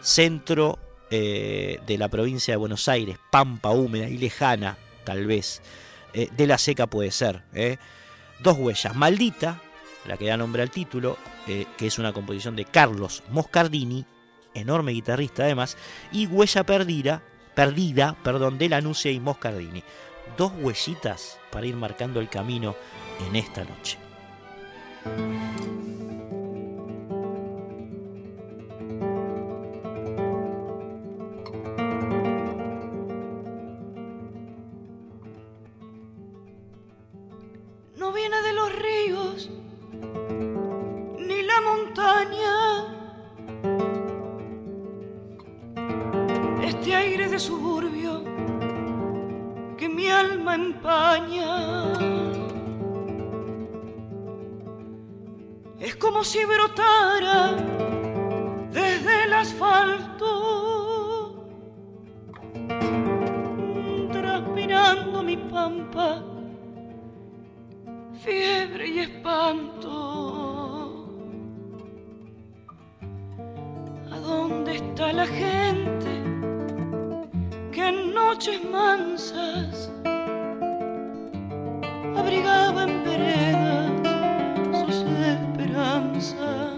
centro 0.00 0.78
eh, 1.10 1.80
de 1.86 1.98
la 1.98 2.08
provincia 2.08 2.52
de 2.52 2.58
Buenos 2.58 2.88
Aires, 2.88 3.18
pampa 3.30 3.70
húmeda 3.70 4.08
y 4.08 4.18
lejana, 4.18 4.76
tal 5.04 5.26
vez, 5.26 5.62
eh, 6.12 6.28
de 6.36 6.46
la 6.46 6.58
seca 6.58 6.86
puede 6.88 7.10
ser. 7.10 7.42
Eh. 7.54 7.76
Dos 8.40 8.58
huellas, 8.58 8.94
Maldita, 8.94 9.60
la 10.06 10.16
que 10.16 10.26
da 10.26 10.36
nombre 10.36 10.62
al 10.62 10.70
título, 10.70 11.16
que 11.46 11.86
es 11.86 11.98
una 12.00 12.12
composición 12.12 12.56
de 12.56 12.64
Carlos 12.64 13.22
Moscardini, 13.30 14.04
enorme 14.52 14.92
guitarrista 14.92 15.44
además, 15.44 15.76
y 16.10 16.26
Huella 16.26 16.64
Perdida, 16.64 17.22
perdida 17.54 18.16
perdón, 18.22 18.58
de 18.58 18.68
Lanusse 18.68 19.12
y 19.12 19.20
Moscardini. 19.20 19.84
Dos 20.36 20.52
huellitas 20.60 21.38
para 21.50 21.66
ir 21.66 21.76
marcando 21.76 22.20
el 22.20 22.28
camino 22.28 22.74
en 23.28 23.36
esta 23.36 23.64
noche. 23.64 23.96
suburbio 47.38 48.22
que 49.76 49.88
mi 49.88 50.08
alma 50.08 50.54
empaña. 50.54 51.92
Es 55.78 55.96
como 55.96 56.24
si 56.24 56.44
brotara 56.44 57.56
desde 58.72 59.24
el 59.24 59.34
asfalto, 59.34 60.26
transpirando 64.10 65.22
mi 65.22 65.36
pampa, 65.36 66.22
fiebre 68.24 68.88
y 68.88 68.98
espanto. 69.00 69.92
¿A 74.10 74.18
dónde 74.18 74.76
está 74.76 75.12
la 75.12 75.26
gente? 75.26 76.35
en 77.86 78.12
noches 78.12 78.60
mansas 78.64 79.90
abrigaba 82.16 82.82
en 82.82 83.04
veredas 83.04 83.92
sus 84.80 85.04
esperanzas. 85.34 86.74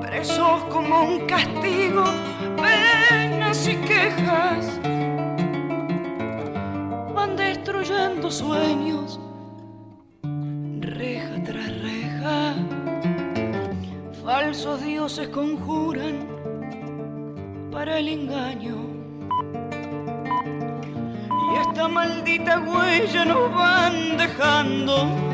Presos 0.00 0.62
como 0.70 1.02
un 1.02 1.26
castigo, 1.26 2.04
penas 2.56 3.66
y 3.66 3.76
quejas 3.76 4.78
van 7.12 7.36
destruyendo 7.36 8.30
sueños, 8.30 9.18
reja 10.80 11.42
tras 11.44 11.82
reja. 11.82 12.54
Falsos 14.24 14.82
dioses 14.82 15.28
conjuran 15.28 16.28
para 17.72 17.98
el 17.98 18.08
engaño 18.08 18.83
maldita 21.94 22.58
huella 22.58 23.24
nos 23.24 23.54
van 23.54 24.16
dejando. 24.16 25.33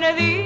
buena 0.00 0.12
vida. 0.12 0.37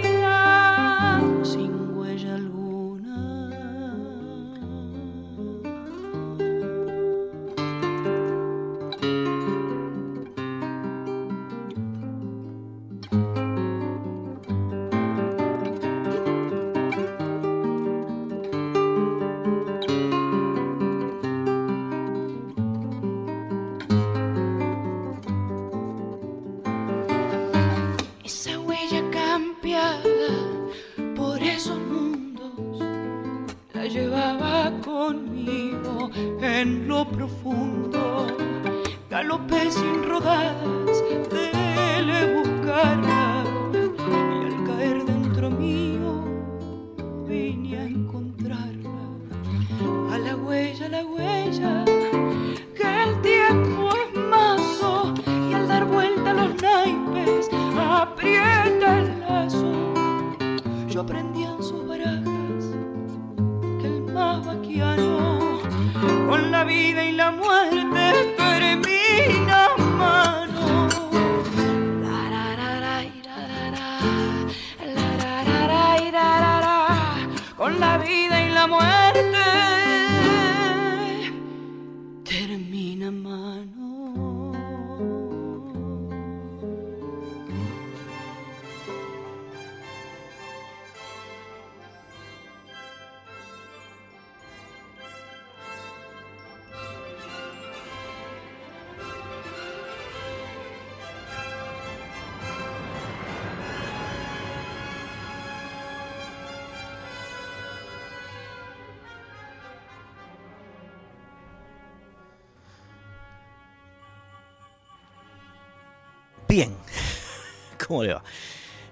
¿Cómo 117.93 118.05
le 118.05 118.15
va? 118.15 118.25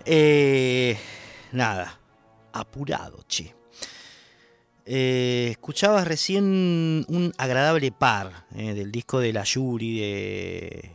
Eh, 0.05 0.95
nada, 1.53 1.99
apurado, 2.53 3.25
che. 3.27 3.55
Eh, 4.85 5.49
escuchabas 5.53 6.07
recién 6.07 7.07
un 7.09 7.33
agradable 7.39 7.93
par 7.93 8.45
eh, 8.55 8.75
del 8.75 8.93
disco 8.93 9.19
de 9.19 9.33
la 9.33 9.45
Yuri, 9.45 10.01
de 10.01 10.91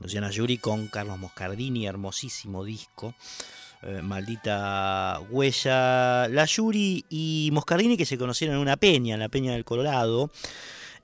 Luciana 0.00 0.30
Yuri 0.30 0.58
con 0.58 0.86
Carlos 0.86 1.18
Moscardini, 1.18 1.86
hermosísimo 1.86 2.64
disco. 2.64 3.14
maldita 4.02 5.20
huella. 5.30 6.28
La 6.28 6.44
Yuri 6.44 7.04
y 7.08 7.50
Moscardini 7.52 7.96
que 7.96 8.06
se 8.06 8.18
conocieron 8.18 8.56
en 8.56 8.62
una 8.62 8.76
peña, 8.76 9.14
en 9.14 9.20
la 9.20 9.28
Peña 9.28 9.52
del 9.52 9.64
Colorado. 9.64 10.30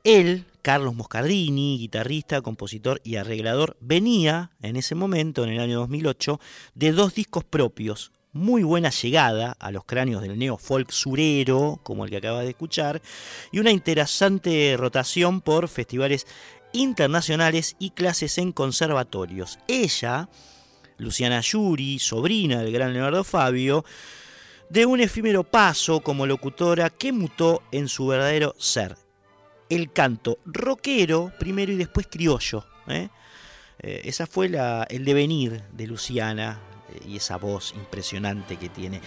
Él, 0.04 0.44
Carlos 0.66 0.96
Moscardini, 0.96 1.78
guitarrista, 1.78 2.42
compositor 2.42 3.00
y 3.04 3.14
arreglador, 3.14 3.76
venía 3.78 4.50
en 4.60 4.74
ese 4.74 4.96
momento, 4.96 5.44
en 5.44 5.50
el 5.50 5.60
año 5.60 5.78
2008, 5.78 6.40
de 6.74 6.90
dos 6.90 7.14
discos 7.14 7.44
propios. 7.44 8.10
Muy 8.32 8.64
buena 8.64 8.90
llegada 8.90 9.52
a 9.60 9.70
los 9.70 9.84
cráneos 9.84 10.22
del 10.22 10.36
neo-folk 10.36 10.90
surero, 10.90 11.78
como 11.84 12.04
el 12.04 12.10
que 12.10 12.16
acabas 12.16 12.42
de 12.42 12.50
escuchar, 12.50 13.00
y 13.52 13.60
una 13.60 13.70
interesante 13.70 14.74
rotación 14.76 15.40
por 15.40 15.68
festivales 15.68 16.26
internacionales 16.72 17.76
y 17.78 17.90
clases 17.90 18.36
en 18.36 18.50
conservatorios. 18.50 19.60
Ella, 19.68 20.28
Luciana 20.98 21.42
Yuri, 21.42 22.00
sobrina 22.00 22.60
del 22.60 22.72
gran 22.72 22.92
Leonardo 22.92 23.22
Fabio, 23.22 23.84
de 24.68 24.84
un 24.84 24.98
efímero 24.98 25.44
paso 25.44 26.00
como 26.00 26.26
locutora 26.26 26.90
que 26.90 27.12
mutó 27.12 27.62
en 27.70 27.86
su 27.86 28.08
verdadero 28.08 28.56
ser, 28.58 28.96
el 29.68 29.92
canto 29.92 30.38
rockero 30.44 31.32
primero 31.38 31.72
y 31.72 31.76
después 31.76 32.06
criollo. 32.08 32.64
¿eh? 32.88 33.08
Eh, 33.80 34.02
esa 34.04 34.26
fue 34.26 34.48
la, 34.48 34.86
el 34.88 35.04
devenir 35.04 35.62
de 35.72 35.86
Luciana 35.86 36.60
eh, 36.92 37.08
y 37.08 37.16
esa 37.16 37.36
voz 37.36 37.74
impresionante 37.76 38.56
que 38.56 38.68
tiene. 38.68 39.00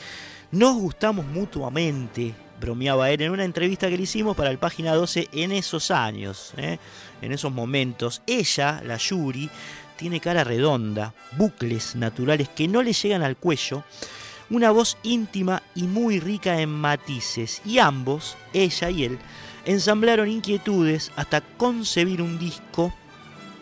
Nos 0.52 0.76
gustamos 0.78 1.26
mutuamente, 1.26 2.34
bromeaba 2.60 3.12
él 3.12 3.22
en 3.22 3.32
una 3.32 3.44
entrevista 3.44 3.90
que 3.90 3.98
le 3.98 4.04
hicimos 4.04 4.36
para 4.36 4.50
el 4.50 4.58
página 4.58 4.94
12 4.96 5.30
en 5.32 5.52
esos 5.52 5.92
años, 5.92 6.54
en 6.58 7.32
esos 7.32 7.52
momentos. 7.52 8.24
Ella, 8.26 8.82
la 8.84 8.98
Yuri, 8.98 9.48
tiene 9.96 10.20
cara 10.20 10.44
redonda, 10.44 11.14
bucles 11.34 11.96
naturales 11.96 12.50
que 12.50 12.68
no 12.68 12.82
le 12.82 12.94
llegan 12.94 13.22
al 13.22 13.38
cuello, 13.38 13.84
una 14.50 14.72
voz 14.72 14.98
íntima 15.04 15.62
y 15.76 15.84
muy 15.84 16.20
rica 16.20 16.60
en 16.62 16.70
matices, 16.70 17.62
y 17.66 17.80
ambos, 17.80 18.38
ella 18.54 18.90
y 18.90 19.04
él, 19.04 19.20
ensamblaron 19.70 20.28
inquietudes 20.30 21.12
hasta 21.16 21.42
concebir 21.42 22.24
un 22.24 22.40
disco 22.40 22.92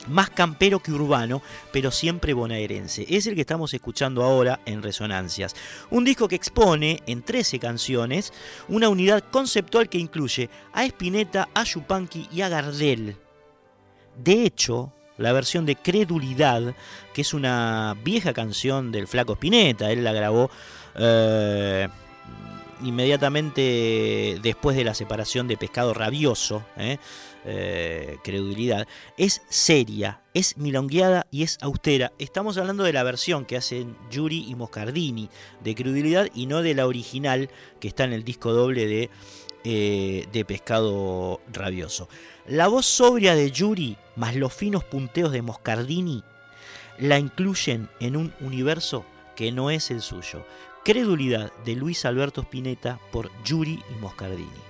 más 0.07 0.29
campero 0.29 0.79
que 0.79 0.93
urbano, 0.93 1.41
pero 1.73 1.91
siempre 1.91 2.33
bonaerense. 2.33 3.05
Es 3.09 3.27
el 3.27 3.35
que 3.35 3.41
estamos 3.41 3.73
escuchando 3.73 4.23
ahora 4.23 4.61
en 4.65 4.81
Resonancias. 4.81 5.53
Un 5.89 6.05
disco 6.05 6.29
que 6.29 6.37
expone 6.37 7.03
en 7.07 7.23
13 7.23 7.59
canciones 7.59 8.31
una 8.69 8.87
unidad 8.87 9.21
conceptual 9.31 9.89
que 9.89 9.97
incluye 9.97 10.49
a 10.71 10.85
Spinetta, 10.85 11.49
a 11.53 11.65
Yupanqui 11.65 12.29
y 12.31 12.39
a 12.39 12.47
Gardel. 12.47 13.17
De 14.17 14.45
hecho, 14.45 14.93
la 15.17 15.33
versión 15.33 15.65
de 15.65 15.75
Credulidad, 15.75 16.73
que 17.13 17.21
es 17.21 17.33
una 17.33 17.97
vieja 18.01 18.31
canción 18.31 18.93
del 18.93 19.07
flaco 19.07 19.33
Spinetta, 19.33 19.91
él 19.91 20.05
la 20.05 20.13
grabó... 20.13 20.49
Eh, 20.95 21.89
inmediatamente 22.83 24.39
después 24.41 24.75
de 24.75 24.83
la 24.83 24.93
separación 24.93 25.47
de 25.47 25.57
Pescado 25.57 25.93
Rabioso, 25.93 26.63
¿eh? 26.77 26.97
Eh, 27.45 28.17
Credulidad, 28.23 28.87
es 29.17 29.41
seria, 29.47 30.21
es 30.33 30.57
milongueada 30.57 31.27
y 31.31 31.43
es 31.43 31.57
austera. 31.61 32.11
Estamos 32.19 32.57
hablando 32.57 32.83
de 32.83 32.93
la 32.93 33.03
versión 33.03 33.45
que 33.45 33.55
hacen 33.55 33.97
Yuri 34.11 34.45
y 34.49 34.55
Moscardini 34.55 35.29
de 35.63 35.75
Credulidad 35.75 36.27
y 36.35 36.45
no 36.47 36.61
de 36.61 36.75
la 36.75 36.87
original 36.87 37.49
que 37.79 37.87
está 37.87 38.03
en 38.03 38.13
el 38.13 38.23
disco 38.23 38.51
doble 38.51 38.85
de, 38.87 39.09
eh, 39.63 40.27
de 40.31 40.45
Pescado 40.45 41.39
Rabioso. 41.53 42.09
La 42.47 42.67
voz 42.67 42.85
sobria 42.85 43.33
de 43.33 43.49
Yuri 43.51 43.97
más 44.17 44.35
los 44.35 44.53
finos 44.53 44.83
punteos 44.83 45.31
de 45.31 45.41
Moscardini 45.41 46.23
la 46.99 47.19
incluyen 47.19 47.89
en 47.99 48.17
un 48.17 48.33
universo 48.39 49.05
que 49.35 49.51
no 49.51 49.69
es 49.69 49.91
el 49.91 50.01
suyo. 50.01 50.45
Credulidad 50.87 51.51
de 51.65 51.75
Luis 51.75 52.05
Alberto 52.05 52.43
Spinetta 52.43 52.97
por 53.11 53.29
Yuri 53.43 53.83
y 53.91 53.99
Moscardini. 53.99 54.66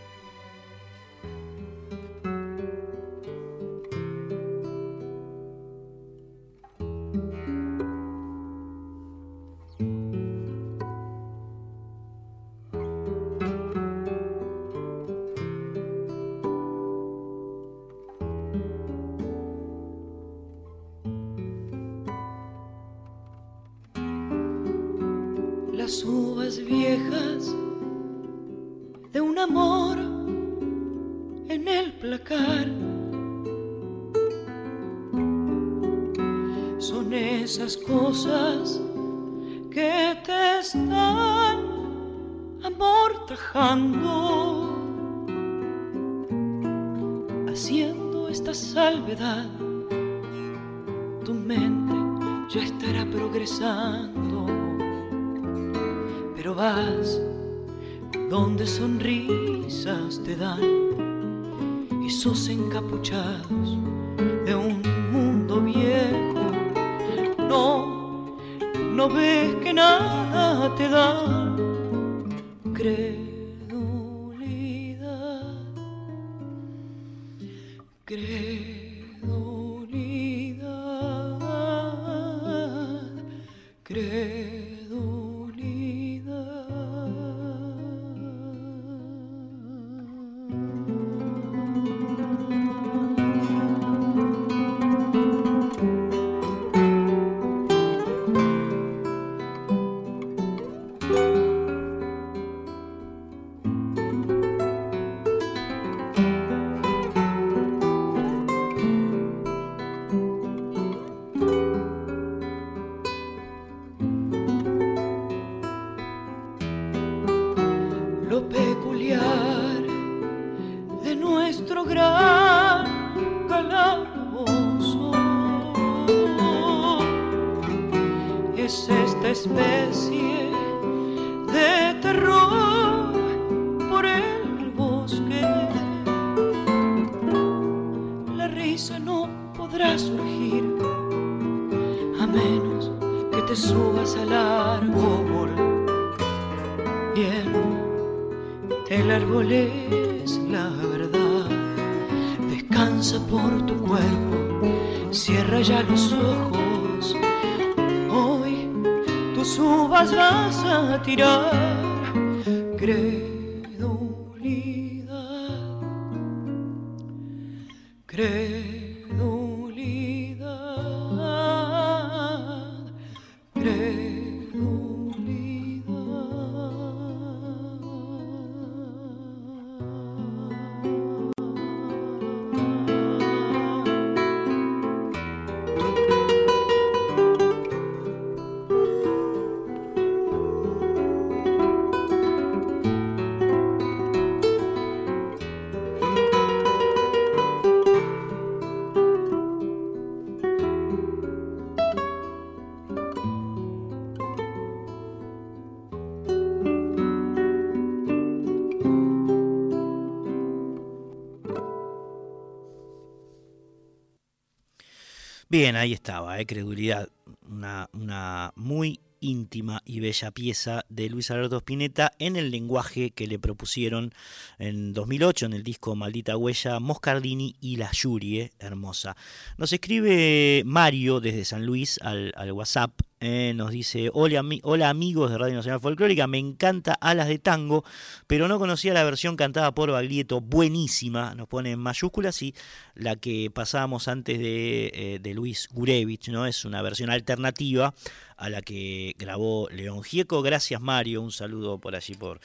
Ahí 215.58 215.92
estaba, 215.92 216.40
eh, 216.40 216.46
Credulidad, 216.46 217.10
una, 217.50 218.52
muy 218.56 219.00
íntima 219.20 219.82
y 219.86 220.00
bella 220.00 220.30
pieza 220.30 220.86
de 220.88 221.10
Luis 221.10 221.32
Alberto 221.32 221.58
Spinetta 221.58 222.12
en 222.20 222.36
el 222.36 222.52
lenguaje 222.52 223.10
que 223.10 223.26
le 223.26 223.40
propusieron 223.40 224.14
en 224.60 224.94
2008 224.94 225.48
en 225.48 225.54
el 225.54 225.64
disco 225.64 225.96
Maldita 225.96 226.38
Huella 226.38 226.80
Moscardini 226.80 227.56
y 227.60 227.78
La 227.78 227.92
Yurie, 227.92 228.52
hermosa. 228.60 229.18
Nos 229.58 229.74
escribe 229.74 230.62
Mario 230.64 231.20
desde 231.22 231.44
San 231.44 231.66
Luis 231.66 232.00
al 232.04 232.52
WhatsApp, 232.52 232.92
eh, 233.20 233.54
nos 233.56 233.72
dice, 233.72 234.12
hola, 234.14 234.44
hola 234.62 234.90
amigos 234.90 235.32
de 235.32 235.40
Radio 235.40 235.56
Nacional 235.56 235.82
Folclórica, 235.82 236.28
me 236.28 236.38
encanta 236.38 236.94
Alas 236.94 237.28
de 237.28 237.40
Tango, 237.40 237.84
pero 238.28 238.48
no 238.48 238.60
conocía 238.60 238.94
la 238.94 239.04
versión 239.04 239.36
cantada 239.36 239.74
por 239.74 239.90
Baglietto, 239.90 240.40
buenísima, 240.40 241.34
nos 241.34 241.48
pone 241.48 241.72
en 241.72 241.80
mayúsculas 241.80 242.42
y 242.44 242.54
la 242.94 243.16
que 243.16 243.50
pasábamos 243.52 244.08
antes 244.08 244.38
de, 244.38 245.20
eh, 245.24 245.34
Luis 245.34 245.68
Gurevich, 245.72 246.30
¿no? 246.30 246.46
Es 246.46 246.64
una 246.64 246.82
versión 246.84 247.10
alternativa 247.10 247.94
a 248.36 248.50
la 248.50 248.62
que 248.62 249.16
grabó 249.18 249.68
León 249.70 250.04
Gieco. 250.04 250.42
Gracias 250.42 250.80
Mario, 250.80 251.22
un 251.22 251.32
saludo 251.32 251.80
por 251.80 251.96
allí 251.96 252.14
por, 252.14 252.40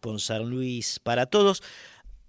por 0.00 0.20
San 0.20 0.50
Luis 0.50 1.00
para 1.00 1.26
todos. 1.26 1.62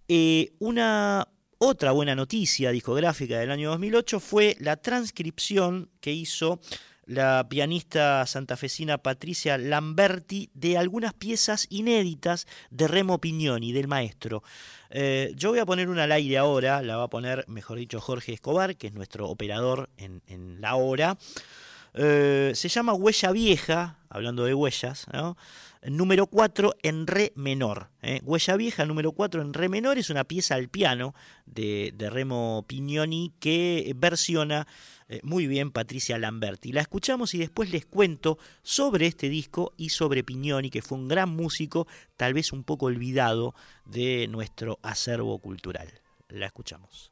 Eh, 0.08 0.54
una 0.60 1.28
otra 1.58 1.92
buena 1.92 2.16
noticia 2.16 2.72
discográfica 2.72 3.38
del 3.38 3.52
año 3.52 3.70
2008 3.70 4.20
fue 4.20 4.56
la 4.60 4.78
transcripción 4.78 5.90
que 6.00 6.12
hizo 6.12 6.60
la 7.06 7.48
pianista 7.50 8.26
santafesina 8.26 9.00
Patricia 9.00 9.58
Lamberti 9.58 10.50
de 10.54 10.78
algunas 10.78 11.14
piezas 11.14 11.68
inéditas 11.70 12.48
de 12.70 12.88
Remo 12.88 13.20
Pignoni, 13.20 13.74
del 13.74 13.88
maestro. 13.88 14.44
Eh, 14.90 15.34
yo 15.36 15.50
voy 15.50 15.60
a 15.60 15.66
poner 15.66 15.90
una 15.90 16.04
al 16.04 16.12
aire 16.12 16.38
ahora, 16.38 16.82
la 16.82 16.98
va 16.98 17.04
a 17.04 17.10
poner, 17.10 17.46
mejor 17.48 17.78
dicho, 17.78 18.00
Jorge 18.00 18.34
Escobar, 18.34 18.76
que 18.76 18.88
es 18.88 18.94
nuestro 18.94 19.30
operador 19.30 19.90
en, 19.98 20.62
la 20.62 20.76
hora. 20.76 21.18
Eh, 21.94 22.52
se 22.56 22.70
llama 22.70 22.94
Huella 22.94 23.32
Vieja, 23.32 23.98
hablando 24.10 24.46
de 24.46 24.54
huellas, 24.54 25.08
número 25.84 26.28
4 26.28 26.76
en 26.84 27.08
re 27.08 27.34
menor. 27.36 27.90
¿eh? 28.02 28.22
Huella 28.24 28.56
Vieja, 28.56 28.86
número 28.86 29.12
4 29.14 29.42
en 29.42 29.54
re 29.54 29.70
menor, 29.70 29.98
es 29.98 30.10
una 30.10 30.24
pieza 30.24 30.56
al 30.56 30.70
piano 30.70 31.16
de, 31.46 31.94
de 31.96 32.10
Remo 32.10 32.66
Pignoni 32.68 33.34
que 33.40 33.94
versiona 33.96 34.68
eh, 35.12 35.20
muy 35.24 35.46
bien 35.46 35.72
Patricia 35.72 36.18
Lamberti. 36.18 36.72
La 36.72 36.80
escuchamos 36.80 37.34
y 37.34 37.38
después 37.38 37.70
les 37.70 37.86
cuento 37.86 38.38
sobre 38.64 39.08
este 39.08 39.28
disco 39.28 39.74
y 39.76 39.90
sobre 39.90 40.24
Pignoni, 40.24 40.70
que 40.70 40.82
fue 40.82 40.98
un 40.98 41.10
gran 41.10 41.30
músico, 41.30 41.86
tal 42.16 42.34
vez 42.34 42.54
un 42.54 42.64
poco 42.64 42.86
olvidado 42.86 43.54
de 43.84 44.30
nuestro 44.30 44.80
acervo 44.84 45.38
cultural. 45.40 45.90
La 46.30 46.46
escuchamos. 46.46 47.12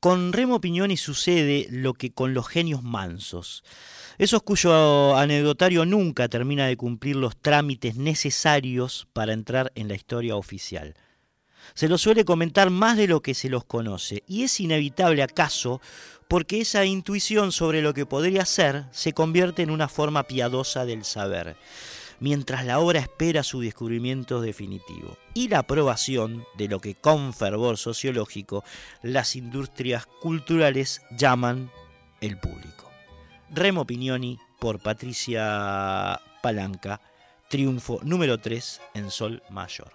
Con 0.00 0.32
Remo 0.32 0.62
Pignoni 0.62 0.96
sucede 0.96 1.66
lo 1.68 1.92
que 1.92 2.10
con 2.10 2.32
los 2.32 2.48
genios 2.48 2.82
mansos. 2.82 3.62
Esos 4.16 4.42
cuyo 4.42 5.14
anecdotario 5.14 5.84
nunca 5.84 6.26
termina 6.26 6.66
de 6.66 6.78
cumplir 6.78 7.16
los 7.16 7.36
trámites 7.36 7.96
necesarios 7.96 9.08
para 9.12 9.34
entrar 9.34 9.72
en 9.74 9.88
la 9.88 9.94
historia 9.94 10.36
oficial. 10.36 10.94
Se 11.74 11.86
los 11.86 12.00
suele 12.00 12.24
comentar 12.24 12.70
más 12.70 12.96
de 12.96 13.08
lo 13.08 13.20
que 13.20 13.34
se 13.34 13.50
los 13.50 13.66
conoce, 13.66 14.24
y 14.26 14.44
es 14.44 14.58
inevitable 14.58 15.22
acaso 15.22 15.82
porque 16.28 16.62
esa 16.62 16.86
intuición 16.86 17.52
sobre 17.52 17.82
lo 17.82 17.92
que 17.92 18.06
podría 18.06 18.46
ser 18.46 18.86
se 18.92 19.12
convierte 19.12 19.60
en 19.60 19.70
una 19.70 19.88
forma 19.88 20.22
piadosa 20.22 20.86
del 20.86 21.04
saber 21.04 21.58
mientras 22.20 22.64
la 22.64 22.78
obra 22.78 23.00
espera 23.00 23.42
su 23.42 23.60
descubrimiento 23.60 24.40
definitivo 24.40 25.16
y 25.34 25.48
la 25.48 25.60
aprobación 25.60 26.44
de 26.56 26.68
lo 26.68 26.80
que 26.80 26.94
con 26.94 27.32
fervor 27.34 27.76
sociológico 27.78 28.62
las 29.02 29.34
industrias 29.34 30.06
culturales 30.06 31.02
llaman 31.10 31.70
el 32.20 32.38
público. 32.38 32.90
Remo 33.50 33.86
Pignoni 33.86 34.38
por 34.60 34.78
Patricia 34.78 36.20
Palanca, 36.42 37.00
triunfo 37.48 37.98
número 38.02 38.38
3 38.38 38.80
en 38.94 39.10
Sol 39.10 39.42
Mayor. 39.50 39.92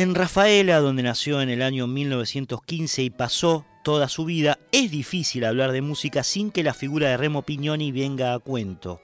En 0.00 0.14
Rafaela, 0.14 0.78
donde 0.78 1.02
nació 1.02 1.42
en 1.42 1.50
el 1.50 1.60
año 1.60 1.86
1915 1.86 3.02
y 3.02 3.10
pasó 3.10 3.66
toda 3.84 4.08
su 4.08 4.24
vida, 4.24 4.58
es 4.72 4.90
difícil 4.90 5.44
hablar 5.44 5.72
de 5.72 5.82
música 5.82 6.22
sin 6.22 6.50
que 6.50 6.62
la 6.62 6.72
figura 6.72 7.10
de 7.10 7.18
Remo 7.18 7.42
Pignoni 7.42 7.92
venga 7.92 8.32
a 8.32 8.38
cuento. 8.38 9.02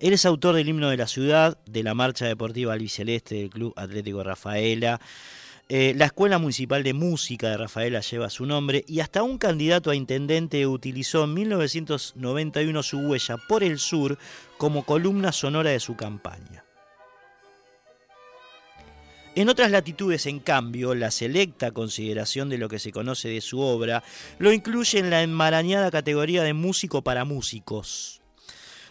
Él 0.00 0.14
es 0.14 0.24
autor 0.24 0.54
del 0.54 0.70
himno 0.70 0.88
de 0.88 0.96
la 0.96 1.06
ciudad, 1.06 1.58
de 1.66 1.82
la 1.82 1.92
marcha 1.92 2.24
deportiva 2.24 2.72
albiceleste 2.72 3.34
del 3.34 3.50
Club 3.50 3.74
Atlético 3.76 4.24
Rafaela. 4.24 5.02
Eh, 5.68 5.92
la 5.94 6.06
Escuela 6.06 6.38
Municipal 6.38 6.82
de 6.82 6.94
Música 6.94 7.50
de 7.50 7.58
Rafaela 7.58 8.00
lleva 8.00 8.30
su 8.30 8.46
nombre 8.46 8.86
y 8.88 9.00
hasta 9.00 9.22
un 9.22 9.36
candidato 9.36 9.90
a 9.90 9.94
intendente 9.94 10.66
utilizó 10.66 11.24
en 11.24 11.34
1991 11.34 12.82
su 12.82 13.00
huella 13.00 13.36
por 13.36 13.62
el 13.62 13.78
sur 13.80 14.16
como 14.56 14.86
columna 14.86 15.30
sonora 15.30 15.68
de 15.68 15.80
su 15.80 15.94
campaña. 15.94 16.65
En 19.36 19.50
otras 19.50 19.70
latitudes, 19.70 20.24
en 20.24 20.40
cambio, 20.40 20.94
la 20.94 21.10
selecta 21.10 21.70
consideración 21.70 22.48
de 22.48 22.56
lo 22.56 22.70
que 22.70 22.78
se 22.78 22.90
conoce 22.90 23.28
de 23.28 23.42
su 23.42 23.60
obra 23.60 24.02
lo 24.38 24.50
incluye 24.50 24.98
en 24.98 25.10
la 25.10 25.22
enmarañada 25.22 25.90
categoría 25.90 26.42
de 26.42 26.54
músico 26.54 27.02
para 27.02 27.26
músicos. 27.26 28.22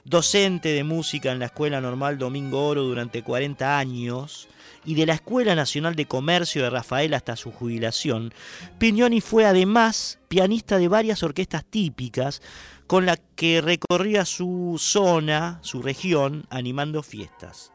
Docente 0.04 0.70
de 0.70 0.84
música 0.84 1.32
en 1.32 1.40
la 1.40 1.48
Escuela 1.48 1.82
Normal 1.82 2.20
Domingo 2.20 2.68
Oro 2.68 2.84
durante 2.84 3.24
40 3.24 3.80
años 3.80 4.48
y 4.86 4.94
de 4.94 5.08
la 5.08 5.16
Escuela 5.16 5.56
Nacional 5.56 5.96
de 5.96 6.06
Comercio 6.06 6.62
de 6.62 6.70
Rafael 6.70 7.16
hasta 7.16 7.36
su 7.36 7.52
jubilación, 7.52 8.32
Pignoni 8.78 9.22
fue 9.22 9.46
además 9.46 10.20
pianista 10.28 10.78
de 10.78 10.88
varias 10.88 11.24
orquestas 11.24 11.66
típicas 11.66 12.44
con 12.86 13.08
las 13.08 13.20
que 13.36 13.62
recorría 13.62 14.26
su 14.26 14.76
zona, 14.78 15.58
su 15.64 15.82
región, 15.82 16.46
animando 16.52 17.02
fiestas. 17.02 17.72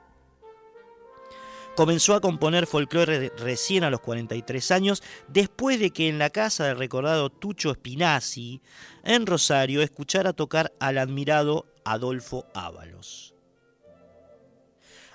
Comenzó 1.77 2.15
a 2.15 2.21
componer 2.21 2.67
folclore 2.67 3.33
recién 3.39 3.85
a 3.85 3.91
los 3.91 4.01
43 4.01 4.71
años, 4.71 5.03
después 5.29 5.79
de 5.81 5.91
que 5.91 6.09
en 6.09 6.19
la 6.19 6.31
casa 6.31 6.67
del 6.67 6.79
recordado 6.79 7.31
Tucho 7.31 7.73
Spinazzi, 7.73 8.61
en 9.05 9.25
Rosario, 9.27 9.81
escuchara 9.81 10.33
tocar 10.33 10.73
al 10.81 10.99
admirado 10.99 11.67
Adolfo 11.85 12.47
Ábalos. 12.55 13.35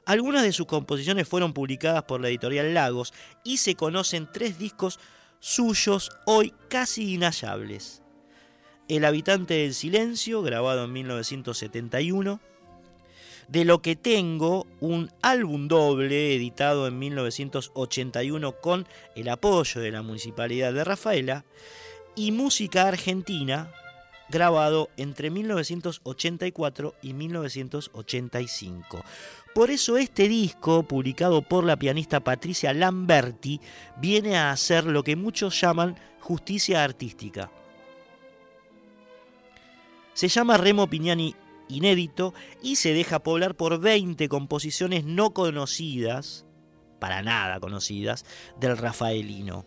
Algunas 0.05 0.43
de 0.43 0.53
sus 0.53 0.67
composiciones 0.67 1.27
fueron 1.27 1.53
publicadas 1.53 2.03
por 2.03 2.21
la 2.21 2.29
editorial 2.29 2.73
Lagos 2.73 3.13
y 3.43 3.57
se 3.57 3.75
conocen 3.75 4.29
tres 4.31 4.59
discos 4.59 4.99
suyos 5.39 6.11
hoy 6.25 6.53
casi 6.69 7.13
inhallables. 7.13 8.03
El 8.87 9.03
habitante 9.03 9.55
del 9.55 9.73
silencio, 9.73 10.43
grabado 10.43 10.85
en 10.85 10.93
1971. 10.93 12.39
De 13.47 13.63
lo 13.63 13.81
que 13.81 13.95
tengo, 13.95 14.65
un 14.79 15.11
álbum 15.21 15.67
doble 15.67 16.35
editado 16.35 16.87
en 16.87 16.97
1981 16.97 18.53
con 18.59 18.87
el 19.15 19.29
apoyo 19.29 19.81
de 19.81 19.91
la 19.91 20.01
Municipalidad 20.01 20.73
de 20.73 20.83
Rafaela. 20.83 21.45
Y 22.15 22.31
música 22.31 22.87
argentina, 22.87 23.71
grabado 24.29 24.89
entre 24.97 25.29
1984 25.29 26.95
y 27.01 27.13
1985. 27.13 29.03
Por 29.53 29.69
eso 29.69 29.97
este 29.97 30.27
disco, 30.27 30.83
publicado 30.83 31.41
por 31.41 31.63
la 31.63 31.77
pianista 31.77 32.19
Patricia 32.21 32.73
Lamberti, 32.73 33.61
viene 33.97 34.37
a 34.37 34.51
hacer 34.51 34.85
lo 34.85 35.03
que 35.03 35.15
muchos 35.15 35.59
llaman 35.61 35.95
justicia 36.19 36.83
artística. 36.83 37.51
Se 40.13 40.27
llama 40.29 40.57
Remo 40.57 40.87
Pignani 40.87 41.35
inédito 41.67 42.33
y 42.61 42.77
se 42.77 42.93
deja 42.93 43.23
poblar 43.23 43.55
por 43.55 43.79
20 43.79 44.27
composiciones 44.29 45.05
no 45.05 45.31
conocidas, 45.31 46.45
para 46.99 47.21
nada 47.21 47.59
conocidas, 47.59 48.25
del 48.59 48.77
rafaelino. 48.77 49.65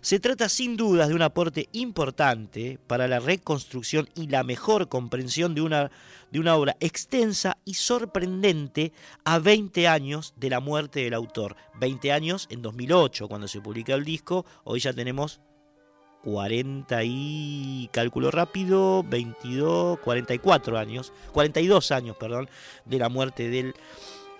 Se 0.00 0.20
trata 0.20 0.48
sin 0.48 0.76
dudas 0.76 1.08
de 1.08 1.14
un 1.14 1.22
aporte 1.22 1.68
importante 1.72 2.78
para 2.86 3.08
la 3.08 3.20
reconstrucción 3.20 4.08
y 4.14 4.28
la 4.28 4.44
mejor 4.44 4.88
comprensión 4.88 5.54
de 5.54 5.62
una, 5.62 5.90
de 6.30 6.40
una 6.40 6.56
obra 6.56 6.76
extensa 6.80 7.58
y 7.64 7.74
sorprendente 7.74 8.92
a 9.24 9.38
20 9.38 9.88
años 9.88 10.34
de 10.36 10.50
la 10.50 10.60
muerte 10.60 11.00
del 11.00 11.14
autor. 11.14 11.56
20 11.80 12.12
años 12.12 12.46
en 12.50 12.62
2008 12.62 13.28
cuando 13.28 13.48
se 13.48 13.60
publica 13.60 13.94
el 13.94 14.04
disco, 14.04 14.44
hoy 14.64 14.80
ya 14.80 14.92
tenemos 14.92 15.40
40 16.24 17.00
y 17.04 17.88
cálculo 17.92 18.30
rápido, 18.30 19.02
22, 19.04 19.98
44 20.00 20.78
años, 20.78 21.12
42 21.32 21.90
años, 21.90 22.16
perdón, 22.16 22.48
de 22.84 22.98
la 22.98 23.08
muerte 23.08 23.48
del 23.48 23.74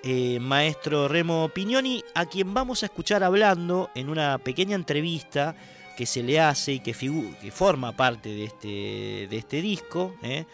eh, 0.04 0.40
maestro 0.40 1.08
Remo 1.08 1.48
Pignoni, 1.48 2.02
a 2.14 2.26
quien 2.26 2.54
vamos 2.54 2.82
a 2.82 2.86
escuchar 2.86 3.22
hablando 3.22 3.90
en 3.94 4.08
una 4.08 4.38
pequeña 4.38 4.74
entrevista 4.74 5.54
que 5.96 6.06
se 6.06 6.22
le 6.22 6.40
hace 6.40 6.72
y 6.72 6.80
que, 6.80 6.92
que 6.92 7.50
forma 7.50 7.92
parte 7.92 8.30
de 8.30 8.44
este, 8.44 9.28
de 9.28 9.36
este 9.36 9.60
disco. 9.60 10.14
¿eh? 10.22 10.44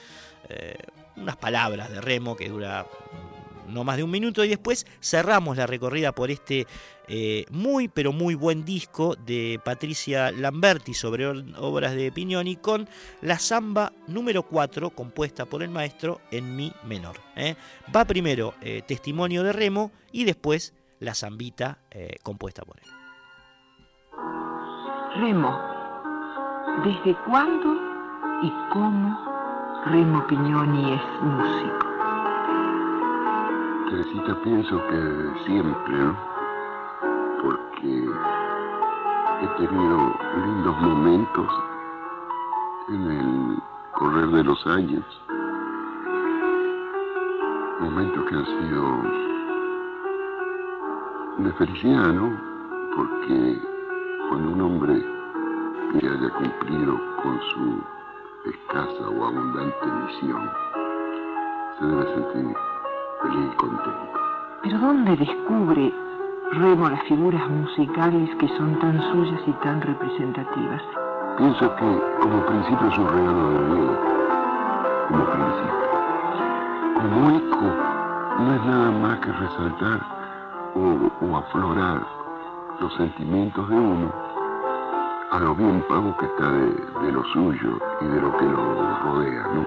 Eh, 0.49 0.77
unas 1.17 1.37
palabras 1.37 1.91
de 1.91 2.01
Remo 2.01 2.37
que 2.37 2.49
dura 2.49 2.87
no 3.69 3.85
más 3.85 3.97
de 3.97 4.03
un 4.03 4.11
minuto 4.11 4.45
y 4.45 4.49
después 4.49 4.87
cerramos 5.01 5.57
la 5.57 5.67
recorrida 5.67 6.13
por 6.13 6.31
este 6.31 6.67
eh, 7.09 7.47
muy 7.51 7.89
pero 7.89 8.13
muy 8.13 8.35
buen 8.35 8.65
disco 8.65 9.15
de 9.17 9.59
Patricia 9.65 10.31
Lamberti 10.31 10.93
sobre 10.93 11.27
obras 11.27 11.95
de 11.95 12.13
Pignoni 12.13 12.57
con 12.57 12.89
la 13.23 13.39
samba 13.39 13.93
número 14.07 14.43
4 14.43 14.91
compuesta 14.91 15.47
por 15.47 15.63
el 15.63 15.71
maestro 15.71 16.21
en 16.31 16.55
mi 16.55 16.73
menor. 16.85 17.17
¿eh? 17.35 17.57
Va 17.95 18.05
primero 18.05 18.55
eh, 18.61 18.83
Testimonio 18.87 19.43
de 19.43 19.53
Remo 19.53 19.91
y 20.13 20.25
después 20.25 20.75
la 21.01 21.15
zambita 21.15 21.79
compuesta 22.23 22.63
por 22.63 22.77
él. 22.79 22.91
Remo, 25.21 25.59
¿desde 26.85 27.17
cuándo 27.25 27.75
y 28.43 28.53
cómo 28.73 29.17
Remo 29.87 30.27
Pignoni 30.27 30.95
es 30.95 31.23
músico? 31.23 31.88
Teresita, 33.91 34.35
pienso 34.43 34.77
que 34.89 35.45
siempre, 35.47 35.97
¿no? 35.97 36.15
porque 37.43 38.11
he 39.41 39.67
tenido 39.67 40.15
lindos 40.45 40.81
momentos 40.83 41.47
en 42.89 43.11
el 43.11 43.63
correr 43.93 44.29
de 44.29 44.45
los 44.45 44.67
años, 44.67 45.05
momentos 47.81 48.25
que 48.25 48.35
han 48.35 48.47
sido 48.47 49.03
de 51.39 51.53
felicidad, 51.55 52.13
¿no? 52.13 52.37
Porque 52.95 53.59
cuando 54.29 54.51
un 54.51 54.61
hombre 54.61 55.03
que 55.93 56.07
haya 56.07 56.31
cumplido 56.31 57.01
con 57.23 57.41
su 57.55 57.83
escasa 58.51 59.09
o 59.09 59.27
abundante 59.27 59.87
misión, 59.87 60.51
se 61.79 61.87
debe 61.87 62.05
sentir 62.15 62.68
feliz 63.23 63.55
contento. 63.57 64.13
¿Pero 64.63 64.79
dónde 64.79 65.17
descubre 65.17 65.93
Remo 66.53 66.89
las 66.89 67.03
figuras 67.03 67.47
musicales 67.51 68.35
que 68.37 68.49
son 68.57 68.79
tan 68.79 68.99
suyas 69.13 69.41
y 69.47 69.53
tan 69.65 69.83
representativas. 69.83 70.83
Pienso 71.37 71.77
que 71.77 72.03
como 72.21 72.47
principio 72.47 72.89
es 72.89 72.99
un 72.99 73.09
regalo 73.09 73.51
de 73.51 73.75
Dios, 73.75 73.99
como 75.09 75.25
principio. 75.27 75.75
Como 76.97 77.31
eco 77.37 77.67
no 78.39 78.55
es 78.55 78.65
nada 78.65 78.91
más 78.93 79.19
que 79.21 79.31
resaltar 79.31 80.01
o, 80.75 81.37
aflorar 81.37 82.03
los 82.81 82.95
sentimientos 82.95 83.69
de 83.69 83.77
uno 83.77 84.11
a 85.31 85.41
lo 85.41 85.55
bien 85.55 85.85
pago 85.87 86.17
que 86.17 86.25
está 86.25 86.51
de, 86.51 86.73
de 87.05 87.13
lo 87.13 87.25
suyo 87.25 87.79
y 88.01 88.07
de 88.07 88.21
lo 88.23 88.37
que 88.39 88.45
lo 88.47 88.99
rodea, 89.05 89.49
¿no? 89.55 89.67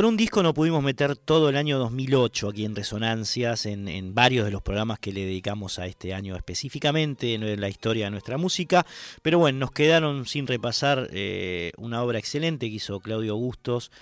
Por 0.00 0.06
un 0.06 0.16
disco 0.16 0.42
no 0.42 0.54
pudimos 0.54 0.82
meter 0.82 1.14
todo 1.14 1.50
el 1.50 1.58
año 1.58 1.78
2008 1.78 2.48
aquí 2.48 2.64
en 2.64 2.74
Resonancias, 2.74 3.66
en, 3.66 4.14
varios 4.14 4.46
de 4.46 4.50
los 4.50 4.62
programas 4.62 4.98
que 4.98 5.12
le 5.12 5.26
dedicamos 5.26 5.78
a 5.78 5.84
este 5.84 6.14
año 6.14 6.36
específicamente, 6.36 7.34
en 7.34 7.60
la 7.60 7.68
historia 7.68 8.06
de 8.06 8.10
nuestra 8.10 8.38
música, 8.38 8.86
pero 9.20 9.38
bueno, 9.38 9.58
nos 9.58 9.72
quedaron 9.72 10.24
sin 10.24 10.46
repasar 10.46 11.10
eh, 11.12 11.72
una 11.76 12.02
obra 12.02 12.18
excelente 12.18 12.70
que 12.70 12.76
hizo 12.76 13.00
Claudio 13.00 13.36
Bustos, 13.36 13.92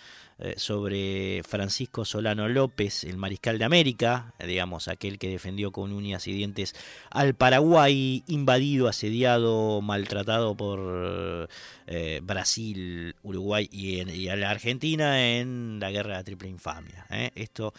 eh, 0.41 0.55
sobre 0.57 1.43
Francisco 1.43 2.05
Solano 2.05 2.49
López, 2.49 3.03
el 3.03 3.17
mariscal 3.17 3.59
de 3.59 3.65
América, 3.65 4.35
digamos, 4.39 4.87
aquel 4.87 5.19
que 5.19 5.29
defendió 5.29 5.73
con 5.73 5.91
uñas 5.91 6.29
y 6.29 6.33
dientes 6.33 6.77
al 7.11 7.35
Paraguay, 7.35 8.23
invadido, 8.29 8.87
asediado, 8.87 9.81
maltratado 9.81 10.57
por 10.57 11.49
eh, 11.89 12.21
Brasil, 12.23 13.17
Uruguay 13.25 13.69
y, 13.73 14.29
a 14.29 14.37
la 14.37 14.51
Argentina 14.51 15.29
en 15.29 15.81
la 15.81 15.91
guerra 15.91 16.11
de 16.11 16.19
la 16.19 16.25
triple 16.25 16.49
infamia. 16.49 17.05
¿eh? 17.11 17.33
Esto 17.35 17.75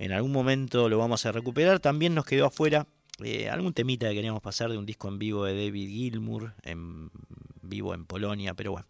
en 0.00 0.10
algún 0.10 0.32
momento 0.32 0.88
lo 0.88 0.98
vamos 0.98 1.24
a 1.26 1.30
recuperar. 1.30 1.78
También 1.78 2.16
nos 2.16 2.24
quedó 2.24 2.46
afuera 2.46 2.84
algún 3.48 3.74
temita 3.74 4.08
que 4.08 4.16
queríamos 4.16 4.42
pasar 4.42 4.72
de 4.72 4.76
un 4.76 4.86
disco 4.86 5.06
en 5.06 5.20
vivo 5.20 5.44
de 5.44 5.54
David 5.54 5.88
Gilmour, 5.88 6.54
en 6.64 7.12
vivo 7.62 7.94
en 7.94 8.06
Polonia, 8.06 8.54
pero 8.54 8.72
bueno 8.72 8.88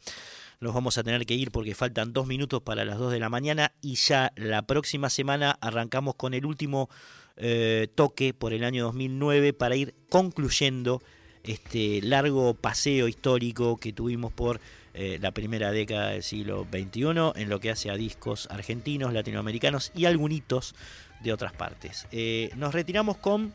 nos 0.62 0.72
vamos 0.72 0.96
a 0.96 1.02
tener 1.02 1.26
que 1.26 1.34
ir 1.34 1.50
porque 1.50 1.74
faltan 1.74 2.12
dos 2.12 2.28
minutos 2.28 2.62
para 2.62 2.84
las 2.84 2.96
dos 2.96 3.10
de 3.10 3.18
la 3.18 3.28
mañana 3.28 3.72
y 3.82 3.96
ya 3.96 4.32
la 4.36 4.62
próxima 4.62 5.10
semana 5.10 5.58
arrancamos 5.60 6.14
con 6.14 6.34
el 6.34 6.46
último 6.46 6.88
eh, 7.36 7.88
toque 7.96 8.32
por 8.32 8.52
el 8.52 8.62
año 8.62 8.84
2009 8.84 9.54
para 9.54 9.74
ir 9.74 9.92
concluyendo 10.08 11.02
este 11.42 12.00
largo 12.02 12.54
paseo 12.54 13.08
histórico 13.08 13.76
que 13.76 13.92
tuvimos 13.92 14.32
por 14.32 14.60
eh, 14.94 15.18
la 15.20 15.32
primera 15.32 15.72
década 15.72 16.10
del 16.10 16.22
siglo 16.22 16.64
XXI 16.70 17.32
en 17.34 17.48
lo 17.48 17.58
que 17.58 17.70
hace 17.70 17.90
a 17.90 17.96
discos 17.96 18.46
argentinos, 18.48 19.12
latinoamericanos 19.12 19.90
y 19.96 20.04
algunos 20.04 20.76
de 21.24 21.32
otras 21.32 21.52
partes. 21.52 22.06
Eh, 22.12 22.50
nos 22.54 22.72
retiramos 22.72 23.16
con 23.16 23.52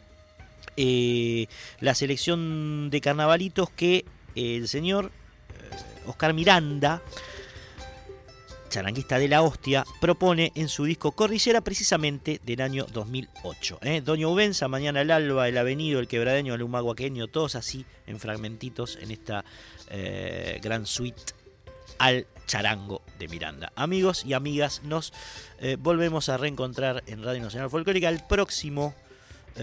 la 0.76 1.96
selección 1.96 2.90
de 2.90 3.00
carnavalitos 3.00 3.70
que 3.70 4.04
el 4.36 4.68
señor 4.68 5.12
Oscar 6.06 6.34
Miranda, 6.34 7.02
charanguista 8.70 9.18
de 9.20 9.28
la 9.28 9.42
hostia, 9.42 9.86
propone 10.00 10.52
en 10.56 10.70
su 10.70 10.86
disco 10.86 11.12
Cordillera 11.12 11.62
precisamente 11.62 12.40
del 12.44 12.62
año 12.62 12.86
2008. 12.92 13.80
¿eh? 13.82 14.02
Doña 14.02 14.28
Ubenza, 14.28 14.68
Mañana 14.68 15.02
el 15.02 15.12
Alba, 15.12 15.48
El 15.48 15.58
Avenido, 15.58 16.00
El 16.00 16.08
Quebradeño, 16.08 16.54
El 16.54 16.64
Humaguaqueño, 16.64 17.28
todos 17.28 17.56
así 17.56 17.86
en 18.06 18.20
fragmentitos 18.20 18.98
en 19.02 19.12
esta 19.12 19.46
eh, 19.90 20.60
gran 20.62 20.86
suite 20.86 21.34
al 21.98 22.28
charango 22.46 23.02
de 23.20 23.28
Miranda. 23.28 23.72
Amigos 23.76 24.24
y 24.26 24.34
amigas, 24.34 24.82
nos 24.84 25.14
eh, 25.60 25.78
volvemos 25.80 26.30
a 26.30 26.38
reencontrar 26.38 27.04
en 27.08 27.24
Radio 27.24 27.42
Nacional 27.42 27.70
Folclórica 27.70 28.10
el 28.10 28.24
próximo 28.28 28.96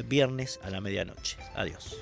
viernes 0.06 0.58
a 0.62 0.70
la 0.70 0.80
medianoche. 0.80 1.36
Adiós. 1.54 1.96